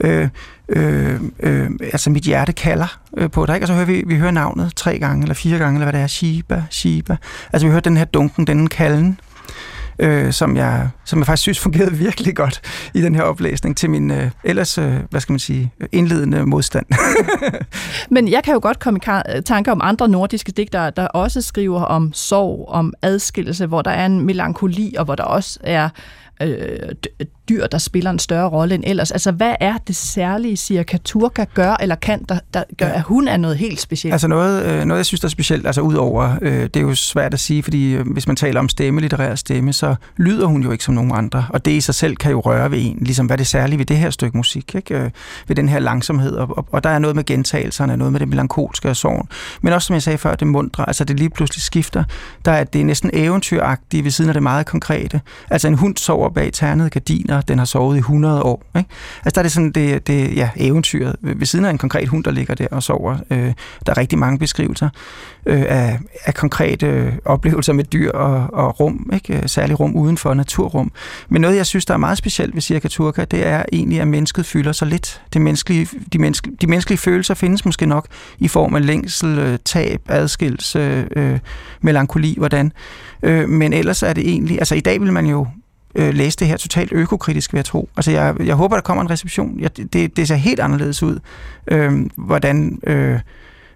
Øh, 0.00 0.28
øh, 0.68 1.20
øh, 1.40 1.70
altså 1.80 2.10
mit 2.10 2.22
hjerte 2.22 2.52
kalder 2.52 2.98
øh, 3.16 3.30
på 3.30 3.46
dig, 3.46 3.54
ikke? 3.54 3.64
og 3.64 3.68
så 3.68 3.74
hører 3.74 3.86
vi, 3.86 4.04
vi 4.06 4.16
hører 4.16 4.30
navnet 4.30 4.72
tre 4.76 4.98
gange, 4.98 5.22
eller 5.22 5.34
fire 5.34 5.58
gange, 5.58 5.76
eller 5.76 5.84
hvad 5.84 5.92
det 5.92 6.00
er, 6.00 6.06
Shiba, 6.06 6.64
Shiba. 6.70 7.16
Altså 7.52 7.66
vi 7.66 7.70
hører 7.70 7.80
den 7.80 7.96
her 7.96 8.04
dunken, 8.04 8.46
den 8.46 8.66
kalden, 8.68 9.20
øh, 9.98 10.32
som, 10.32 10.56
jeg, 10.56 10.88
som 11.04 11.18
jeg 11.18 11.26
faktisk 11.26 11.42
synes 11.42 11.60
fungerede 11.60 11.94
virkelig 12.06 12.36
godt 12.36 12.60
i 12.94 13.02
den 13.02 13.14
her 13.14 13.22
oplæsning 13.22 13.76
til 13.76 13.90
min 13.90 14.10
øh, 14.10 14.30
ellers, 14.44 14.78
øh, 14.78 14.94
hvad 15.10 15.20
skal 15.20 15.32
man 15.32 15.38
sige, 15.38 15.72
indledende 15.92 16.46
modstand. 16.46 16.86
Men 18.14 18.28
jeg 18.28 18.44
kan 18.44 18.54
jo 18.54 18.60
godt 18.62 18.78
komme 18.78 19.00
i 19.06 19.36
øh, 19.36 19.42
tanke 19.42 19.72
om 19.72 19.80
andre 19.82 20.08
nordiske 20.08 20.52
digtere, 20.52 20.90
der 20.90 21.06
også 21.06 21.42
skriver 21.42 21.82
om 21.82 22.12
sorg, 22.12 22.68
om 22.68 22.92
adskillelse, 23.02 23.66
hvor 23.66 23.82
der 23.82 23.90
er 23.90 24.06
en 24.06 24.20
melankoli, 24.20 24.94
og 24.98 25.04
hvor 25.04 25.14
der 25.14 25.24
også 25.24 25.58
er 25.62 25.88
øh, 26.42 26.94
dyr, 27.48 27.66
der 27.66 27.78
spiller 27.78 28.10
en 28.10 28.18
større 28.18 28.48
rolle 28.48 28.74
end 28.74 28.84
ellers. 28.86 29.10
Altså, 29.10 29.30
hvad 29.30 29.54
er 29.60 29.74
det 29.86 29.96
særlige, 29.96 30.56
siger 30.56 30.82
Katurka 30.82 31.44
gør, 31.54 31.76
eller 31.80 31.94
kan, 31.94 32.24
der, 32.28 32.38
der 32.54 32.62
gør, 32.78 32.86
at 32.86 33.02
hun 33.02 33.28
er 33.28 33.36
noget 33.36 33.56
helt 33.56 33.80
specielt? 33.80 34.12
Altså 34.12 34.28
noget, 34.28 34.64
øh, 34.66 34.84
noget 34.84 34.98
jeg 34.98 35.06
synes, 35.06 35.20
der 35.20 35.26
er 35.26 35.30
specielt, 35.30 35.66
altså 35.66 35.80
udover, 35.80 36.36
øh, 36.42 36.62
det 36.62 36.76
er 36.76 36.80
jo 36.80 36.94
svært 36.94 37.34
at 37.34 37.40
sige, 37.40 37.62
fordi 37.62 37.92
øh, 37.92 38.12
hvis 38.12 38.26
man 38.26 38.36
taler 38.36 38.60
om 38.60 38.68
stemme, 38.68 39.00
litterær 39.00 39.34
stemme, 39.34 39.72
så 39.72 39.94
lyder 40.16 40.46
hun 40.46 40.62
jo 40.62 40.70
ikke 40.70 40.84
som 40.84 40.94
nogen 40.94 41.12
andre, 41.14 41.46
og 41.48 41.64
det 41.64 41.70
i 41.70 41.80
sig 41.80 41.94
selv 41.94 42.16
kan 42.16 42.30
jo 42.30 42.40
røre 42.40 42.70
ved 42.70 42.78
en, 42.80 42.98
ligesom 43.00 43.26
hvad 43.26 43.38
det 43.38 43.46
særlige 43.46 43.78
ved 43.78 43.86
det 43.86 43.96
her 43.96 44.10
stykke 44.10 44.36
musik, 44.36 44.74
ikke? 44.74 44.94
Øh, 44.94 45.10
ved 45.48 45.56
den 45.56 45.68
her 45.68 45.78
langsomhed, 45.78 46.32
og, 46.32 46.58
og, 46.58 46.66
og 46.70 46.84
der 46.84 46.90
er 46.90 46.98
noget 46.98 47.16
med 47.16 47.24
gentagelserne, 47.24 47.96
noget 47.96 48.12
med 48.12 48.20
det 48.20 48.28
melankolske 48.28 48.90
og 48.90 48.96
sorgen, 48.96 49.28
men 49.62 49.72
også 49.72 49.86
som 49.86 49.94
jeg 49.94 50.02
sagde 50.02 50.18
før, 50.18 50.34
det 50.34 50.46
mundre, 50.46 50.88
altså 50.88 51.04
det 51.04 51.18
lige 51.18 51.30
pludselig 51.30 51.62
skifter, 51.62 52.04
der 52.44 52.52
er 52.52 52.64
det 52.64 52.80
er 52.80 52.84
næsten 52.84 53.10
eventyragtigt 53.12 54.04
ved 54.04 54.10
siden 54.10 54.30
af 54.30 54.34
det 54.34 54.42
meget 54.42 54.66
konkrete. 54.66 55.20
Altså 55.50 55.68
en 55.68 55.74
hund 55.74 55.96
sover 55.96 56.23
bag 56.28 56.52
ternede 56.52 56.90
gardiner, 56.90 57.40
den 57.40 57.58
har 57.58 57.64
sovet 57.64 57.96
i 57.96 57.98
100 57.98 58.42
år. 58.42 58.62
Ikke? 58.76 58.90
Altså 59.24 59.34
der 59.34 59.38
er 59.38 59.42
det 59.42 59.52
sådan, 59.52 59.70
det, 59.70 60.06
det 60.06 60.36
ja, 60.36 60.50
eventyret. 60.56 61.16
Ved 61.20 61.46
siden 61.46 61.64
af 61.64 61.70
en 61.70 61.78
konkret 61.78 62.08
hund, 62.08 62.24
der 62.24 62.30
ligger 62.30 62.54
der 62.54 62.66
og 62.70 62.82
sover, 62.82 63.16
øh, 63.30 63.52
der 63.86 63.92
er 63.92 63.96
rigtig 63.96 64.18
mange 64.18 64.38
beskrivelser 64.38 64.88
øh, 65.46 65.64
af, 65.68 65.98
af 66.24 66.34
konkrete 66.34 66.86
øh, 66.86 67.12
oplevelser 67.24 67.72
med 67.72 67.84
dyr 67.84 68.12
og, 68.12 68.48
og 68.52 68.80
rum, 68.80 69.10
ikke? 69.14 69.36
Øh, 69.36 69.42
særlig 69.46 69.80
rum 69.80 69.96
uden 69.96 70.16
for 70.16 70.34
naturrum. 70.34 70.92
Men 71.28 71.42
noget, 71.42 71.56
jeg 71.56 71.66
synes, 71.66 71.84
der 71.84 71.94
er 71.94 71.98
meget 71.98 72.18
specielt 72.18 72.54
ved 72.54 72.62
Cirka 72.62 72.88
Turka, 72.88 73.24
det 73.24 73.46
er 73.46 73.62
egentlig, 73.72 74.00
at 74.00 74.08
mennesket 74.08 74.46
fylder 74.46 74.72
så 74.72 74.84
lidt. 74.84 75.22
Det 75.32 75.40
menneskelige, 75.40 75.88
de, 76.12 76.18
menneskelige, 76.18 76.56
de 76.60 76.66
menneskelige 76.66 76.98
følelser 76.98 77.34
findes 77.34 77.64
måske 77.64 77.86
nok 77.86 78.06
i 78.38 78.48
form 78.48 78.74
af 78.74 78.86
længsel, 78.86 79.38
øh, 79.38 79.58
tab, 79.64 80.00
adskillelse, 80.08 80.78
øh, 81.16 81.32
øh, 81.32 81.38
melankoli, 81.80 82.34
hvordan. 82.38 82.72
Øh, 83.22 83.48
men 83.48 83.72
ellers 83.72 84.02
er 84.02 84.12
det 84.12 84.28
egentlig, 84.28 84.58
altså 84.58 84.74
i 84.74 84.80
dag 84.80 85.00
vil 85.00 85.12
man 85.12 85.26
jo 85.26 85.46
øh, 85.94 86.14
læse 86.14 86.38
det 86.38 86.46
her 86.46 86.56
totalt 86.56 86.92
økokritisk, 86.92 87.52
vil 87.52 87.58
jeg 87.58 87.64
tro. 87.64 87.88
Altså, 87.96 88.10
jeg, 88.10 88.34
jeg 88.40 88.54
håber, 88.54 88.76
der 88.76 88.82
kommer 88.82 89.02
en 89.02 89.10
reception. 89.10 89.60
Jeg, 89.60 89.76
det, 89.76 90.16
det 90.16 90.28
ser 90.28 90.34
helt 90.34 90.60
anderledes 90.60 91.02
ud, 91.02 91.18
øh, 91.68 91.92
hvordan... 92.16 92.78
Øh, 92.86 93.20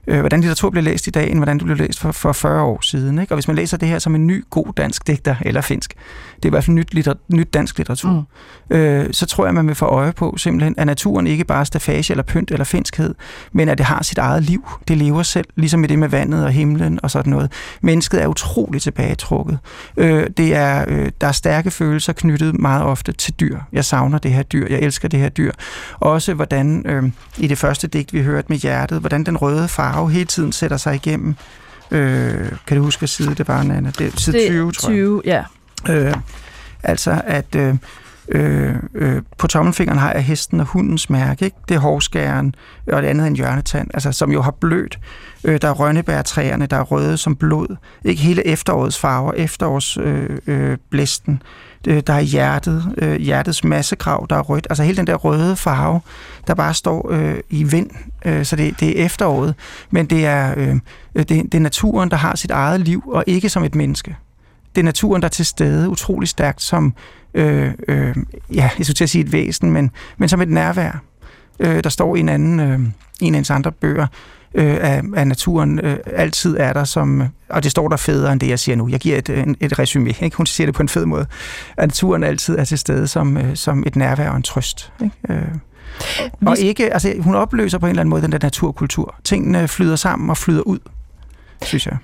øh, 0.09 0.21
hvordan 0.21 0.41
litteratur 0.41 0.71
bliver 0.71 0.85
læst 0.85 1.07
i 1.07 1.11
dag, 1.11 1.31
end 1.31 1.39
hvordan 1.39 1.59
det 1.59 1.64
blev 1.64 1.77
læst 1.77 2.01
for, 2.01 2.12
for 2.12 2.33
40 2.33 2.62
år 2.62 2.81
siden. 2.81 3.19
Ikke? 3.19 3.33
Og 3.33 3.37
hvis 3.37 3.49
man 3.49 3.57
læser 3.57 3.77
det 3.77 3.89
her 3.89 3.99
som 3.99 4.14
en 4.14 4.27
ny, 4.27 4.45
god 4.51 4.66
dansk 4.77 5.07
digter, 5.07 5.37
eller 5.41 5.61
finsk, 5.61 5.95
det 6.43 6.45
er 6.45 6.49
i 6.49 6.51
hvert 6.51 6.64
fald 6.64 6.74
nyt, 6.74 6.95
litter, 6.95 7.14
nyt 7.28 7.55
dansk 7.55 7.78
litteratur, 7.78 8.26
mm. 8.70 8.76
øh, 8.76 9.07
så 9.12 9.26
tror 9.26 9.45
jeg, 9.45 9.55
man 9.55 9.66
vil 9.66 9.74
få 9.74 9.84
øje 9.84 10.12
på 10.12 10.34
simpelthen, 10.36 10.74
at 10.78 10.86
naturen 10.86 11.26
ikke 11.26 11.45
bare 11.45 11.61
er 11.61 11.64
stafage 11.64 12.12
eller 12.12 12.22
pynt 12.22 12.51
eller 12.51 12.64
finskhed, 12.64 13.14
men 13.53 13.68
at 13.68 13.78
det 13.78 13.86
har 13.86 14.03
sit 14.03 14.18
eget 14.18 14.43
liv. 14.43 14.68
Det 14.89 14.97
lever 14.97 15.22
selv, 15.22 15.47
ligesom 15.57 15.80
med 15.80 15.89
det 15.89 15.99
med 15.99 16.09
vandet 16.09 16.45
og 16.45 16.51
himlen 16.51 17.01
og 17.03 17.11
sådan 17.11 17.30
noget. 17.30 17.53
Mennesket 17.80 18.22
er 18.22 18.26
utroligt 18.26 18.82
tilbagetrukket. 18.82 19.59
Øh, 19.97 20.26
det 20.36 20.55
er, 20.55 20.84
øh, 20.89 21.11
der 21.20 21.26
er 21.26 21.32
stærke 21.32 21.70
følelser 21.70 22.12
knyttet 22.12 22.59
meget 22.59 22.82
ofte 22.82 23.12
til 23.12 23.34
dyr. 23.41 23.59
Jeg 23.72 23.84
savner 23.84 24.18
det 24.18 24.32
her 24.32 24.43
dyr, 24.43 24.66
jeg 24.70 24.80
elsker 24.80 25.09
det 25.09 25.20
her 25.20 25.28
dyr. 25.28 25.53
Også 26.01 26.34
hvordan, 26.34 26.86
øh, 26.86 27.03
i 27.39 27.47
det 27.47 27.59
første 27.59 27.86
digt, 27.86 28.12
vi 28.12 28.22
hørte 28.22 28.47
med 28.49 28.57
hjertet, 28.57 29.01
hvordan 29.01 29.24
den 29.24 29.36
røde 29.36 29.68
farve 29.68 30.11
hele 30.11 30.26
tiden 30.26 30.53
sætter 30.53 30.76
sig 30.76 30.95
igennem. 30.95 31.34
Øh, 31.91 32.53
kan 32.66 32.76
du 32.76 32.82
huske, 32.82 33.01
hvad 33.01 33.09
side 33.09 33.34
det 33.34 33.49
var, 33.49 33.62
Nana? 33.62 33.91
Det 33.99 34.20
side 34.20 34.39
det 34.39 34.49
20, 34.49 34.72
tror 34.72 34.89
20, 34.89 35.22
jeg. 35.24 35.30
ja. 35.30 35.45
Øh, 35.89 36.14
altså, 36.83 37.22
at 37.26 37.55
øh, 37.55 37.74
øh, 38.29 38.76
øh, 38.95 39.22
på 39.39 39.47
tommelfingeren 39.47 39.99
har 39.99 40.12
jeg 40.12 40.22
hesten 40.22 40.61
og 40.61 40.66
hundens 40.66 41.11
mærke. 41.11 41.45
Ikke? 41.45 41.57
Det 41.68 41.74
er 41.74 41.79
hårskæren, 41.79 42.55
og 42.93 43.03
det 43.03 43.09
andet 43.09 43.24
er 43.24 43.29
en 43.29 43.37
hjørnetand, 43.37 43.89
altså, 43.95 44.12
som 44.12 44.33
jo 44.33 44.43
har 44.43 44.51
blødt. 44.51 44.99
Øh, 45.45 45.61
der 45.62 45.68
er 45.68 45.72
rønnebærtræerne, 45.72 46.66
der 46.66 46.76
er 46.76 46.83
røde 46.83 47.16
som 47.16 47.37
blod. 47.37 47.76
Ikke 48.05 48.22
hele 48.22 48.47
efterårets 48.47 48.99
farver, 48.99 49.33
efterårsblæsten. 49.33 50.53
Øh, 50.55 50.70
øh, 50.70 50.79
blæsten. 50.91 51.43
Øh, 51.89 52.03
der 52.07 52.12
er 52.12 52.20
hjertet, 52.20 52.95
øh, 52.99 53.20
hjertets 53.20 53.64
massegrav, 53.64 54.26
der 54.31 54.37
er 54.37 54.41
rødt. 54.41 54.66
Altså 54.70 54.83
hele 54.83 54.97
den 54.97 55.07
der 55.07 55.14
røde 55.14 55.57
farve, 55.57 56.01
der 56.47 56.55
bare 56.55 56.74
står 56.74 57.12
øh, 57.12 57.39
i 57.51 57.64
vind. 57.64 57.91
Øh, 58.24 58.45
så 58.45 58.57
det, 58.57 58.81
det 58.81 59.01
er 59.01 59.05
efteråret. 59.05 59.55
Men 59.91 60.07
det 60.07 60.26
er, 60.26 60.55
øh, 60.57 60.68
øh 60.68 60.79
det, 61.14 61.29
det 61.29 61.55
er 61.55 61.61
naturen, 61.61 62.11
der 62.11 62.16
har 62.16 62.37
sit 62.37 62.51
eget 62.51 62.81
liv, 62.81 63.03
og 63.07 63.24
ikke 63.26 63.49
som 63.49 63.64
et 63.64 63.74
menneske. 63.74 64.16
Det 64.75 64.81
er 64.81 64.85
naturen, 64.85 65.23
der 65.23 65.29
er 65.29 65.31
til 65.31 65.47
stede 65.47 65.89
utrolig 65.89 66.29
stærkt 66.29 66.62
som, 66.62 66.95
øh, 67.35 67.73
øh, 67.89 68.16
ja, 68.55 68.71
jeg 68.79 68.87
skulle 68.87 68.95
til 68.95 69.05
at 69.05 69.11
sige 69.11 69.25
et 69.25 69.33
væsen, 69.33 69.71
men, 69.71 69.91
men 70.19 70.29
som 70.29 70.43
et 70.43 70.49
nærvær. 70.49 71.03
Øh, 71.61 71.85
der 71.85 71.91
står 71.91 72.16
i 72.16 72.21
en 72.21 72.29
anden, 72.29 72.61
øh, 72.61 72.81
en 73.21 73.35
af 73.35 73.39
ens 73.39 73.51
andre 73.51 73.73
bøger, 73.73 74.07
øh, 74.55 74.77
af, 74.81 75.03
af 75.16 75.27
naturen 75.27 75.79
øh, 75.79 75.97
altid 76.07 76.57
er 76.57 76.73
der 76.73 76.85
som, 76.85 77.23
og 77.49 77.62
det 77.62 77.71
står 77.71 77.89
der 77.89 77.97
federe 77.97 78.33
end 78.33 78.41
det, 78.41 78.49
jeg 78.49 78.59
siger 78.59 78.77
nu. 78.77 78.89
Jeg 78.89 79.01
giver 79.01 79.19
et, 79.19 79.29
et, 79.29 79.57
et 79.61 79.79
resume, 79.79 80.11
ikke? 80.21 80.37
hun 80.37 80.47
siger 80.47 80.66
det 80.66 80.75
på 80.75 80.83
en 80.83 80.89
fed 80.89 81.07
måde, 81.07 81.27
at 81.77 81.89
naturen 81.89 82.25
altid 82.25 82.59
er 82.59 82.64
til 82.64 82.79
stede 82.79 83.07
som, 83.07 83.37
øh, 83.37 83.57
som 83.57 83.85
et 83.87 83.97
nærvær 83.97 84.31
og 84.31 84.37
en 84.37 84.43
trøst. 84.43 84.93
Ikke? 85.05 85.16
Øh. 85.29 85.49
Og 86.47 86.59
ikke, 86.59 86.93
altså, 86.93 87.14
hun 87.21 87.35
opløser 87.35 87.79
på 87.79 87.87
en 87.87 87.91
eller 87.91 88.01
anden 88.01 88.11
måde 88.11 88.23
den 88.23 88.33
der 88.33 88.39
naturkultur. 88.43 89.14
Tingene 89.25 89.69
flyder 89.69 89.97
sammen 89.97 90.31
og 90.31 90.37
flyder 90.37 90.62
ud, 90.62 90.79
synes 91.62 91.87
jeg. 91.87 91.97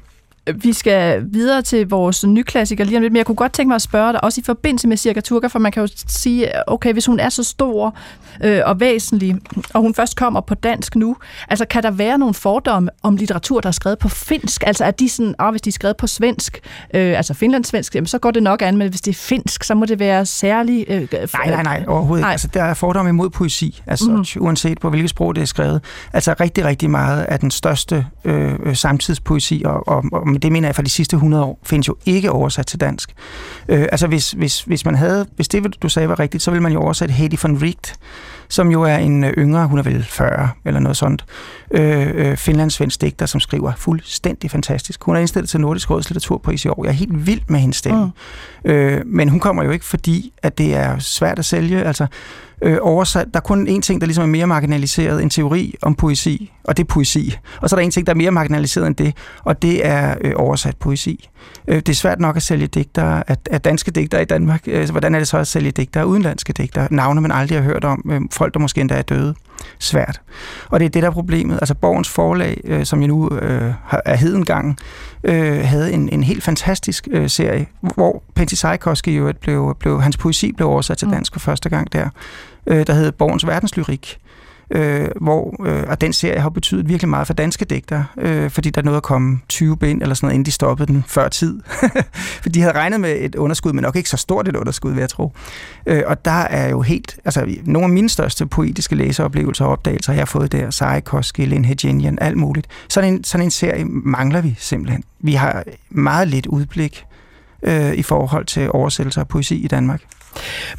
Vi 0.55 0.73
skal 0.73 1.25
videre 1.31 1.63
til 1.63 1.89
vores 1.89 2.27
nyklassiker 2.27 2.85
lige 2.85 2.97
om 2.97 3.03
lidt, 3.03 3.13
men 3.13 3.17
jeg 3.17 3.27
kunne 3.27 3.35
godt 3.35 3.53
tænke 3.53 3.69
mig 3.69 3.75
at 3.75 3.83
spørge 3.83 4.13
dig, 4.13 4.25
også 4.25 4.41
i 4.41 4.45
forbindelse 4.45 4.89
med 4.89 4.97
Cirka 4.97 5.21
Turka, 5.21 5.47
for 5.47 5.59
man 5.59 5.73
kan 5.73 5.81
jo 5.81 5.89
sige, 6.07 6.69
okay, 6.71 6.93
hvis 6.93 7.07
hun 7.07 7.21
er 7.21 7.29
så 7.29 7.43
stor 7.43 7.97
øh, 8.45 8.61
og 8.65 8.81
væsentlig, 8.81 9.37
og 9.75 9.81
hun 9.81 9.95
først 9.95 10.17
kommer 10.17 10.41
på 10.41 10.55
dansk 10.55 10.97
nu, 10.97 11.17
altså 11.49 11.65
kan 11.65 11.83
der 11.83 11.91
være 11.91 12.19
nogle 12.19 12.35
fordomme 12.35 12.91
om 13.03 13.17
litteratur, 13.17 13.61
der 13.61 13.69
er 13.69 13.73
skrevet 13.73 13.99
på 13.99 14.09
finsk? 14.09 14.65
Altså 14.67 14.85
er 14.85 14.91
de 14.91 15.09
sådan, 15.09 15.35
oh, 15.39 15.51
hvis 15.51 15.63
de 15.63 15.71
er 15.71 15.73
skrevet 15.73 15.97
på 15.97 16.07
svensk, 16.07 16.61
øh, 16.95 17.17
altså 17.17 17.35
finlandssvensk, 17.35 17.95
jamen, 17.95 18.07
så 18.07 18.19
går 18.19 18.31
det 18.31 18.43
nok 18.43 18.63
an, 18.63 18.77
men 18.77 18.89
hvis 18.89 19.01
det 19.01 19.11
er 19.11 19.19
finsk, 19.19 19.65
så 19.65 19.75
må 19.75 19.87
det 19.87 19.99
være 19.99 20.27
særligt... 20.27 20.91
Øh, 20.91 21.09
nej, 21.13 21.51
nej, 21.51 21.63
nej, 21.63 21.85
overhovedet 21.89 22.21
nej. 22.21 22.31
ikke. 22.31 22.33
Altså, 22.33 22.49
der 22.55 22.63
er 22.63 22.75
fordomme 22.75 23.09
imod 23.09 23.31
poesi, 23.31 23.83
altså, 23.87 24.11
mm. 24.11 24.45
uanset 24.45 24.81
på 24.81 24.91
hvilket 24.91 25.11
sprog 25.11 25.35
det 25.35 25.43
er 25.43 25.47
skrevet. 25.47 25.81
Altså 26.13 26.35
rigtig, 26.41 26.65
rigtig 26.65 26.91
meget 26.91 27.23
af 27.23 27.39
den 27.39 27.51
største 27.51 28.07
øh, 28.25 28.53
øh 28.63 28.77
samtidspoesi 28.77 29.63
og, 29.67 29.89
og, 29.89 30.05
og 30.13 30.34
men 30.35 30.43
det 30.43 30.53
mener 30.53 30.69
jeg 30.69 30.75
for 30.75 30.83
de 30.83 30.91
sidste 30.91 31.15
100 31.15 31.45
år, 31.45 31.59
findes 31.63 31.89
jo 31.89 31.97
ikke 32.07 32.31
oversat 32.31 32.67
til 32.67 32.81
dansk. 32.81 33.15
Øh, 33.69 33.83
altså 33.93 34.07
hvis, 34.07 34.31
hvis, 34.31 34.63
hvis 34.63 34.85
man 34.85 34.95
havde, 34.95 35.27
hvis 35.37 35.49
det 35.49 35.83
du 35.83 35.89
sagde 35.89 36.09
var 36.09 36.21
rigtigt, 36.21 36.43
så 36.43 36.51
ville 36.51 36.63
man 36.63 36.73
jo 36.73 36.81
oversætte 36.81 37.15
Hedy 37.15 37.35
von 37.43 37.63
Riecht, 37.63 37.95
som 38.49 38.71
jo 38.71 38.83
er 38.83 38.97
en 38.97 39.25
øh, 39.25 39.33
yngre, 39.39 39.67
hun 39.67 39.79
er 39.79 39.83
vel 39.83 40.05
40 40.05 40.49
eller 40.65 40.81
noget 40.81 40.97
sånt, 40.97 41.25
øh, 41.75 42.11
øh, 42.15 42.37
finlandssvensk 42.37 43.01
digter, 43.01 43.27
som 43.27 43.41
skriver 43.41 43.73
fuldstændig 43.77 44.51
fantastisk. 44.51 45.05
Hun 45.05 45.17
er 45.17 45.21
indstillet 45.21 45.51
til 45.51 45.61
Nordisk 45.61 45.91
Råds 45.91 46.11
litteraturpris 46.11 46.65
i 46.65 46.69
år. 46.69 46.85
Jeg 46.85 46.91
er 46.91 46.95
helt 46.95 47.27
vild 47.27 47.41
med 47.49 47.61
hendes 47.61 47.77
stemme. 47.77 48.13
Mm. 48.65 48.71
Øh, 48.71 49.07
men 49.07 49.29
hun 49.29 49.41
kommer 49.41 49.65
jo 49.65 49.71
ikke, 49.71 49.85
fordi 49.85 50.33
at 50.43 50.59
det 50.59 50.75
er 50.75 50.99
svært 50.99 51.39
at 51.39 51.45
sælge. 51.45 51.83
Altså, 51.83 52.07
øh, 52.63 52.79
oversat. 52.81 53.27
Der 53.35 53.41
er 53.41 53.45
kun 53.45 53.67
en 53.67 53.83
ting, 53.83 54.01
der 54.01 54.07
ligesom 54.07 54.23
er 54.23 54.29
mere 54.29 54.47
marginaliseret, 54.47 55.23
en 55.23 55.31
teori 55.31 55.75
om 55.83 55.95
poesi, 55.95 56.53
og 56.65 56.77
det 56.77 56.83
er 56.83 56.87
poesi. 56.87 57.37
Og 57.61 57.71
så 57.71 57.77
er 57.77 57.79
der 57.79 57.85
en 57.85 57.91
ting, 57.91 58.07
der 58.07 58.13
er 58.13 58.17
mere 58.17 58.31
marginaliseret 58.31 58.87
end 58.87 58.97
det, 58.97 59.17
og 59.45 59.63
det 59.63 59.87
er 59.87 60.15
øh, 60.21 60.33
oversat 60.37 60.77
poesi. 60.77 61.29
Øh, 61.69 61.77
det 61.77 61.89
er 61.89 61.95
svært 61.95 62.21
nok 62.21 62.37
at 62.37 62.43
sælge 62.43 62.67
digter, 62.67 63.23
at, 63.27 63.49
at 63.51 63.65
danske 63.65 63.91
digter 63.91 64.21
i 64.21 64.25
Danmark. 64.25 64.63
Øh, 64.67 64.91
hvordan 64.91 65.15
er 65.15 65.19
det 65.19 65.29
så 65.29 65.39
at 65.39 65.47
sælge 65.47 65.71
digter 65.71 66.01
af 66.01 66.05
udenlandske 66.05 66.53
digter? 66.53 66.89
Navne, 66.91 67.21
man 67.21 67.33
aldrig 67.33 67.59
har 67.59 67.65
hørt 67.65 67.85
om. 67.85 68.11
Øh, 68.11 68.21
folk, 68.31 68.55
der 68.55 68.61
måske 68.61 68.81
endda 68.81 68.95
er 68.95 69.03
døde. 69.03 69.35
Svært. 69.79 70.21
Og 70.69 70.81
det 70.81 70.87
er 70.87 70.91
det, 70.91 71.03
der 71.03 71.09
er 71.09 71.13
problemet. 71.13 71.55
Altså 71.55 71.75
Borgens 71.75 72.09
forlag, 72.09 72.61
øh, 72.65 72.85
som 72.85 73.01
jeg 73.01 73.09
nu 73.09 73.29
øh, 73.29 73.73
er 74.05 74.17
hedengang, 74.17 74.79
øh, 75.25 75.65
havde 75.65 75.93
en, 75.93 76.09
en 76.09 76.23
helt 76.23 76.43
fantastisk 76.43 77.09
øh, 77.11 77.31
serie, 77.31 77.67
hvor 77.81 78.23
Pentti 78.35 78.57
Sajkoski 78.57 79.17
jo 79.17 79.33
blev, 79.41 79.77
blev, 79.81 80.01
hans 80.01 80.17
poesi 80.17 80.53
blev 80.53 80.69
oversat 80.69 80.99
til 80.99 81.09
mm. 81.09 81.15
dansk 81.15 81.33
for 81.33 81.41
første 81.41 81.69
gang 81.69 81.93
der, 81.93 82.09
øh, 82.67 82.87
der 82.87 82.93
hed 82.93 83.13
Borgens 83.13 83.47
verdenslyrik 83.47 84.19
øh, 84.71 85.09
hvor, 85.21 85.67
øh, 85.67 85.85
og 85.89 86.01
den 86.01 86.13
serie 86.13 86.41
har 86.41 86.49
betydet 86.49 86.89
virkelig 86.89 87.09
meget 87.09 87.27
for 87.27 87.35
danske 87.35 87.65
digtere, 87.65 88.07
øh, 88.19 88.51
fordi 88.51 88.71
der 88.71 88.83
nåede 88.83 88.97
at 88.97 89.03
komme 89.03 89.41
20 89.49 89.77
bind 89.77 90.03
eller 90.03 90.15
sådan 90.15 90.27
noget, 90.27 90.35
inden 90.35 90.47
de 90.47 90.51
stoppede 90.51 90.93
den 90.93 91.05
før 91.07 91.29
tid. 91.29 91.61
for 92.43 92.49
de 92.49 92.61
havde 92.61 92.75
regnet 92.75 93.01
med 93.01 93.17
et 93.21 93.35
underskud, 93.35 93.73
men 93.73 93.83
nok 93.83 93.97
ikke 93.97 94.09
så 94.09 94.17
stort 94.17 94.49
et 94.49 94.57
underskud, 94.57 94.93
vil 94.93 95.01
jeg 95.01 95.09
tro. 95.09 95.33
Øh, 95.87 96.03
og 96.07 96.25
der 96.25 96.31
er 96.31 96.69
jo 96.69 96.83
helt, 96.83 97.19
altså 97.25 97.47
nogle 97.65 97.85
af 97.85 97.91
mine 97.91 98.09
største 98.09 98.47
poetiske 98.47 98.95
læseoplevelser 98.95 99.65
og 99.65 99.73
opdagelser, 99.73 100.13
jeg 100.13 100.21
har 100.21 100.27
fået 100.27 100.53
der, 100.53 100.71
Sarikoski, 100.71 101.45
Lin 101.45 101.65
Hejinian, 101.65 102.19
alt 102.21 102.37
muligt. 102.37 102.67
Sådan 102.89 103.15
en, 103.15 103.25
sådan 103.25 103.47
en 103.47 103.51
serie 103.51 103.85
mangler 103.85 104.41
vi 104.41 104.55
simpelthen. 104.59 105.05
Vi 105.21 105.33
har 105.33 105.65
meget 105.91 106.29
lidt 106.29 106.47
udblik 106.47 107.05
øh, 107.63 107.95
i 107.95 108.03
forhold 108.03 108.45
til 108.45 108.71
oversættelser 108.71 109.21
af 109.21 109.29
poesi 109.29 109.65
i 109.65 109.69
Danmark. 109.69 110.01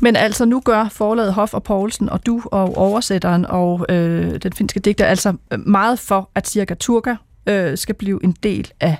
Men 0.01 0.15
altså, 0.15 0.45
nu 0.45 0.61
gør 0.65 0.87
forlaget 0.91 1.33
Hoff 1.33 1.53
og 1.53 1.63
Poulsen, 1.63 2.09
og 2.09 2.25
du 2.25 2.41
og 2.51 2.77
oversætteren 2.77 3.45
og 3.45 3.85
øh, 3.89 4.39
den 4.43 4.53
finske 4.53 4.79
digter, 4.79 5.05
altså 5.05 5.33
øh, 5.53 5.59
meget 5.67 5.99
for, 5.99 6.29
at 6.35 6.47
Cirka 6.47 6.73
Turka 6.73 7.15
øh, 7.45 7.77
skal 7.77 7.95
blive 7.95 8.23
en 8.23 8.35
del 8.43 8.71
af 8.79 8.97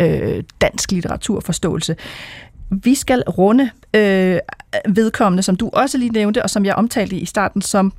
øh, 0.00 0.42
dansk 0.60 0.92
litteraturforståelse. 0.92 1.96
Vi 2.70 2.94
skal 2.94 3.22
runde 3.22 3.70
øh, 3.94 4.38
vedkommende, 4.88 5.42
som 5.42 5.56
du 5.56 5.70
også 5.72 5.98
lige 5.98 6.10
nævnte, 6.10 6.42
og 6.42 6.50
som 6.50 6.64
jeg 6.64 6.74
omtalte 6.74 7.16
i 7.16 7.24
starten, 7.24 7.62
som 7.62 7.92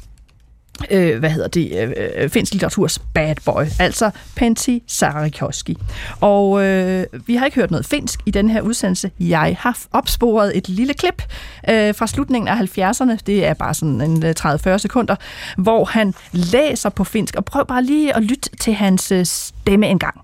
øh, 0.92 1.20
hvad 1.20 1.30
hedder 1.30 1.48
det, 1.48 1.72
øh, 1.78 1.92
øh, 2.16 2.30
finsk 2.30 2.54
litteraturs 2.54 3.00
bad 3.00 3.36
boy, 3.46 3.64
altså 3.80 4.12
Pentti 4.36 4.84
Sarikoski. 4.88 5.78
Og 6.22 6.66
øh, 6.66 7.06
vi 7.26 7.36
har 7.36 7.46
ikke 7.46 7.56
hørt 7.56 7.72
noget 7.72 7.86
finsk 7.86 8.20
i 8.26 8.32
den 8.32 8.50
her 8.50 8.62
udsendelse. 8.62 9.12
Jeg 9.20 9.56
har 9.60 9.78
opsporet 9.92 10.58
et 10.58 10.70
lille 10.70 10.94
klip 10.94 11.24
øh, 11.70 11.96
fra 11.96 12.08
slutningen 12.08 12.48
af 12.48 12.56
70'erne, 12.56 13.18
det 13.28 13.46
er 13.46 13.54
bare 13.54 13.74
sådan 13.74 14.02
en 14.02 14.26
øh, 14.26 14.34
30-40 14.40 14.78
sekunder, 14.78 15.16
hvor 15.58 15.86
han 15.86 16.14
læser 16.32 16.90
på 16.90 17.04
finsk, 17.04 17.36
og 17.36 17.46
prøv 17.46 17.68
bare 17.68 17.84
lige 17.84 18.16
at 18.16 18.24
lytte 18.24 18.50
til 18.60 18.74
hans 18.74 19.12
øh, 19.12 19.26
stemme 19.26 19.88
en 19.88 20.00
gang. 20.00 20.22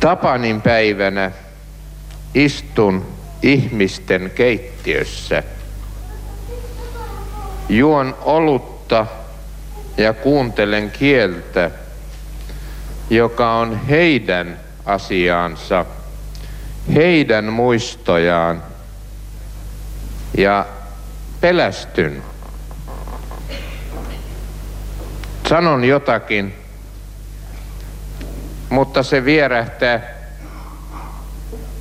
Tapanin 0.00 0.60
päivänä 0.60 1.30
istun 2.34 3.04
ihmisten 3.42 4.30
keittiössä. 4.34 5.42
Juon 7.68 8.14
olut 8.24 8.81
kautta 8.88 9.06
ja 9.96 10.12
kuuntelen 10.12 10.90
kieltä, 10.90 11.70
joka 13.10 13.54
on 13.54 13.86
heidän 13.86 14.60
asiaansa, 14.86 15.84
heidän 16.94 17.44
muistojaan 17.44 18.62
ja 20.38 20.66
pelästyn. 21.40 22.22
Sanon 25.48 25.84
jotakin, 25.84 26.54
mutta 28.70 29.02
se 29.02 29.24
vierähtää 29.24 30.02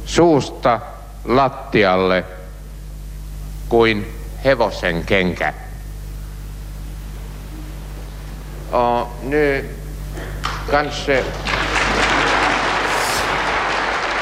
suusta 0.06 0.80
lattialle 1.26 2.24
kuin 3.70 4.08
hevosen 4.46 5.06
kenkä. 5.06 5.54
Og 8.72 9.08
nu 9.24 9.58
kanske... 10.70 11.24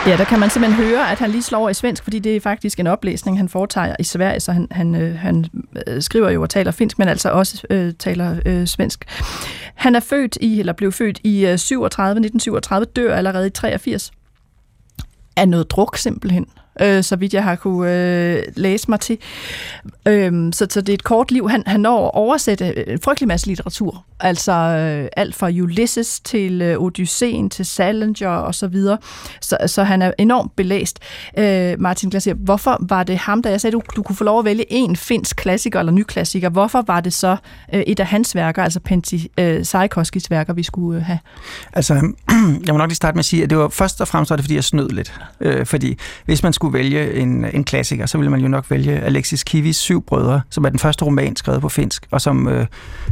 Ja, 0.08 0.18
der 0.18 0.24
kan 0.24 0.40
man 0.40 0.50
simpelthen 0.50 0.86
høre, 0.86 1.12
at 1.12 1.20
han 1.20 1.32
lige 1.32 1.44
slår 1.44 1.60
over 1.60 1.70
i 1.70 1.74
svensk, 1.74 2.04
fordi 2.04 2.20
det 2.20 2.36
er 2.36 2.42
faktisk 2.42 2.80
en 2.80 2.88
oplæsning, 2.88 3.38
han 3.38 3.50
foretager 3.50 3.96
i 4.00 4.04
Sverige, 4.04 4.40
så 4.40 4.52
han, 4.52 4.68
han, 4.72 4.96
øh, 4.96 5.16
han 5.16 5.46
øh, 5.88 6.02
skriver 6.02 6.30
jo 6.30 6.42
og 6.42 6.50
taler 6.50 6.72
finsk, 6.72 7.00
men 7.00 7.08
altså 7.08 7.30
også 7.30 7.68
øh, 7.70 7.94
taler 8.00 8.40
øh, 8.46 8.68
svensk. 8.68 9.06
Han 9.76 9.96
er 9.96 10.00
født 10.00 10.38
i, 10.42 10.60
eller 10.60 10.74
blev 10.74 10.92
født 10.92 11.20
i 11.24 11.46
øh, 11.46 11.58
37, 11.58 12.12
1937, 12.12 12.86
dør 12.86 13.16
allerede 13.16 13.48
i 13.48 13.50
83 13.50 14.12
af 15.36 15.50
noget 15.50 15.72
druk 15.72 15.98
simpelthen 15.98 16.48
øh, 16.82 17.04
så 17.04 17.16
vidt 17.16 17.34
jeg 17.34 17.44
har 17.44 17.56
kunne 17.56 17.94
øh, 17.94 18.44
læse 18.56 18.86
mig 18.90 19.00
til. 19.00 19.18
Øh, 20.08 20.54
så, 20.54 20.68
så 20.70 20.82
det 20.82 20.90
er 20.90 20.94
et 20.94 21.04
kort 21.04 21.32
liv. 21.32 21.50
Han, 21.50 21.64
han 21.66 21.80
når 21.80 22.06
at 22.06 22.12
oversætte 22.14 22.74
øh, 22.78 22.94
en 22.94 23.00
frygtelig 23.00 23.28
masse 23.28 23.48
litteratur. 23.48 24.06
Altså 24.20 24.52
øh, 24.52 25.10
alt 25.18 25.36
fra 25.36 25.50
Ulysses 25.50 26.20
til 26.20 26.62
øh, 26.62 26.82
Odysseen 26.82 27.50
til 27.50 27.66
Salinger 27.66 28.30
og 28.30 28.56
så 28.56 28.68
videre. 28.68 28.98
Så, 29.42 29.58
så 29.68 29.84
han 29.84 30.02
er 30.02 30.12
enormt 30.18 30.56
belæst. 30.56 31.00
Øh, 31.38 31.76
Martin 31.80 32.10
Glaser, 32.10 32.34
hvorfor 32.34 32.78
var 32.80 33.04
det 33.04 33.18
ham, 33.18 33.42
da 33.42 33.50
jeg 33.50 33.62
sagde, 33.62 33.72
du, 33.72 33.82
du 33.96 34.04
kunne 34.04 34.16
få 34.16 34.24
lov 34.24 34.40
at 34.40 34.46
vælge 34.46 34.74
en 34.74 34.96
finsk 34.96 35.36
klassiker 35.36 35.80
eller 35.80 35.92
ny 35.92 36.04
klassiker, 36.04 36.50
hvorfor 36.50 36.84
var 36.88 37.00
det 37.00 37.14
så 37.14 37.38
øh, 37.74 37.82
et 37.82 38.00
af 38.00 38.06
hans 38.06 38.36
værker, 38.36 38.64
altså 38.64 38.80
Pentti 38.80 39.32
øh, 39.38 39.66
Sarikoskis 39.66 40.32
værker, 40.32 40.54
vi 40.54 40.64
skulle 40.64 41.00
øh, 41.00 41.06
have? 41.06 41.20
Altså, 41.74 41.94
jeg 42.66 42.74
må 42.74 42.78
nok 42.78 42.90
lige 42.90 42.96
starte 42.96 43.16
med 43.16 43.20
at 43.20 43.26
sige, 43.26 43.44
at 43.44 43.50
det 43.50 43.58
var 43.58 43.70
først 43.70 44.02
og 44.02 44.08
fremmest 44.08 44.30
var 44.30 44.36
det, 44.36 44.46
fordi 44.46 44.56
jeg 44.56 44.64
snød 44.64 44.90
lidt. 44.90 45.14
Øh, 45.40 45.66
fordi 45.66 45.98
hvis 46.26 46.44
man 46.44 46.54
skulle 46.54 46.69
skulle 46.70 46.84
vælge 46.84 47.14
en, 47.14 47.46
en 47.54 47.64
klassiker, 47.64 48.06
så 48.06 48.18
ville 48.18 48.32
man 48.32 48.40
jo 48.40 48.48
nok 48.48 48.66
vælge 48.70 49.00
Alexis 49.00 49.44
Kivis 49.44 49.76
Syv 49.76 50.04
Brødre, 50.06 50.42
som 50.50 50.66
er 50.66 50.70
den 50.70 50.80
første 50.80 51.06
roman 51.06 51.36
skrevet 51.36 51.62
på 51.62 51.70
finsk, 51.70 52.08
og 52.12 52.22
som 52.22 52.48
øh, 52.48 52.66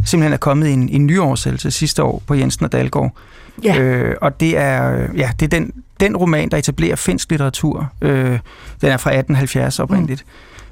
simpelthen 0.06 0.34
er 0.34 0.38
kommet 0.38 0.68
i 0.68 0.72
en, 0.72 0.90
en 0.90 1.06
ny 1.06 1.20
oversættelse 1.20 1.72
sidste 1.72 2.04
år 2.04 2.24
på 2.28 2.34
Jensen 2.34 2.66
og 2.66 2.72
Dalgaard. 2.72 3.16
Ja. 3.64 3.80
Øh, 3.80 4.16
og 4.22 4.40
det 4.40 4.58
er, 4.58 5.08
ja, 5.16 5.32
det 5.40 5.46
er 5.46 5.60
den, 5.60 5.72
den 6.00 6.18
roman, 6.18 6.50
der 6.50 6.58
etablerer 6.58 6.96
finsk 6.96 7.30
litteratur. 7.30 7.92
Øh, 8.02 8.40
den 8.82 8.90
er 8.90 8.98
fra 8.98 9.10
1870 9.10 9.80
oprindeligt. 9.80 10.26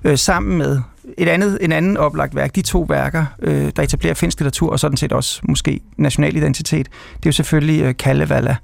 Mm. 0.04 0.10
Øh, 0.10 0.18
sammen 0.18 0.58
med 0.58 0.82
et 1.18 1.28
andet, 1.28 1.58
en 1.62 1.72
anden 1.72 1.98
oplagt 1.98 2.36
værk, 2.36 2.56
de 2.56 2.62
to 2.62 2.82
værker, 2.82 3.26
øh, 3.42 3.72
der 3.76 3.84
etablerer 3.84 4.14
finsk 4.14 4.40
litteratur, 4.40 4.72
og 4.72 4.80
sådan 4.80 4.98
set 4.98 5.14
også 5.14 5.42
måske 5.44 5.80
national 5.98 6.36
identitet, 6.36 6.86
det 7.16 7.26
er 7.26 7.30
jo 7.30 7.32
selvfølgelig 7.32 7.82
øh, 7.82 7.94
Kalevala, 8.00 8.56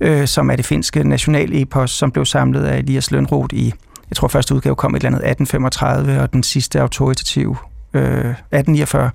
øh, 0.00 0.26
som 0.26 0.50
er 0.50 0.56
det 0.56 0.64
finske 0.64 1.08
nationalepos, 1.08 1.90
som 1.90 2.10
blev 2.10 2.24
samlet 2.24 2.64
af 2.64 2.78
Elias 2.78 3.10
Lønroth 3.10 3.54
i, 3.54 3.72
jeg 4.10 4.16
tror 4.16 4.28
første 4.28 4.54
udgave 4.54 4.76
kom 4.76 4.94
et 4.94 5.00
eller 5.00 5.08
andet 5.08 5.30
1835, 5.30 6.20
og 6.20 6.32
den 6.32 6.42
sidste 6.42 6.80
autoritativ 6.80 7.56
øh, 7.94 8.02
1849 8.02 9.10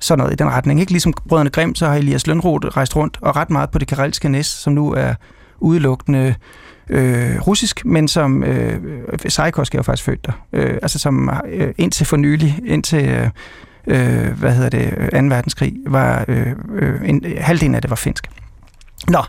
sådan 0.00 0.18
noget 0.18 0.32
i 0.32 0.36
den 0.36 0.50
retning. 0.50 0.80
Ikke 0.80 0.92
ligesom 0.92 1.12
Brødrene 1.28 1.50
Grimm, 1.50 1.74
så 1.74 1.86
har 1.86 1.94
Elias 1.94 2.26
Lønroth 2.26 2.66
rejst 2.66 2.96
rundt 2.96 3.18
og 3.20 3.36
ret 3.36 3.50
meget 3.50 3.70
på 3.70 3.78
det 3.78 3.88
karelske 3.88 4.28
næs, 4.28 4.46
som 4.46 4.72
nu 4.72 4.92
er 4.92 5.14
udelukkende 5.58 6.34
øh, 6.90 7.46
russisk, 7.46 7.84
men 7.84 8.08
som 8.08 8.42
øh, 8.42 8.80
Sarikoski 9.28 9.76
er 9.76 9.78
jo 9.78 9.82
faktisk 9.82 10.04
født 10.04 10.26
der. 10.26 10.32
Øh, 10.52 10.78
altså 10.82 10.98
som 10.98 11.30
øh, 11.48 11.74
indtil 11.78 12.06
for 12.06 12.16
nylig, 12.16 12.60
indtil 12.66 13.08
øh, 13.08 13.28
øh 13.86 14.38
hvad 14.38 14.52
hedder 14.52 14.68
det, 14.68 14.94
øh, 14.96 15.22
2. 15.22 15.26
verdenskrig, 15.26 15.74
var 15.86 16.24
øh, 16.28 16.46
øh, 16.74 17.08
en, 17.08 17.24
halvdelen 17.38 17.74
af 17.74 17.82
det 17.82 17.90
var 17.90 17.96
finsk. 17.96 18.26
Nå, 19.08 19.22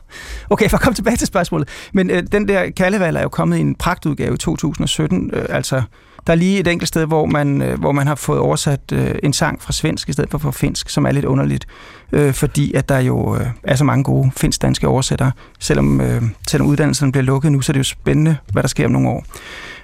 okay, 0.50 0.70
for 0.70 0.78
at 0.78 0.84
komme 0.84 0.96
tilbage 0.96 1.18
til 1.18 1.28
spørgsmålet. 1.28 1.70
Men 1.94 2.10
øh, 2.10 2.24
den 2.32 2.48
der 2.48 2.72
Kalleval 2.72 3.16
er 3.16 3.22
jo 3.22 3.30
kommet 3.30 3.58
i 3.58 3.62
en 3.62 3.76
pragtudgave 3.76 4.34
i 4.34 4.38
2017, 4.38 5.30
øh, 5.34 5.46
altså 5.50 5.82
der 6.28 6.34
er 6.34 6.38
lige 6.38 6.60
et 6.60 6.68
enkelt 6.68 6.88
sted, 6.88 7.06
hvor 7.06 7.26
man, 7.26 7.62
øh, 7.62 7.80
hvor 7.80 7.92
man 7.92 8.08
har 8.08 8.16
fået 8.16 8.40
oversat 8.40 8.80
øh, 8.94 9.16
en 9.24 9.34
sang 9.34 9.62
fra 9.62 9.74
svensk 9.74 10.10
i 10.10 10.14
stedet 10.14 10.32
for 10.32 10.38
fra 10.38 10.52
finsk, 10.52 10.90
som 10.90 11.06
er 11.06 11.12
lidt 11.12 11.26
underligt, 11.26 11.68
øh, 12.12 12.34
fordi 12.34 12.74
at 12.74 12.90
der 12.90 13.00
jo 13.00 13.36
øh, 13.36 13.48
er 13.64 13.76
så 13.76 13.84
mange 13.84 14.04
gode 14.04 14.32
finsk-danske 14.38 14.88
oversættere. 14.88 15.32
Selvom, 15.60 16.02
øh, 16.02 16.22
selvom 16.48 16.68
uddannelsen 16.68 17.12
bliver 17.12 17.24
lukket 17.24 17.52
nu, 17.52 17.62
så 17.62 17.72
er 17.72 17.74
det 17.74 17.80
jo 17.80 17.84
spændende, 17.84 18.38
hvad 18.52 18.64
der 18.64 18.70
sker 18.70 18.86
om 18.86 18.92
nogle 18.92 19.10
år. 19.10 19.26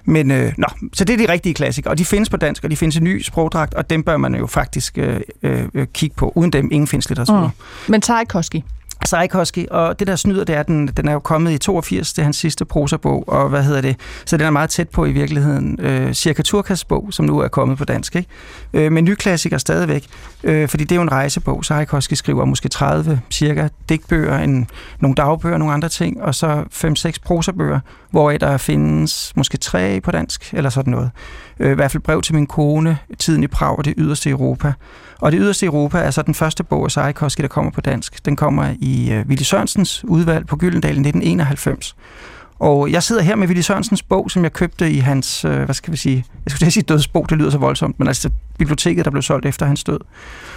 Men 0.06 0.32
øh, 0.32 0.54
nå, 0.58 0.68
så 0.94 1.04
det 1.04 1.14
er 1.14 1.28
de 1.28 1.32
rigtige 1.32 1.54
klassikere, 1.54 1.92
og 1.92 1.98
de 1.98 2.06
findes 2.06 2.30
på 2.30 2.38
dansk, 2.38 2.64
og 2.64 2.72
de 2.72 2.78
findes 2.78 2.96
i 2.96 3.00
ny 3.00 3.22
sprogdragt, 3.22 3.74
og 3.74 3.90
dem 3.90 4.04
bør 4.04 4.18
man 4.18 4.36
jo 4.36 4.48
faktisk 4.48 4.98
øh, 4.98 5.22
øh, 5.44 5.66
øh 5.74 5.88
kigge 5.94 6.16
på. 6.16 6.32
Uden 6.36 6.52
dem, 6.52 6.70
ingen 6.72 6.88
finsk 6.88 7.10
litteratur. 7.10 7.48
Mm. 7.48 7.92
Men 7.92 8.02
Tarkovsky? 8.02 8.62
Saikoski, 9.06 9.68
og 9.72 10.00
det 10.00 10.08
der 10.08 10.16
snyder, 10.16 10.44
det 10.44 10.56
er, 10.56 10.64
den, 10.64 10.88
den 10.88 11.08
er 11.08 11.14
jo 11.14 11.20
kommet 11.20 11.52
i 11.52 11.58
82, 11.58 12.14
det 12.14 12.20
er 12.20 12.24
hans 12.24 12.38
sidste 12.38 12.66
prosabog, 12.66 13.24
og 13.28 13.50
hvad 13.50 13.64
hedder 13.64 13.82
det, 13.82 13.96
så 14.26 14.38
den 14.38 14.46
er 14.46 14.52
meget 14.52 14.70
tæt 14.70 14.90
på 14.90 15.06
i 15.06 15.12
virkeligheden 15.12 15.80
øh, 15.80 16.14
Cirka 16.14 16.42
Turkas 16.42 16.86
bog, 16.86 17.08
som 17.12 17.26
nu 17.26 17.40
er 17.40 17.48
kommet 17.48 17.78
på 17.78 17.86
dansk, 17.86 18.16
ikke? 18.16 18.30
Øh, 18.74 18.92
men 18.92 19.06
ny 19.06 19.16
klassiker 19.16 19.58
stadigvæk, 19.58 20.06
øh, 20.44 20.68
fordi 20.68 20.84
det 20.84 20.92
er 20.92 20.96
jo 20.96 21.02
en 21.02 21.12
rejsebog, 21.12 21.66
Sarikoski 21.66 22.16
skriver 22.16 22.46
måske 22.46 22.70
30 22.70 23.22
cirka 23.32 23.68
digtbøger, 23.90 24.38
en, 24.38 24.68
nogle 25.00 25.16
dagbøger, 25.16 25.58
nogle 25.58 25.74
andre 25.74 25.90
ting, 25.90 26.22
og 26.22 26.36
så 26.36 26.64
5-6 26.74 27.12
prosabøger, 27.26 27.80
hvor 28.12 28.32
der 28.32 28.58
findes 28.58 29.34
måske 29.36 29.58
tre 29.58 30.02
på 30.02 30.12
dansk, 30.12 30.54
eller 30.54 30.70
sådan 30.70 30.92
noget. 30.92 31.12
Øh, 31.60 31.72
I 31.72 31.76
hvert 31.76 31.92
fald 31.92 32.04
brev 32.04 32.22
til 32.22 32.36
min 32.36 32.48
kone, 32.48 32.98
Tiden 33.20 33.44
i 33.44 33.48
Prag 33.48 33.78
og 33.78 33.86
det 33.86 33.94
yderste 33.98 34.30
Europa. 34.30 34.74
Og 35.24 35.32
det 35.32 35.40
yderste 35.42 35.66
Europa 35.66 35.98
er 35.98 36.12
så 36.12 36.22
den 36.22 36.34
første 36.34 36.64
bog 36.64 36.86
af 36.86 36.92
Sarikoski, 36.92 37.42
der 37.42 37.48
kommer 37.48 37.72
på 37.72 37.82
dansk. 37.82 38.26
Den 38.26 38.36
kommer 38.36 38.76
i 38.80 39.20
uh, 39.20 39.28
Willy 39.28 39.42
Sørensens 39.42 40.04
udvalg 40.04 40.48
på 40.48 40.56
Gyldendal 40.56 40.90
i 40.90 41.00
1991. 41.00 41.96
Og 42.60 42.92
jeg 42.92 43.04
sidder 43.04 43.22
her 43.22 43.36
med 43.36 43.48
Willy 43.48 43.62
Sørensens 43.62 44.04
bog, 44.04 44.32
som 44.32 44.44
jeg 44.44 44.54
købte 44.54 44.92
i 44.92 44.98
hans, 44.98 45.46
uh, 45.46 45.52
hvad 45.52 45.76
skal 45.76 45.92
vi 45.92 45.98
sige, 45.98 46.26
jeg 46.46 46.52
skulle 46.52 46.72
sige 46.72 46.84
dødsbog, 46.84 47.30
det 47.30 47.38
lyder 47.38 47.50
så 47.50 47.58
voldsomt, 47.58 48.00
men 48.00 48.08
altså 48.08 48.30
biblioteket, 48.58 49.06
der 49.06 49.12
blev 49.12 49.22
solgt 49.22 49.46
efter 49.46 49.66
hans 49.66 49.84
død. 49.84 50.00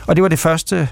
Og 0.06 0.16
det 0.16 0.22
var 0.22 0.28
det 0.28 0.38
første 0.38 0.88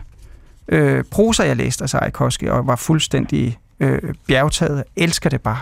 uh, 0.72 1.00
prosa, 1.10 1.42
jeg 1.42 1.56
læste 1.56 1.84
af 1.84 1.90
Sarikoski, 1.90 2.46
og 2.46 2.66
var 2.66 2.76
fuldstændig 2.76 3.58
uh, 3.80 3.98
bjergtaget. 4.26 4.76
Jeg 4.76 5.04
elsker 5.04 5.30
det 5.30 5.40
bare. 5.40 5.60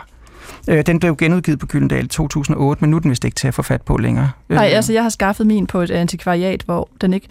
Øh, 0.68 0.86
den 0.86 1.00
blev 1.00 1.16
genudgivet 1.16 1.58
på 1.58 1.66
Gyldendal 1.66 2.04
i 2.04 2.08
2008, 2.08 2.80
men 2.80 2.90
nu 2.90 2.96
er 2.96 3.00
den 3.00 3.10
vist 3.10 3.24
ikke 3.24 3.34
til 3.34 3.48
at 3.48 3.54
få 3.54 3.62
fat 3.62 3.82
på 3.82 3.96
længere. 3.96 4.30
Nej, 4.48 4.68
Øh, 4.68 4.76
altså 4.76 4.92
jeg 4.92 5.02
har 5.02 5.10
skaffet 5.10 5.46
min 5.46 5.66
på 5.66 5.80
et 5.80 5.90
antikvariat, 5.90 6.62
hvor 6.62 6.88
den 7.00 7.14
ikke 7.14 7.28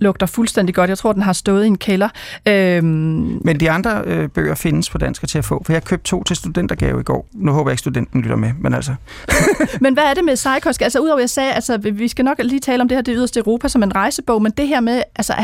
lugter 0.00 0.26
fuldstændig 0.26 0.74
godt. 0.74 0.90
Jeg 0.90 0.98
tror, 0.98 1.12
den 1.12 1.22
har 1.22 1.32
stået 1.32 1.64
i 1.64 1.66
en 1.66 1.78
kælder. 1.78 2.08
Øhm, 2.48 3.40
Men 3.44 3.60
de 3.60 3.70
andre 3.70 4.02
øh, 4.04 4.28
bøger 4.28 4.54
findes 4.54 4.90
på 4.90 4.98
dansk 4.98 5.28
til 5.28 5.38
at 5.38 5.44
få, 5.44 5.62
for 5.66 5.72
jeg 5.72 5.84
købte 5.84 6.04
to 6.04 6.24
til 6.24 6.36
studentergave 6.36 7.00
i 7.00 7.02
går. 7.02 7.28
Nu 7.32 7.52
håber 7.52 7.70
jeg 7.70 7.72
ikke, 7.72 7.80
studenten 7.80 8.20
lytter 8.20 8.36
med, 8.36 8.52
men 8.60 8.74
altså... 8.74 8.94
men 9.80 9.94
hvad 9.94 10.04
er 10.04 10.14
det 10.14 10.24
med 10.24 10.36
Tchaikovsky? 10.36 10.82
Altså 10.82 10.98
udover 10.98 11.18
jeg 11.18 11.30
sagde, 11.30 11.52
altså 11.52 11.78
vi 11.78 12.08
skal 12.08 12.24
nok 12.24 12.40
lige 12.44 12.60
tale 12.60 12.82
om 12.82 12.88
det 12.88 12.96
her, 12.96 13.02
det 13.02 13.14
yderste 13.16 13.40
Europa 13.40 13.68
som 13.68 13.82
en 13.82 13.94
rejsebog, 13.94 14.42
men 14.42 14.52
det 14.56 14.68
her 14.68 14.80
med, 14.80 15.02
altså 15.16 15.34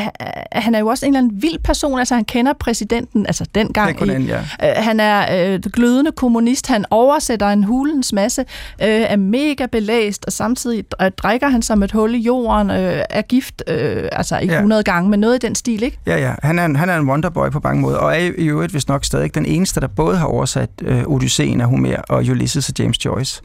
han 0.53 0.75
er 0.75 0.79
jo 0.79 0.87
også 0.87 1.07
en 1.07 1.13
eller 1.13 1.19
anden 1.19 1.43
vild 1.43 1.59
person, 1.59 1.99
altså 1.99 2.15
han 2.15 2.25
kender 2.25 2.53
præsidenten, 2.53 3.27
altså 3.27 3.45
dengang. 3.55 3.97
Kun 3.97 4.11
i, 4.11 4.25
ja. 4.25 4.39
øh, 4.39 4.73
han 4.77 5.01
er 5.01 5.55
øh, 5.55 5.61
glødende 5.61 6.13
kommunist, 6.13 6.67
han 6.67 6.85
oversætter 6.91 7.08
en 7.53 7.65
hulens 7.65 8.13
masse, 8.13 8.41
øh, 8.83 8.89
er 8.89 9.17
mega 9.17 9.67
belæst, 9.73 10.25
og 10.27 10.33
samtidig 10.33 10.85
øh, 11.03 11.11
drikker 11.17 11.49
han 11.49 11.63
som 11.63 11.83
et 11.83 11.93
hul 11.93 12.15
i 12.15 12.19
jorden, 12.19 12.71
øh, 12.71 13.03
er 13.11 13.23
gift, 13.23 13.63
øh, 13.69 14.09
altså 14.13 14.39
ikke 14.39 14.55
Ja. 14.55 14.59
100 14.59 14.83
gange, 14.83 15.11
men 15.11 15.21
noget 15.21 15.45
i 15.45 15.47
den 15.47 15.55
stil, 15.55 15.83
ikke? 15.83 15.99
Ja, 16.07 16.19
ja. 16.19 16.35
Han 16.43 16.59
er, 16.59 16.65
en, 16.65 16.77
han 16.77 16.89
er 16.89 16.97
en 16.99 17.09
wonderboy 17.09 17.51
på 17.51 17.61
mange 17.65 17.83
måder, 17.83 17.99
og 17.99 18.13
er 18.13 18.31
i 18.39 18.49
øvrigt 18.49 18.75
vist 18.75 18.89
nok 18.89 19.05
stadig 19.05 19.35
den 19.35 19.47
eneste, 19.47 19.81
der 19.81 19.87
både 19.87 20.17
har 20.17 20.27
oversat 20.27 20.71
øh, 20.83 21.03
Odysseen 21.07 21.61
af 21.61 21.67
Homer 21.69 21.97
og 22.09 22.19
Ulysses 22.19 22.69
af 22.69 22.73
James 22.79 23.05
Joyce. 23.05 23.43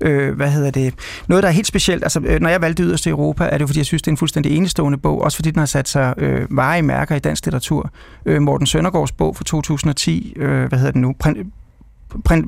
Øh, 0.00 0.36
hvad 0.36 0.50
hedder 0.50 0.70
det? 0.70 0.94
Noget, 1.28 1.42
der 1.42 1.48
er 1.48 1.52
helt 1.52 1.66
specielt, 1.66 2.02
altså 2.04 2.20
øh, 2.24 2.40
når 2.40 2.48
jeg 2.48 2.60
valgte 2.62 2.82
Yderste 2.82 3.10
Europa, 3.10 3.44
er 3.44 3.50
det 3.50 3.60
jo, 3.60 3.66
fordi 3.66 3.78
jeg 3.78 3.86
synes, 3.86 4.02
det 4.02 4.08
er 4.08 4.12
en 4.12 4.16
fuldstændig 4.16 4.56
enestående 4.56 4.98
bog, 4.98 5.22
også 5.22 5.36
fordi 5.36 5.50
den 5.50 5.58
har 5.58 5.66
sat 5.66 5.88
sig 5.88 6.14
øh, 6.18 6.46
varige 6.50 6.82
mærker 6.82 7.16
i 7.16 7.18
dansk 7.18 7.46
litteratur. 7.46 7.90
Øh, 8.26 8.42
Morten 8.42 8.66
Søndergaards 8.66 9.12
bog 9.12 9.36
fra 9.36 9.44
2010, 9.44 10.32
øh, 10.36 10.68
hvad 10.68 10.78
hedder 10.78 10.92
den 10.92 11.00
nu? 11.02 11.14
Prin- 11.24 11.52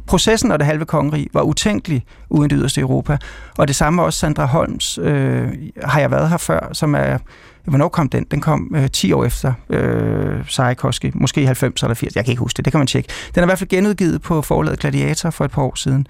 Processen 0.07 0.53
og 0.53 0.59
det 0.59 0.67
halve 0.67 0.85
kongerige 0.85 1.29
var 1.33 1.43
utænkelig 1.43 2.05
uden 2.31 2.51
det 2.51 2.59
yderste 2.59 2.81
Europa. 2.81 3.19
Og 3.59 3.69
det 3.69 3.77
samme 3.77 4.03
også 4.03 4.19
Sandra 4.19 4.45
Holms, 4.45 4.99
øh, 5.03 5.49
har 5.85 6.01
jeg 6.01 6.11
været 6.11 6.29
her 6.29 6.37
før, 6.37 6.69
som 6.73 6.95
er 6.95 7.19
Hvornår 7.65 7.89
kom 7.89 8.09
den? 8.09 8.27
Den 8.31 8.41
kom 8.41 8.73
øh, 8.77 8.91
10 8.91 9.13
år 9.13 9.25
efter 9.25 9.53
øh, 9.71 10.45
Tchaikovsky, 10.47 11.11
måske 11.15 11.47
90 11.47 11.83
eller 11.83 11.95
80, 11.95 12.17
jeg 12.17 12.25
kan 12.25 12.33
ikke 12.33 12.41
huske 12.41 12.57
det, 12.57 12.65
det 12.65 12.73
kan 12.73 12.79
man 12.79 12.87
tjekke. 12.87 13.09
Den 13.35 13.41
er 13.41 13.45
i 13.45 13.47
hvert 13.47 13.59
fald 13.59 13.69
genudgivet 13.69 14.23
på 14.23 14.43
forlaget 14.43 14.79
Gladiator 14.79 15.31
for 15.31 15.45
et 15.45 15.51
par 15.51 15.63
år 15.63 15.75
siden. 15.77 16.07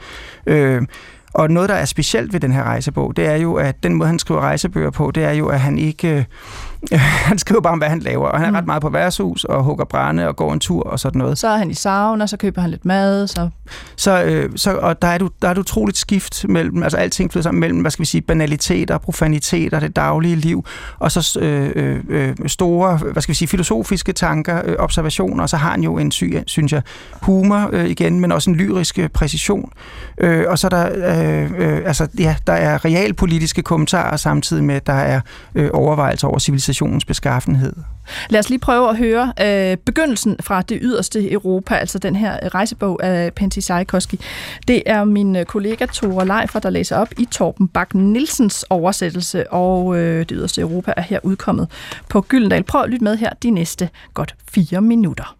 Øh, 0.46 0.82
og 1.34 1.50
noget, 1.50 1.68
der 1.68 1.74
er 1.74 1.84
specielt 1.84 2.32
ved 2.32 2.40
den 2.40 2.52
her 2.52 2.62
rejsebog, 2.62 3.16
det 3.16 3.26
er 3.26 3.36
jo, 3.36 3.54
at 3.54 3.82
den 3.82 3.94
måde, 3.94 4.06
han 4.06 4.18
skriver 4.18 4.40
rejsebøger 4.40 4.90
på, 4.90 5.10
det 5.10 5.24
er 5.24 5.32
jo, 5.32 5.48
at 5.48 5.60
han 5.60 5.78
ikke... 5.78 6.16
Øh, 6.16 6.24
han 7.28 7.38
skriver 7.38 7.60
bare 7.60 7.72
om, 7.72 7.78
hvad 7.78 7.88
han 7.88 8.00
laver, 8.00 8.28
og 8.28 8.38
han 8.38 8.46
er 8.46 8.50
Mm. 8.50 8.56
ret 8.56 8.66
meget 8.66 8.82
på 8.82 8.88
værtshus 8.88 9.44
og 9.44 9.62
hugger 9.62 9.84
brænde 9.84 10.28
og 10.28 10.36
går 10.36 10.52
en 10.52 10.60
tur 10.60 10.82
og 10.82 11.00
sådan 11.00 11.18
noget. 11.18 11.38
Så 11.38 11.48
er 11.48 11.56
han 11.56 11.70
i 11.70 11.74
sauna, 11.74 12.26
så 12.26 12.36
køber 12.36 12.60
han 12.60 12.70
lidt 12.70 12.84
mad, 12.84 13.26
så 13.26 13.48
Så, 13.96 14.22
øh, 14.22 14.50
så 14.56 14.76
og 14.76 15.02
der 15.02 15.08
er, 15.08 15.18
du, 15.18 15.28
der 15.42 15.48
er 15.48 15.52
et 15.52 15.58
utroligt 15.58 15.98
skift 15.98 16.48
mellem, 16.48 16.82
altså 16.82 16.98
alting 16.98 17.32
flyder 17.32 17.42
sammen 17.42 17.60
mellem, 17.60 17.80
hvad 17.80 17.90
skal 17.90 18.00
vi 18.00 18.06
sige, 18.06 18.20
banaliteter, 18.20 18.98
profaniteter, 18.98 19.80
det 19.80 19.96
daglige 19.96 20.36
liv, 20.36 20.64
og 20.98 21.12
så 21.12 21.38
øh, 21.40 21.70
øh, 21.76 22.00
øh, 22.08 22.34
store, 22.46 22.96
hvad 22.96 23.22
skal 23.22 23.32
vi 23.32 23.36
sige, 23.36 23.48
filosofiske 23.48 24.12
tanker, 24.12 24.62
øh, 24.64 24.76
observationer, 24.78 25.42
og 25.42 25.48
så 25.48 25.56
har 25.56 25.70
han 25.70 25.82
jo 25.82 25.98
en, 25.98 26.10
sy, 26.12 26.24
synes 26.46 26.72
jeg, 26.72 26.82
humor 27.22 27.70
øh, 27.72 27.86
igen, 27.86 28.20
men 28.20 28.32
også 28.32 28.50
en 28.50 28.56
lyrisk 28.56 28.98
øh, 28.98 29.08
præcision. 29.08 29.72
Øh, 30.18 30.44
og 30.48 30.58
så 30.58 30.66
er 30.66 30.68
der, 30.68 31.42
øh, 31.42 31.50
øh, 31.58 31.82
altså, 31.86 32.08
ja, 32.18 32.36
der 32.46 32.52
er 32.52 32.84
realpolitiske 32.84 33.62
kommentarer 33.62 34.16
samtidig 34.16 34.64
med, 34.64 34.74
at 34.74 34.86
der 34.86 34.92
er 34.92 35.20
øh, 35.54 35.70
overvejelser 35.72 36.28
over 36.28 36.38
civilisationens 36.72 37.04
beskaffenhed. 37.04 37.72
Lad 38.30 38.40
os 38.40 38.48
lige 38.50 38.58
prøve 38.58 38.88
at 38.88 38.96
høre 38.96 39.32
øh, 39.40 39.76
begyndelsen 39.76 40.36
fra 40.40 40.62
det 40.62 40.78
yderste 40.82 41.32
Europa, 41.32 41.74
altså 41.74 41.98
den 41.98 42.16
her 42.16 42.38
øh, 42.42 42.46
rejsebog 42.46 43.02
af 43.02 43.34
Pentti 43.34 43.60
Tchaikovsky. 43.60 44.14
Det 44.68 44.82
er 44.86 45.04
min 45.04 45.36
øh, 45.36 45.44
kollega 45.44 45.86
Tore 45.86 46.26
Leifer, 46.26 46.60
der 46.60 46.70
læser 46.70 46.96
op 46.96 47.08
i 47.18 47.24
Torben 47.24 47.68
Bak 47.68 47.94
Nielsens 47.94 48.64
oversættelse, 48.70 49.52
og 49.52 49.96
øh, 49.96 50.18
det 50.18 50.30
yderste 50.30 50.60
Europa 50.60 50.92
er 50.96 51.02
her 51.02 51.18
udkommet 51.22 51.68
på 52.08 52.20
Gyldendal. 52.20 52.62
Prøv 52.62 52.82
at 52.82 52.90
lytte 52.90 53.04
med 53.04 53.16
her 53.16 53.32
de 53.42 53.50
næste 53.50 53.88
godt 54.14 54.34
fire 54.48 54.80
minutter. 54.80 55.36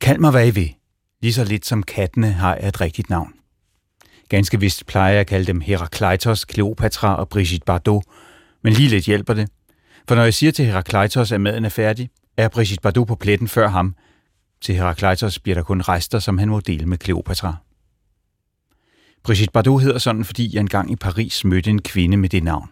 Kald 0.00 0.18
mig 0.18 0.30
hvad 0.30 0.46
I 0.46 0.50
vil. 0.50 0.74
Lige 1.22 1.32
så 1.32 1.44
lidt 1.44 1.66
som 1.66 1.82
kattene 1.82 2.32
har 2.32 2.54
jeg 2.54 2.68
et 2.68 2.80
rigtigt 2.80 3.10
navn. 3.10 3.32
Ganske 4.28 4.60
vist 4.60 4.86
plejer 4.86 5.10
jeg 5.10 5.20
at 5.20 5.26
kalde 5.26 5.46
dem 5.46 5.60
Herakleitos, 5.60 6.44
Kleopatra 6.44 7.16
og 7.16 7.28
Brigitte 7.28 7.64
Bardot, 7.64 8.02
men 8.62 8.72
lige 8.72 8.88
lidt 8.88 9.04
hjælper 9.04 9.34
det. 9.34 9.48
For 10.10 10.14
når 10.14 10.24
jeg 10.24 10.34
siger 10.34 10.52
til 10.52 10.64
Herakleitos, 10.64 11.32
at 11.32 11.40
maden 11.40 11.64
er 11.64 11.68
færdig, 11.68 12.10
er 12.36 12.48
Brigitte 12.48 12.82
Bardot 12.82 13.06
på 13.06 13.14
pletten 13.14 13.48
før 13.48 13.68
ham. 13.68 13.94
Til 14.60 14.74
Herakleitos 14.74 15.38
bliver 15.38 15.54
der 15.54 15.62
kun 15.62 15.80
rester, 15.80 16.18
som 16.18 16.38
han 16.38 16.48
må 16.48 16.60
dele 16.60 16.86
med 16.86 16.98
Kleopatra. 16.98 17.56
Brigitte 19.22 19.52
Bardot 19.52 19.82
hedder 19.82 19.98
sådan, 19.98 20.24
fordi 20.24 20.54
jeg 20.54 20.60
engang 20.60 20.90
i 20.90 20.96
Paris 20.96 21.44
mødte 21.44 21.70
en 21.70 21.82
kvinde 21.82 22.16
med 22.16 22.28
det 22.28 22.44
navn. 22.44 22.68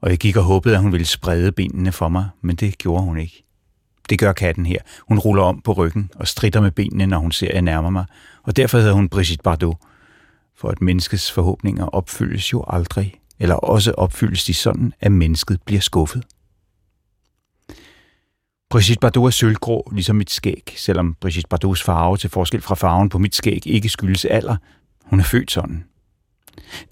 Og 0.00 0.10
jeg 0.10 0.18
gik 0.18 0.36
og 0.36 0.42
håbede, 0.42 0.74
at 0.74 0.80
hun 0.80 0.92
ville 0.92 1.06
sprede 1.06 1.52
benene 1.52 1.92
for 1.92 2.08
mig, 2.08 2.28
men 2.40 2.56
det 2.56 2.78
gjorde 2.78 3.04
hun 3.04 3.18
ikke. 3.18 3.44
Det 4.10 4.18
gør 4.18 4.32
katten 4.32 4.66
her. 4.66 4.78
Hun 5.08 5.18
ruller 5.18 5.42
om 5.42 5.60
på 5.60 5.72
ryggen 5.72 6.10
og 6.14 6.28
stritter 6.28 6.60
med 6.60 6.70
benene, 6.70 7.06
når 7.06 7.18
hun 7.18 7.32
ser, 7.32 7.48
at 7.48 7.54
jeg 7.54 7.62
nærmer 7.62 7.90
mig. 7.90 8.04
Og 8.42 8.56
derfor 8.56 8.78
hedder 8.78 8.92
hun 8.92 9.08
Brigitte 9.08 9.42
Bardot. 9.42 9.76
For 10.56 10.68
at 10.68 10.82
menneskets 10.82 11.32
forhåbninger 11.32 11.86
opfyldes 11.86 12.52
jo 12.52 12.64
aldrig, 12.68 13.14
eller 13.38 13.54
også 13.54 13.92
opfyldes 13.92 14.44
de 14.44 14.54
sådan, 14.54 14.92
at 15.00 15.12
mennesket 15.12 15.62
bliver 15.62 15.80
skuffet. 15.80 16.24
Brigitte 18.70 19.00
Bardot 19.00 19.26
er 19.26 19.30
sølvgrå, 19.30 19.88
ligesom 19.92 20.16
mit 20.16 20.30
skæg, 20.30 20.74
selvom 20.76 21.14
Brigitte 21.14 21.48
Bardots 21.48 21.82
farve 21.82 22.16
til 22.16 22.30
forskel 22.30 22.60
fra 22.60 22.74
farven 22.74 23.08
på 23.08 23.18
mit 23.18 23.34
skæg 23.34 23.66
ikke 23.66 23.88
skyldes 23.88 24.24
alder. 24.24 24.56
Hun 25.04 25.20
er 25.20 25.24
født 25.24 25.50
sådan. 25.50 25.84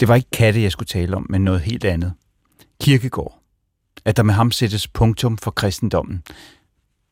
Det 0.00 0.08
var 0.08 0.14
ikke 0.14 0.30
katte, 0.30 0.62
jeg 0.62 0.72
skulle 0.72 0.86
tale 0.86 1.16
om, 1.16 1.26
men 1.30 1.44
noget 1.44 1.60
helt 1.60 1.84
andet. 1.84 2.12
Kirkegård. 2.80 3.40
At 4.04 4.16
der 4.16 4.22
med 4.22 4.34
ham 4.34 4.50
sættes 4.50 4.88
punktum 4.88 5.38
for 5.38 5.50
kristendommen. 5.50 6.22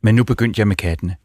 Men 0.02 0.14
nu 0.14 0.24
begyndte 0.24 0.58
jeg 0.58 0.68
med 0.68 0.76
kattene. 0.76 1.16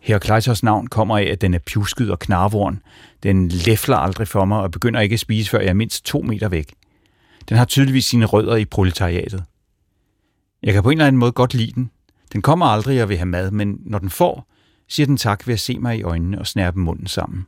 Herakleitos 0.00 0.62
navn 0.62 0.86
kommer 0.86 1.18
af, 1.18 1.24
at 1.24 1.40
den 1.40 1.54
er 1.54 1.58
pjusket 1.58 2.10
og 2.10 2.18
knarvorn. 2.18 2.82
Den 3.22 3.48
læfler 3.48 3.96
aldrig 3.96 4.28
for 4.28 4.44
mig 4.44 4.60
og 4.60 4.70
begynder 4.70 5.00
ikke 5.00 5.12
at 5.12 5.20
spise, 5.20 5.50
før 5.50 5.60
jeg 5.60 5.68
er 5.68 5.74
mindst 5.74 6.04
to 6.04 6.20
meter 6.20 6.48
væk. 6.48 6.74
Den 7.48 7.56
har 7.56 7.64
tydeligvis 7.64 8.04
sine 8.04 8.24
rødder 8.24 8.56
i 8.56 8.64
proletariatet. 8.64 9.44
Jeg 10.62 10.74
kan 10.74 10.82
på 10.82 10.90
en 10.90 10.98
eller 10.98 11.06
anden 11.06 11.20
måde 11.20 11.32
godt 11.32 11.54
lide 11.54 11.72
den. 11.72 11.90
Den 12.36 12.42
kommer 12.42 12.66
aldrig 12.66 13.02
og 13.02 13.08
vil 13.08 13.16
have 13.16 13.26
mad, 13.26 13.50
men 13.50 13.80
når 13.80 13.98
den 13.98 14.10
får, 14.10 14.52
siger 14.88 15.06
den 15.06 15.16
tak 15.16 15.46
ved 15.46 15.54
at 15.54 15.60
se 15.60 15.78
mig 15.78 15.98
i 15.98 16.02
øjnene 16.02 16.38
og 16.38 16.46
snærpe 16.46 16.78
munden 16.78 17.06
sammen. 17.06 17.46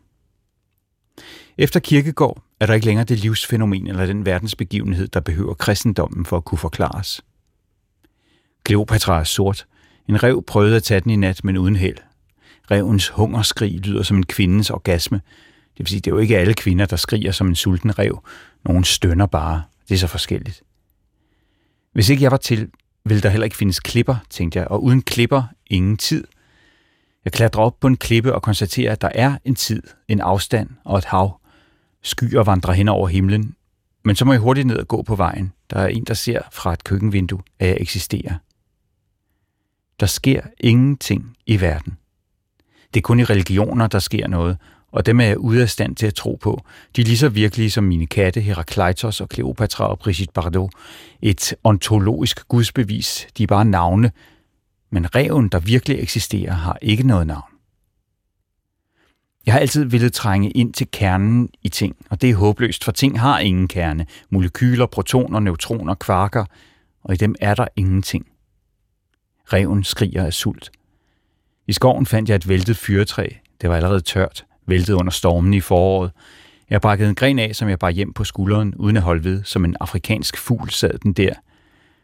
Efter 1.59 1.80
kirkegård 1.80 2.43
er 2.61 2.66
der 2.66 2.74
ikke 2.74 2.86
længere 2.86 3.05
det 3.05 3.18
livsfænomen 3.18 3.86
eller 3.86 4.07
den 4.07 4.26
verdensbegivenhed, 4.26 5.09
der 5.09 5.20
behøver 5.20 5.55
kristendommen 5.55 6.24
for 6.24 6.36
at 6.36 6.45
kunne 6.45 6.59
forklares. 6.59 7.22
Kleopatra 8.64 9.20
er 9.20 9.24
sort. 9.24 9.66
En 10.09 10.22
rev 10.22 10.45
prøvede 10.47 10.76
at 10.76 10.82
tage 10.82 11.01
den 11.01 11.11
i 11.11 11.16
nat, 11.16 11.45
men 11.45 11.57
uden 11.57 11.76
held. 11.76 11.99
Revens 12.70 13.09
hungerskrig 13.09 13.86
lyder 13.86 14.03
som 14.03 14.16
en 14.16 14.26
kvindens 14.26 14.70
orgasme. 14.70 15.20
Det 15.72 15.78
vil 15.78 15.86
sige, 15.86 16.01
det 16.01 16.11
er 16.11 16.14
jo 16.14 16.18
ikke 16.18 16.39
alle 16.39 16.55
kvinder, 16.55 16.86
der 16.86 16.97
skriger 16.97 17.32
som 17.32 17.49
en 17.49 17.55
sulten 17.55 17.99
rev. 17.99 18.22
Nogen 18.64 18.84
stønner 18.84 19.26
bare. 19.26 19.62
Det 19.89 19.95
er 19.95 19.99
så 19.99 20.07
forskelligt. 20.07 20.62
Hvis 21.93 22.09
ikke 22.09 22.22
jeg 22.22 22.30
var 22.30 22.36
til, 22.36 22.70
vil 23.05 23.22
der 23.22 23.28
heller 23.28 23.44
ikke 23.44 23.57
findes 23.57 23.80
klipper, 23.80 24.16
tænkte 24.30 24.59
jeg, 24.59 24.68
og 24.68 24.82
uden 24.82 25.03
klipper, 25.03 25.42
ingen 25.66 25.96
tid. 25.96 26.24
Jeg 27.24 27.32
klatrer 27.32 27.62
op 27.62 27.80
på 27.80 27.86
en 27.86 27.96
klippe 27.96 28.34
og 28.34 28.42
konstaterer, 28.42 28.92
at 28.92 29.01
der 29.01 29.11
er 29.14 29.38
en 29.44 29.55
tid, 29.55 29.82
en 30.09 30.20
afstand 30.20 30.70
og 30.84 30.99
et 30.99 31.05
hav. 31.05 31.40
Skyer 32.03 32.42
vandrer 32.42 32.72
hen 32.72 32.88
over 32.88 33.09
himlen, 33.09 33.55
men 34.05 34.16
så 34.16 34.24
må 34.24 34.32
jeg 34.32 34.40
hurtigt 34.40 34.66
ned 34.66 34.76
og 34.76 34.88
gå 34.88 35.03
på 35.03 35.16
vejen. 35.16 35.53
Der 35.70 35.80
er 35.80 35.86
en, 35.86 36.05
der 36.05 36.14
ser 36.14 36.42
fra 36.53 36.72
et 36.72 36.84
køkkenvindue, 36.84 37.40
at 37.59 37.68
jeg 37.68 37.76
eksisterer. 37.80 38.34
Der 40.01 40.07
sker 40.07 40.42
ingenting 40.61 41.36
i 41.46 41.61
verden. 41.61 41.99
Det 42.94 43.01
er 43.01 43.03
kun 43.03 43.20
i 43.20 43.24
religioner, 43.24 43.86
der 43.86 43.99
sker 43.99 44.26
noget, 44.26 44.59
og 44.93 45.07
dem 45.07 45.20
er 45.20 45.24
jeg 45.24 45.39
ude 45.39 45.62
af 45.62 45.70
stand 45.70 45.97
til 45.97 46.07
at 46.07 46.14
tro 46.14 46.39
på. 46.41 46.62
De 46.97 47.01
er 47.01 47.05
lige 47.05 47.18
så 47.18 47.28
virkelige 47.28 47.70
som 47.70 47.84
mine 47.84 48.07
katte, 48.07 48.41
Herakleitos 48.41 49.20
og 49.20 49.28
Kleopatra 49.28 49.89
og 49.89 49.99
Brigitte 49.99 50.32
Bardot. 50.32 50.70
Et 51.22 51.55
ontologisk 51.64 52.49
gudsbevis, 52.49 53.28
de 53.39 53.43
er 53.43 53.47
bare 53.47 53.64
navne, 53.64 54.12
men 54.91 55.14
reven, 55.14 55.49
der 55.49 55.59
virkelig 55.59 55.99
eksisterer, 56.01 56.53
har 56.53 56.78
ikke 56.82 57.07
noget 57.07 57.26
navn. 57.26 57.51
Jeg 59.47 59.55
har 59.55 59.61
altid 59.61 59.84
ville 59.84 60.11
trænge 60.11 60.51
ind 60.51 60.72
til 60.72 60.91
kernen 60.91 61.49
i 61.62 61.68
ting, 61.68 61.97
og 62.11 62.20
det 62.20 62.30
er 62.30 62.34
håbløst, 62.34 62.84
for 62.84 62.93
ting 62.93 63.20
har 63.20 63.39
ingen 63.39 63.68
kerne. 63.68 64.07
Molekyler, 64.30 64.86
protoner, 64.86 65.41
neutroner, 65.41 65.95
kvarker, 65.95 66.45
og 67.05 67.14
i 67.14 67.16
dem 67.16 67.34
er 67.41 67.55
der 67.55 67.66
ingenting. 67.76 68.26
Reven 69.53 69.84
skriger 69.84 70.24
af 70.24 70.32
sult. 70.32 70.70
I 71.66 71.72
skoven 71.72 72.07
fandt 72.07 72.28
jeg 72.28 72.36
et 72.36 72.49
væltet 72.49 72.76
fyretræ. 72.76 73.28
Det 73.61 73.70
var 73.70 73.76
allerede 73.76 74.01
tørt, 74.01 74.45
væltet 74.69 74.95
under 74.95 75.11
stormen 75.11 75.55
i 75.55 75.61
foråret. 75.61 76.11
Jeg 76.71 76.81
brækkede 76.81 77.09
en 77.09 77.14
gren 77.14 77.39
af, 77.39 77.57
som 77.57 77.69
jeg 77.69 77.79
bar 77.79 77.91
hjem 77.91 78.12
på 78.12 78.25
skulderen, 78.25 78.75
uden 78.75 78.97
at 78.97 79.03
holde 79.03 79.25
ved, 79.25 79.45
som 79.45 79.64
en 79.64 79.77
afrikansk 79.81 80.37
fugl 80.37 80.71
sad 80.71 80.99
den 80.99 81.12
der. 81.12 81.33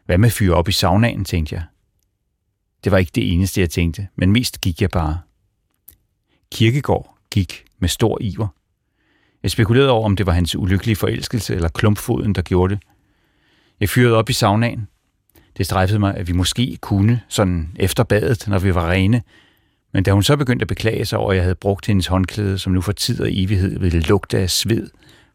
Hvad 0.05 0.17
med 0.17 0.29
fyre 0.29 0.55
op 0.55 0.69
i 0.69 0.71
saunaen, 0.71 1.25
tænkte 1.25 1.55
jeg. 1.55 1.63
Det 2.83 2.91
var 2.91 2.97
ikke 2.97 3.11
det 3.15 3.33
eneste, 3.33 3.61
jeg 3.61 3.69
tænkte, 3.69 4.07
men 4.15 4.31
mest 4.31 4.61
gik 4.61 4.81
jeg 4.81 4.89
bare. 4.89 5.19
Kirkegård, 6.51 7.17
gik 7.31 7.65
med 7.79 7.89
stor 7.89 8.17
iver. 8.21 8.47
Jeg 9.43 9.51
spekulerede 9.51 9.91
over, 9.91 10.05
om 10.05 10.15
det 10.15 10.25
var 10.25 10.31
hans 10.31 10.55
ulykkelige 10.55 10.95
forelskelse 10.95 11.55
eller 11.55 11.69
klumpfoden, 11.69 12.35
der 12.35 12.41
gjorde 12.41 12.75
det. 12.75 12.83
Jeg 13.79 13.89
fyrede 13.89 14.15
op 14.15 14.29
i 14.29 14.33
saunaen. 14.33 14.87
Det 15.57 15.65
strejfede 15.65 15.99
mig, 15.99 16.15
at 16.15 16.27
vi 16.27 16.33
måske 16.33 16.77
kunne, 16.81 17.21
sådan 17.27 17.71
efter 17.75 18.03
badet, 18.03 18.47
når 18.47 18.59
vi 18.59 18.75
var 18.75 18.89
rene. 18.89 19.21
Men 19.95 20.03
da 20.03 20.11
hun 20.11 20.23
så 20.23 20.37
begyndte 20.37 20.63
at 20.63 20.67
beklage 20.67 21.05
sig 21.05 21.19
over, 21.19 21.31
at 21.31 21.35
jeg 21.35 21.43
havde 21.43 21.55
brugt 21.55 21.85
hendes 21.85 22.07
håndklæde, 22.07 22.57
som 22.57 22.73
nu 22.73 22.81
for 22.81 22.91
tid 22.91 23.21
og 23.21 23.27
evighed 23.31 23.79
ville 23.79 23.99
lugte 23.99 24.37
af 24.37 24.49
sved, 24.49 24.89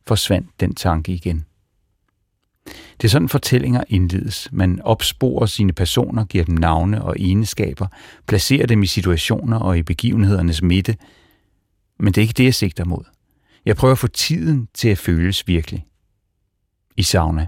forsvandt 0.06 0.60
den 0.60 0.74
tanke 0.74 1.12
igen. 1.12 1.44
Det 2.66 3.04
er 3.04 3.08
sådan 3.08 3.28
fortællinger 3.28 3.84
indledes. 3.88 4.48
Man 4.52 4.82
opsporer 4.82 5.46
sine 5.46 5.72
personer, 5.72 6.24
giver 6.24 6.44
dem 6.44 6.54
navne 6.54 7.02
og 7.02 7.16
egenskaber, 7.18 7.86
placerer 8.26 8.66
dem 8.66 8.82
i 8.82 8.86
situationer 8.86 9.58
og 9.58 9.78
i 9.78 9.82
begivenhedernes 9.82 10.62
midte. 10.62 10.96
Men 11.98 12.12
det 12.12 12.18
er 12.20 12.22
ikke 12.22 12.36
det, 12.36 12.44
jeg 12.44 12.54
sigter 12.54 12.84
mod. 12.84 13.04
Jeg 13.64 13.76
prøver 13.76 13.92
at 13.92 13.98
få 13.98 14.06
tiden 14.06 14.68
til 14.74 14.88
at 14.88 14.98
føles 14.98 15.48
virkelig. 15.48 15.86
I 16.96 17.02
sauna. 17.02 17.46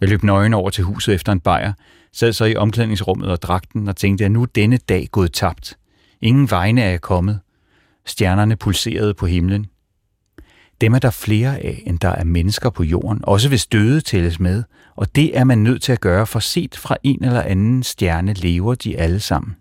Jeg 0.00 0.08
løb 0.08 0.22
nøgen 0.22 0.54
over 0.54 0.70
til 0.70 0.84
huset 0.84 1.14
efter 1.14 1.32
en 1.32 1.40
bajer, 1.40 1.72
sad 2.14 2.32
så 2.32 2.44
i 2.44 2.56
omklædningsrummet 2.56 3.28
og 3.28 3.42
dragten 3.42 3.88
og 3.88 3.96
tænkte, 3.96 4.24
at 4.24 4.30
nu 4.30 4.42
er 4.42 4.46
denne 4.46 4.76
dag 4.76 5.08
gået 5.12 5.32
tabt. 5.32 5.78
Ingen 6.20 6.50
vegne 6.50 6.82
er 6.82 6.90
jeg 6.90 7.00
kommet. 7.00 7.40
Stjernerne 8.06 8.56
pulserede 8.56 9.14
på 9.14 9.26
himlen. 9.26 9.66
Dem 10.80 10.94
er 10.94 10.98
der 10.98 11.10
flere 11.10 11.58
af, 11.58 11.82
end 11.86 11.98
der 11.98 12.08
er 12.08 12.24
mennesker 12.24 12.70
på 12.70 12.82
jorden, 12.82 13.20
også 13.24 13.48
hvis 13.48 13.66
døde 13.66 14.00
tælles 14.00 14.40
med, 14.40 14.62
og 14.96 15.16
det 15.16 15.38
er 15.38 15.44
man 15.44 15.58
nødt 15.58 15.82
til 15.82 15.92
at 15.92 16.00
gøre, 16.00 16.26
for 16.26 16.38
set 16.38 16.76
fra 16.76 16.96
en 17.02 17.24
eller 17.24 17.42
anden 17.42 17.82
stjerne 17.82 18.32
lever 18.32 18.74
de 18.74 18.98
alle 18.98 19.20
sammen. 19.20 19.56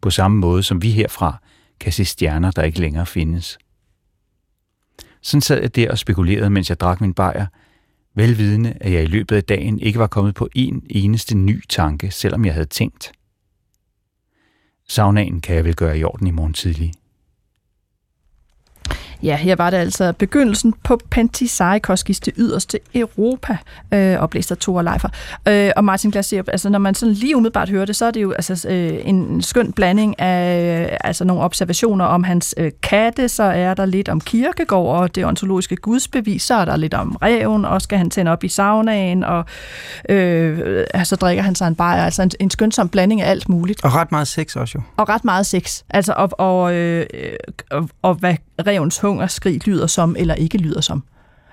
På 0.00 0.10
samme 0.10 0.38
måde 0.38 0.62
som 0.62 0.82
vi 0.82 0.90
herfra 0.90 1.36
kan 1.80 1.92
se 1.92 2.04
stjerner, 2.04 2.50
der 2.50 2.62
ikke 2.62 2.80
længere 2.80 3.06
findes. 3.06 3.58
Sådan 5.22 5.40
sad 5.40 5.60
jeg 5.60 5.76
der 5.76 5.90
og 5.90 5.98
spekulerede, 5.98 6.50
mens 6.50 6.68
jeg 6.68 6.80
drak 6.80 7.00
min 7.00 7.14
bajer, 7.14 7.46
velvidende, 8.14 8.76
at 8.80 8.92
jeg 8.92 9.02
i 9.02 9.06
løbet 9.06 9.36
af 9.36 9.44
dagen 9.44 9.78
ikke 9.78 9.98
var 9.98 10.06
kommet 10.06 10.34
på 10.34 10.48
en 10.54 10.86
eneste 10.90 11.34
ny 11.34 11.62
tanke, 11.68 12.10
selvom 12.10 12.44
jeg 12.44 12.54
havde 12.54 12.66
tænkt. 12.66 13.12
Saunaen 14.88 15.40
kan 15.40 15.56
jeg 15.56 15.64
vel 15.64 15.76
gøre 15.76 15.98
i 15.98 16.04
orden 16.04 16.26
i 16.26 16.30
morgen 16.30 16.52
tidlig. 16.52 16.92
Ja, 19.22 19.36
her 19.36 19.56
var 19.56 19.70
det 19.70 19.76
altså 19.76 20.12
begyndelsen 20.12 20.74
på 20.84 21.00
Pentisarikoskis 21.10 22.20
det 22.20 22.34
yderste 22.36 22.78
Europa, 22.94 23.56
øh, 23.94 24.18
oplæst 24.18 24.50
af 24.50 24.56
Thor 24.58 24.82
Leifer. 24.82 25.08
Øh, 25.48 25.70
og 25.76 25.84
Martin 25.84 26.10
Glacier, 26.10 26.42
altså 26.46 26.68
når 26.68 26.78
man 26.78 26.94
sådan 26.94 27.14
lige 27.14 27.36
umiddelbart 27.36 27.68
hører 27.68 27.84
det, 27.84 27.96
så 27.96 28.04
er 28.04 28.10
det 28.10 28.22
jo 28.22 28.32
altså, 28.32 28.68
øh, 28.68 29.00
en 29.04 29.42
skøn 29.42 29.72
blanding 29.72 30.20
af 30.20 30.98
altså 31.04 31.24
nogle 31.24 31.42
observationer 31.42 32.04
om 32.04 32.24
hans 32.24 32.54
øh, 32.56 32.72
katte, 32.82 33.28
så 33.28 33.42
er 33.42 33.74
der 33.74 33.86
lidt 33.86 34.08
om 34.08 34.20
kirkegård 34.20 35.00
og 35.00 35.14
det 35.14 35.24
ontologiske 35.24 35.76
gudsbevis, 35.76 36.42
så 36.42 36.54
er 36.54 36.64
der 36.64 36.76
lidt 36.76 36.94
om 36.94 37.16
reven, 37.22 37.64
og 37.64 37.82
skal 37.82 37.98
han 37.98 38.10
tænde 38.10 38.32
op 38.32 38.44
i 38.44 38.48
saunaen, 38.48 39.24
og 39.24 39.44
øh, 40.08 40.84
så 41.04 41.16
drikker 41.16 41.42
han 41.42 41.54
sig 41.54 41.68
en 41.68 41.74
bajer, 41.74 42.04
altså 42.04 42.22
en, 42.22 42.30
en 42.40 42.50
skønsom 42.50 42.88
blanding 42.88 43.22
af 43.22 43.30
alt 43.30 43.48
muligt. 43.48 43.84
Og 43.84 43.94
ret 43.94 44.12
meget 44.12 44.28
sex 44.28 44.56
også 44.56 44.72
jo. 44.78 44.82
Og 44.96 45.08
ret 45.08 45.24
meget 45.24 45.46
sex, 45.46 45.82
altså 45.90 46.12
og, 46.16 46.30
og, 46.38 46.74
øh, 46.74 47.06
og, 47.70 47.88
og 48.02 48.14
hvad 48.14 48.34
revens 48.66 48.98
hungerskrig 48.98 49.66
lyder 49.66 49.86
som, 49.86 50.16
eller 50.18 50.34
ikke 50.34 50.58
lyder 50.58 50.80
som. 50.80 51.02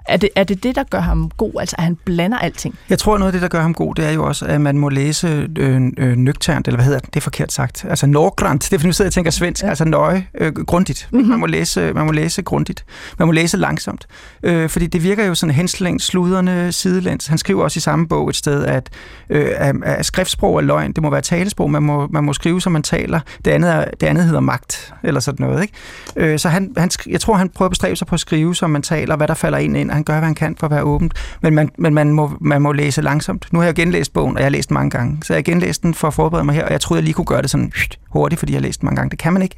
Er 0.07 0.17
det, 0.17 0.29
er 0.35 0.43
det 0.43 0.63
det, 0.63 0.75
der 0.75 0.83
gør 0.83 0.99
ham 0.99 1.31
god? 1.37 1.51
Altså, 1.59 1.75
at 1.79 1.83
han 1.83 1.97
blander 2.05 2.37
alting? 2.37 2.75
Jeg 2.89 2.99
tror, 2.99 3.17
noget 3.17 3.27
af 3.27 3.33
det, 3.33 3.41
der 3.41 3.47
gør 3.47 3.61
ham 3.61 3.73
god, 3.73 3.95
det 3.95 4.05
er 4.05 4.11
jo 4.11 4.25
også, 4.25 4.45
at 4.45 4.61
man 4.61 4.77
må 4.77 4.89
læse 4.89 5.49
øh, 5.57 5.81
øh, 5.97 6.15
nøgternt, 6.15 6.67
eller 6.67 6.77
hvad 6.77 6.85
hedder 6.85 6.99
det? 6.99 7.13
Det 7.13 7.19
er 7.19 7.21
forkert 7.21 7.51
sagt. 7.51 7.85
Altså 7.89 8.07
nordgrant, 8.07 8.63
det 8.63 8.73
er 8.73 8.77
fordi, 8.77 8.87
nu 8.87 8.93
sidder 8.93 9.07
jeg 9.07 9.09
og 9.09 9.13
tænker 9.13 9.31
svensk, 9.31 9.63
ja. 9.63 9.69
altså 9.69 9.85
nøje, 9.85 10.27
øh, 10.37 10.53
grundigt. 10.53 11.07
Mm-hmm. 11.11 11.29
Man, 11.29 11.39
må 11.39 11.45
læse, 11.45 11.93
man 11.93 12.05
må 12.05 12.11
læse 12.11 12.41
grundigt. 12.41 12.85
Man 13.19 13.25
må 13.25 13.31
læse 13.31 13.57
langsomt. 13.57 14.07
Øh, 14.43 14.69
fordi 14.69 14.87
det 14.87 15.03
virker 15.03 15.25
jo 15.25 15.35
sådan 15.35 15.55
henslængt, 15.55 16.03
sluderne, 16.03 16.71
sidelæns. 16.71 17.27
Han 17.27 17.37
skriver 17.37 17.63
også 17.63 17.77
i 17.77 17.81
samme 17.81 18.07
bog 18.07 18.29
et 18.29 18.35
sted, 18.35 18.65
at, 18.65 18.89
øh, 19.29 19.49
at, 19.55 19.75
at 19.83 20.05
skriftsprog 20.05 20.57
er 20.57 20.61
løgn. 20.61 20.91
Det 20.91 21.03
må 21.03 21.09
være 21.09 21.21
talesprog. 21.21 21.71
Man 21.71 21.83
må, 21.83 22.07
man 22.07 22.23
må 22.23 22.33
skrive, 22.33 22.61
som 22.61 22.71
man 22.71 22.83
taler. 22.83 23.19
Det 23.45 23.51
andet, 23.51 23.71
er, 23.71 23.85
det 23.99 24.07
andet 24.07 24.23
hedder 24.23 24.39
magt, 24.39 24.93
eller 25.03 25.19
sådan 25.19 25.45
noget. 25.45 25.61
Ikke? 25.61 25.73
Øh, 26.15 26.39
så 26.39 26.49
han, 26.49 26.73
han, 26.77 26.89
jeg 27.09 27.21
tror, 27.21 27.33
han 27.33 27.49
prøver 27.49 27.67
at 27.67 27.71
bestræbe 27.71 27.95
sig 27.95 28.07
på 28.07 28.15
at 28.15 28.19
skrive, 28.19 28.55
som 28.55 28.69
man 28.69 28.81
taler, 28.81 29.15
hvad 29.15 29.27
der 29.27 29.33
falder 29.33 29.57
ind 29.57 29.77
ind 29.77 29.91
han 29.97 30.03
gør, 30.03 30.13
hvad 30.13 30.27
han 30.27 30.35
kan 30.35 30.55
for 30.59 30.67
at 30.67 30.71
være 30.71 30.83
åbent, 30.83 31.13
men 31.41 31.55
man, 31.55 31.69
men 31.77 31.93
man, 31.93 32.11
må, 32.13 32.31
man 32.41 32.61
må 32.61 32.71
læse 32.71 33.01
langsomt. 33.01 33.47
Nu 33.51 33.59
har 33.59 33.65
jeg 33.65 33.75
genlæst 33.75 34.13
bogen, 34.13 34.35
og 34.35 34.39
jeg 34.39 34.45
har 34.45 34.49
læst 34.49 34.69
den 34.69 34.73
mange 34.73 34.89
gange, 34.89 35.17
så 35.23 35.33
jeg 35.33 35.37
har 35.37 35.43
genlæst 35.43 35.83
den 35.83 35.93
for 35.93 36.07
at 36.07 36.13
forberede 36.13 36.45
mig 36.45 36.55
her, 36.55 36.65
og 36.65 36.71
jeg 36.71 36.81
troede, 36.81 36.99
jeg 36.99 37.03
lige 37.03 37.13
kunne 37.13 37.25
gøre 37.25 37.41
det 37.41 37.49
sådan 37.49 37.71
hurtigt, 38.09 38.39
fordi 38.39 38.53
jeg 38.53 38.57
har 38.59 38.63
læst 38.63 38.81
den 38.81 38.85
mange 38.87 38.95
gange. 38.95 39.09
Det 39.09 39.19
kan 39.19 39.33
man 39.33 39.41
ikke. 39.41 39.55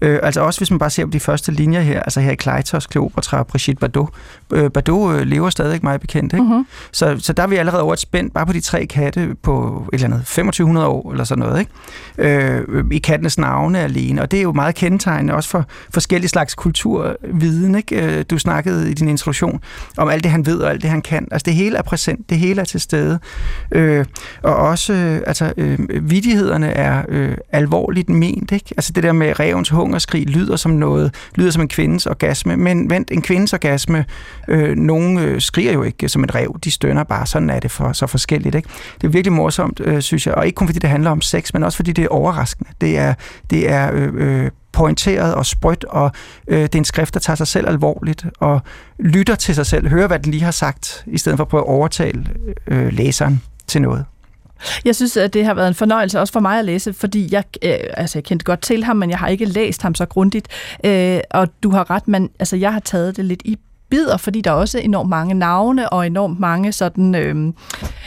Øh, 0.00 0.18
altså 0.22 0.40
også 0.40 0.60
hvis 0.60 0.70
man 0.70 0.78
bare 0.78 0.90
ser 0.90 1.04
på 1.04 1.10
de 1.10 1.20
første 1.20 1.52
linjer 1.52 1.80
her, 1.80 2.00
altså 2.00 2.20
her 2.20 2.30
i 2.30 2.34
Kleitos, 2.34 2.86
Kleopatra 2.86 3.38
og 3.38 3.46
Brigitte 3.46 3.80
Bardot. 3.80 4.08
Øh, 4.52 4.70
Bardot 4.70 5.14
øh, 5.14 5.26
lever 5.26 5.50
stadig 5.50 5.80
meget 5.82 6.00
bekendt, 6.00 6.32
ikke? 6.32 6.44
Uh-huh. 6.44 6.88
Så, 6.92 7.16
så 7.18 7.32
der 7.32 7.42
er 7.42 7.46
vi 7.46 7.56
allerede 7.56 7.82
over 7.82 7.92
et 7.92 7.98
spænd, 7.98 8.30
bare 8.30 8.46
på 8.46 8.52
de 8.52 8.60
tre 8.60 8.86
katte 8.86 9.34
på 9.42 9.84
et 9.92 9.94
eller 9.94 10.06
andet 10.06 10.20
2500 10.20 10.86
år 10.86 11.10
eller 11.10 11.24
sådan 11.24 11.44
noget, 11.44 11.60
ikke? 11.60 11.72
Øh, 12.18 12.84
I 12.92 12.98
kattenes 12.98 13.38
navne 13.38 13.78
alene, 13.78 14.22
og 14.22 14.30
det 14.30 14.38
er 14.38 14.42
jo 14.42 14.52
meget 14.52 14.74
kendetegnende 14.74 15.34
også 15.34 15.48
for 15.50 15.64
forskellige 15.90 16.28
slags 16.28 16.54
kulturviden, 16.54 17.74
ikke? 17.74 18.18
Øh, 18.18 18.24
du 18.30 18.38
snakkede 18.38 18.90
i 18.90 18.94
din 18.94 19.08
introduktion 19.08 19.60
om 19.96 20.08
alt 20.08 20.24
det, 20.24 20.30
han 20.30 20.46
ved 20.46 20.58
og 20.58 20.70
alt 20.70 20.82
det, 20.82 20.90
han 20.90 21.02
kan. 21.02 21.28
Altså 21.30 21.44
det 21.44 21.54
hele 21.54 21.78
er 21.78 21.82
præsent, 21.82 22.30
det 22.30 22.38
hele 22.38 22.60
er 22.60 22.64
til 22.64 22.80
stede. 22.80 23.18
Øh, 23.72 24.04
og 24.42 24.54
også, 24.56 24.92
øh, 24.92 25.20
altså, 25.26 25.52
øh, 25.56 25.78
vidighederne 26.10 26.66
er 26.66 27.02
øh, 27.08 27.36
alvorligt 27.52 28.08
ment, 28.08 28.52
ikke? 28.52 28.74
Altså 28.76 28.92
det 28.92 29.02
der 29.02 29.12
med 29.12 29.40
revens 29.48 29.68
hungerskrig 29.68 30.28
lyder 30.28 30.56
som 30.56 30.70
noget, 30.70 31.14
lyder 31.34 31.50
som 31.50 31.62
en 31.62 31.68
kvindes 31.68 32.06
orgasme, 32.06 32.56
men 32.56 32.90
vent, 32.90 33.10
en 33.10 33.22
kvindes 33.22 33.52
orgasme, 33.52 34.04
øh, 34.48 34.76
nogen 34.76 35.18
øh, 35.18 35.40
skriger 35.40 35.72
jo 35.72 35.82
ikke 35.82 36.08
som 36.08 36.24
et 36.24 36.34
rev, 36.34 36.58
de 36.64 36.70
stønner 36.70 37.04
bare, 37.04 37.26
sådan 37.26 37.50
er 37.50 37.60
det 37.60 37.70
for 37.70 37.92
så 37.92 38.06
forskelligt, 38.06 38.54
ikke? 38.54 38.68
Det 39.00 39.06
er 39.06 39.08
virkelig 39.08 39.32
morsomt, 39.32 39.80
øh, 39.84 40.02
synes 40.02 40.26
jeg, 40.26 40.34
og 40.34 40.46
ikke 40.46 40.56
kun 40.56 40.68
fordi 40.68 40.78
det 40.78 40.90
handler 40.90 41.10
om 41.10 41.20
sex, 41.20 41.52
men 41.54 41.62
også 41.62 41.76
fordi 41.76 41.92
det 41.92 42.04
er 42.04 42.08
overraskende. 42.08 42.70
Det 42.80 42.98
er, 42.98 43.14
det 43.50 43.70
er 43.70 43.90
øh, 43.92 44.12
øh, 44.14 44.50
pointeret 44.72 45.34
og 45.34 45.46
sprødt, 45.46 45.84
og 45.84 46.10
øh, 46.48 46.62
det 46.62 46.74
er 46.74 46.78
en 46.78 46.84
skrift, 46.84 47.14
der 47.14 47.20
tager 47.20 47.36
sig 47.36 47.46
selv 47.46 47.68
alvorligt, 47.68 48.26
og 48.40 48.60
lytter 48.98 49.34
til 49.34 49.54
sig 49.54 49.66
selv, 49.66 49.88
hører, 49.88 50.06
hvad 50.06 50.18
den 50.18 50.30
lige 50.30 50.44
har 50.44 50.50
sagt, 50.50 51.04
i 51.06 51.18
stedet 51.18 51.38
for 51.38 51.44
at 51.44 51.48
prøve 51.48 51.62
at 51.62 51.68
overtale 51.68 52.24
øh, 52.66 52.92
læseren 52.92 53.42
til 53.66 53.82
noget. 53.82 54.04
Jeg 54.84 54.96
synes, 54.96 55.16
at 55.16 55.34
det 55.34 55.44
har 55.44 55.54
været 55.54 55.68
en 55.68 55.74
fornøjelse 55.74 56.20
også 56.20 56.32
for 56.32 56.40
mig 56.40 56.58
at 56.58 56.64
læse, 56.64 56.92
fordi 56.92 57.28
jeg, 57.32 57.44
øh, 57.62 57.78
altså 57.96 58.18
jeg 58.18 58.24
kendte 58.24 58.44
godt 58.44 58.60
til 58.60 58.84
ham, 58.84 58.96
men 58.96 59.10
jeg 59.10 59.18
har 59.18 59.28
ikke 59.28 59.44
læst 59.44 59.82
ham 59.82 59.94
så 59.94 60.06
grundigt. 60.06 60.48
Øh, 60.84 61.20
og 61.30 61.48
du 61.62 61.70
har 61.70 61.90
ret, 61.90 62.08
men 62.08 62.30
altså, 62.38 62.56
jeg 62.56 62.72
har 62.72 62.80
taget 62.80 63.16
det 63.16 63.24
lidt 63.24 63.42
i 63.44 63.58
bidder, 63.90 64.16
fordi 64.16 64.40
der 64.40 64.50
er 64.50 64.54
også 64.54 64.78
enormt 64.78 65.10
mange 65.10 65.34
navne 65.34 65.92
og 65.92 66.06
enormt 66.06 66.40
mange 66.40 66.72
sådan... 66.72 67.14
Øh, 67.14 67.52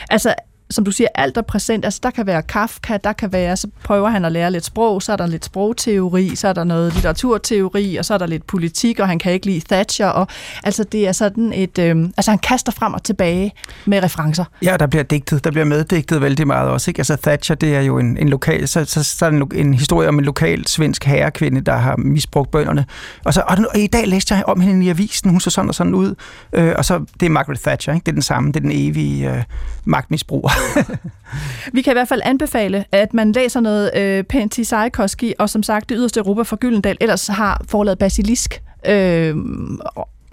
altså 0.09 0.33
som 0.71 0.83
du 0.83 0.91
siger, 0.91 1.07
alt 1.15 1.37
er 1.37 1.41
præsent. 1.41 1.85
Altså, 1.85 1.99
der 2.03 2.11
kan 2.11 2.25
være 2.25 2.41
Kafka, 2.41 2.97
der 3.03 3.13
kan 3.13 3.33
være, 3.33 3.57
så 3.57 3.67
prøver 3.83 4.09
han 4.09 4.25
at 4.25 4.31
lære 4.31 4.51
lidt 4.51 4.65
sprog, 4.65 5.01
så 5.01 5.11
er 5.11 5.15
der 5.15 5.27
lidt 5.27 5.45
sprogteori, 5.45 6.35
så 6.35 6.47
er 6.47 6.53
der 6.53 6.63
noget 6.63 6.93
litteraturteori, 6.93 7.95
og 7.95 8.05
så 8.05 8.13
er 8.13 8.17
der 8.17 8.25
lidt 8.25 8.47
politik, 8.47 8.99
og 8.99 9.07
han 9.07 9.19
kan 9.19 9.31
ikke 9.31 9.45
lide 9.45 9.61
Thatcher. 9.69 10.07
Og, 10.07 10.27
altså, 10.63 10.83
det 10.83 11.07
er 11.07 11.11
sådan 11.11 11.53
et... 11.53 11.79
Øh, 11.79 12.09
altså, 12.17 12.31
han 12.31 12.39
kaster 12.39 12.71
frem 12.71 12.93
og 12.93 13.03
tilbage 13.03 13.51
med 13.85 14.03
referencer. 14.03 14.45
Ja, 14.63 14.77
der 14.79 14.87
bliver 14.87 15.03
digtet. 15.03 15.43
Der 15.43 15.51
bliver 15.51 15.65
meddigtet 15.65 16.21
vældig 16.21 16.47
meget 16.47 16.69
også. 16.69 16.91
Ikke? 16.91 16.99
Altså, 16.99 17.15
Thatcher, 17.15 17.55
det 17.55 17.75
er 17.75 17.81
jo 17.81 17.97
en, 17.97 18.17
en 18.17 18.29
lokal... 18.29 18.67
Så, 18.67 18.85
så, 18.85 19.03
så 19.03 19.25
er 19.25 19.29
en, 19.29 19.51
en 19.55 19.73
historie 19.73 20.07
om 20.07 20.19
en 20.19 20.25
lokal 20.25 20.67
svensk 20.67 21.03
herrekvinde, 21.03 21.61
der 21.61 21.75
har 21.75 21.95
misbrugt 21.97 22.51
bønderne. 22.51 22.85
Og, 23.25 23.33
så, 23.33 23.43
og, 23.47 23.57
og 23.73 23.79
i 23.79 23.87
dag 23.87 24.07
læste 24.07 24.35
jeg 24.35 24.43
om 24.45 24.61
hende 24.61 24.85
i 24.85 24.89
avisen. 24.89 25.29
Hun 25.29 25.39
så 25.39 25.49
sådan 25.49 25.69
og 25.69 25.75
sådan 25.75 25.95
ud. 25.95 26.15
Øh, 26.53 26.73
og 26.77 26.85
så, 26.85 26.99
det 27.19 27.25
er 27.25 27.29
Margaret 27.29 27.59
Thatcher, 27.59 27.93
ikke? 27.93 28.03
Det 28.03 28.11
er 28.11 28.13
den 28.13 28.21
samme. 28.21 28.47
Det 28.47 28.55
er 28.55 28.59
den 28.59 28.71
evige 28.73 29.31
øh, 29.31 29.43
magtmisbruger. 29.85 30.49
Vi 31.73 31.81
kan 31.81 31.91
i 31.91 31.95
hvert 31.95 32.07
fald 32.07 32.21
anbefale, 32.25 32.85
at 32.91 33.13
man 33.13 33.31
læser 33.31 33.59
noget 33.59 33.91
øh, 33.97 34.23
Penti 34.23 34.63
Sarikoski, 34.63 35.33
og 35.39 35.49
som 35.49 35.63
sagt, 35.63 35.89
det 35.89 35.97
yderste 35.99 36.19
Europa 36.19 36.41
fra 36.41 36.57
Gyldendal, 36.59 36.97
ellers 37.01 37.27
har 37.27 37.61
forladet 37.69 37.99
Basilisk, 37.99 38.61
øh, 38.87 39.35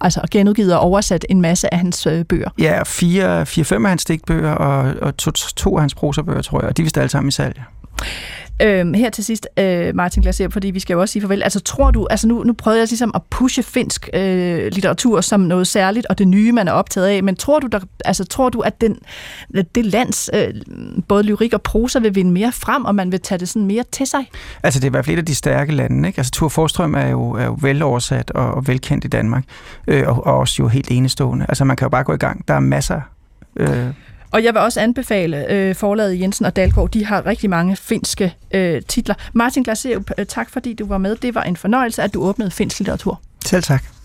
altså 0.01 0.21
genudgivet 0.31 0.75
og 0.75 0.81
oversat 0.81 1.27
en 1.29 1.41
masse 1.41 1.75
af 1.75 1.79
hans 1.79 2.07
øh, 2.07 2.25
bøger. 2.25 2.51
Ja, 2.59 2.83
fire, 2.83 3.47
fire, 3.47 3.65
fem 3.65 3.85
af 3.85 3.89
hans 3.91 4.05
digtbøger, 4.05 4.53
og, 4.53 4.95
og 5.03 5.17
to, 5.17 5.31
to 5.31 5.77
af 5.77 5.83
hans 5.83 5.95
prosabøger, 5.95 6.43
tror 6.43 6.61
jeg, 6.61 6.69
og 6.69 6.77
de 6.77 6.83
er 6.83 6.85
vist 6.85 6.99
alle 6.99 7.09
sammen 7.09 7.29
i 7.29 7.33
salg. 7.33 7.61
Øhm, 8.63 8.95
her 8.95 9.11
til 9.11 9.25
sidst, 9.25 9.49
øh, 9.59 9.95
Martin 9.95 10.23
Glaser, 10.23 10.49
fordi 10.49 10.71
vi 10.71 10.81
skal 10.81 10.95
jo 10.95 11.01
også 11.01 11.13
sige 11.13 11.23
farvel. 11.23 11.43
Altså 11.43 11.61
tror 11.61 11.91
du, 11.91 12.07
altså 12.11 12.29
nu, 12.29 12.43
nu 12.43 12.53
prøvede 12.53 12.81
jeg 12.81 12.89
ligesom 12.89 13.13
at 13.15 13.23
pushe 13.31 13.63
finsk 13.63 14.09
øh, 14.15 14.73
litteratur 14.73 15.21
som 15.21 15.41
noget 15.41 15.67
særligt, 15.67 16.07
og 16.07 16.19
det 16.19 16.29
nye, 16.29 16.53
man 16.53 16.69
er 16.69 16.73
optaget 16.73 17.07
af, 17.07 17.23
men 17.23 17.37
tror 17.37 17.59
du, 17.59 17.67
der, 17.67 17.81
altså, 18.05 18.25
tror 18.25 18.49
du 18.49 18.61
at 18.61 18.81
den, 18.81 18.99
det 19.75 19.87
lands 19.87 20.31
øh, 20.35 20.55
både 21.09 21.23
lyrik 21.23 21.53
og 21.53 21.63
prosa 21.63 21.99
vil 21.99 22.15
vinde 22.15 22.33
mere 22.33 22.53
frem, 22.53 22.85
og 22.85 22.95
man 22.95 23.13
vil 23.13 23.21
tage 23.21 23.39
det 23.39 23.49
sådan 23.49 23.67
mere 23.67 23.85
til 23.93 24.07
sig? 24.07 24.27
Altså 24.63 24.81
det 24.81 24.85
er 24.85 24.91
i 24.91 24.91
hvert 24.91 25.05
fald 25.05 25.15
et 25.15 25.19
af 25.19 25.27
de 25.27 25.35
stærke 25.35 25.75
lande. 25.75 26.09
Ikke? 26.09 26.19
Altså 26.19 26.33
Thor 26.33 26.49
Forstrøm 26.49 26.95
er 26.95 27.09
jo, 27.09 27.31
er 27.31 27.45
jo 27.45 27.59
veloversat 27.61 28.31
og, 28.31 28.55
og 28.55 28.67
velkendt 28.67 29.05
i 29.05 29.09
Danmark, 29.09 29.45
øh, 29.89 30.09
og, 30.09 30.27
og 30.27 30.39
også 30.39 30.57
jo 30.59 30.69
helt 30.69 30.91
enestående. 30.91 31.47
Altså 31.49 31.65
man 31.65 31.77
kan 31.77 31.85
jo 31.85 31.91
bare 31.91 32.05
gå 32.05 32.13
i 32.15 32.17
gang. 32.17 32.49
Der 32.49 32.55
er 32.55 32.61
masser... 32.61 33.01
Øh 33.57 33.87
og 34.31 34.45
jeg 34.45 34.55
vil 34.55 34.61
også 34.61 34.81
anbefale 34.81 35.53
øh, 35.53 35.75
forlaget 35.75 36.21
Jensen 36.21 36.45
og 36.45 36.57
Dalgaard. 36.57 36.91
De 36.91 37.05
har 37.05 37.27
rigtig 37.27 37.51
mange 37.51 37.77
finske 37.77 38.35
øh, 38.55 38.83
titler. 38.83 39.15
Martin 39.33 39.63
Glasev, 39.63 40.05
øh, 40.19 40.27
tak 40.27 40.51
fordi 40.51 40.75
du 40.75 40.87
var 40.87 40.99
med. 40.99 41.17
Det 41.17 41.35
var 41.35 41.43
en 41.43 41.57
fornøjelse, 41.57 42.03
at 42.03 42.15
du 42.15 42.23
åbnede 42.23 42.51
finsk 42.51 42.79
litteratur. 42.79 43.21
Selv 43.45 43.63
tak. 43.63 43.98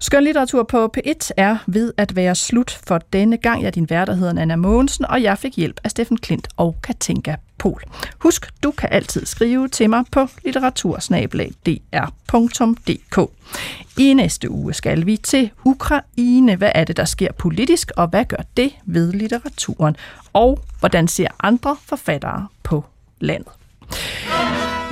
Skønlitteratur 0.00 0.62
på 0.62 0.92
P1 0.96 1.30
er 1.36 1.56
ved 1.66 1.92
at 1.96 2.16
være 2.16 2.34
slut 2.34 2.80
for 2.86 2.98
denne 3.12 3.36
gang. 3.36 3.60
Jeg 3.60 3.66
er 3.66 3.70
din 3.70 3.90
værter 3.90 4.14
hedder 4.14 4.42
Anna 4.42 4.56
Mogensen, 4.56 5.04
og 5.04 5.22
jeg 5.22 5.38
fik 5.38 5.56
hjælp 5.56 5.80
af 5.84 5.90
Steffen 5.90 6.16
Klint 6.16 6.48
og 6.56 6.76
Katinka 6.82 7.36
Pol. 7.58 7.82
Husk, 8.18 8.62
du 8.62 8.70
kan 8.70 8.88
altid 8.92 9.26
skrive 9.26 9.68
til 9.68 9.90
mig 9.90 10.04
på 10.12 10.28
litteratursnablag.dr.dk. 10.44 13.30
I 13.98 14.14
næste 14.14 14.50
uge 14.50 14.74
skal 14.74 15.06
vi 15.06 15.16
til 15.16 15.50
Ukraine. 15.64 16.56
Hvad 16.56 16.72
er 16.74 16.84
det, 16.84 16.96
der 16.96 17.04
sker 17.04 17.32
politisk, 17.32 17.90
og 17.96 18.08
hvad 18.08 18.24
gør 18.24 18.42
det 18.56 18.72
ved 18.84 19.12
litteraturen? 19.12 19.96
Og 20.32 20.60
hvordan 20.80 21.08
ser 21.08 21.28
andre 21.40 21.76
forfattere 21.86 22.46
på 22.62 22.84
landet? 23.20 23.52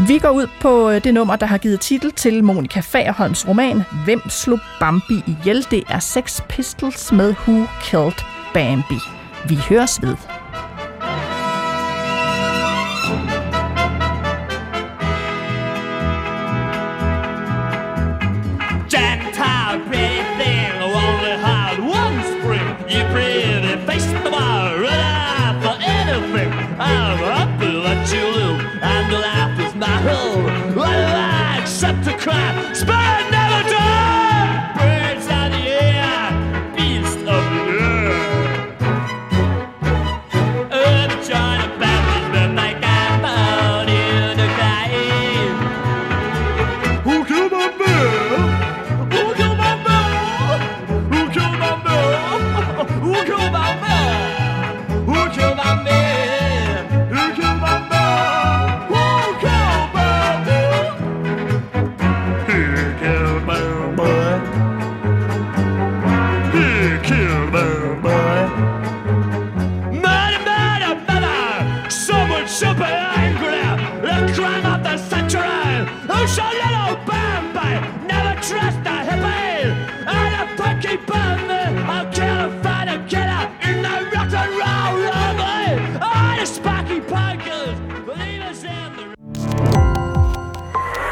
Vi 0.07 0.18
går 0.18 0.30
ud 0.30 0.46
på 0.61 0.90
øh, 0.90 1.05
det 1.05 1.14
nummer, 1.14 1.36
der 1.36 1.46
har 1.46 1.59
givet 1.59 1.80
titel 1.80 2.12
til 2.12 2.44
Monika 2.44 2.80
Fagerholms 2.80 3.48
roman 3.48 3.82
Hvem 4.05 4.20
slog 4.28 4.59
Bambi 4.80 5.22
ihjel? 5.26 5.66
Det 5.70 5.82
er 5.88 5.98
Sex 5.98 6.42
Pistols 6.48 7.12
med 7.12 7.34
Who 7.46 7.66
Killed 7.82 8.24
Bambi. 8.55 8.98
Vi 9.48 9.59
høres 9.68 10.03
ved. 10.03 10.41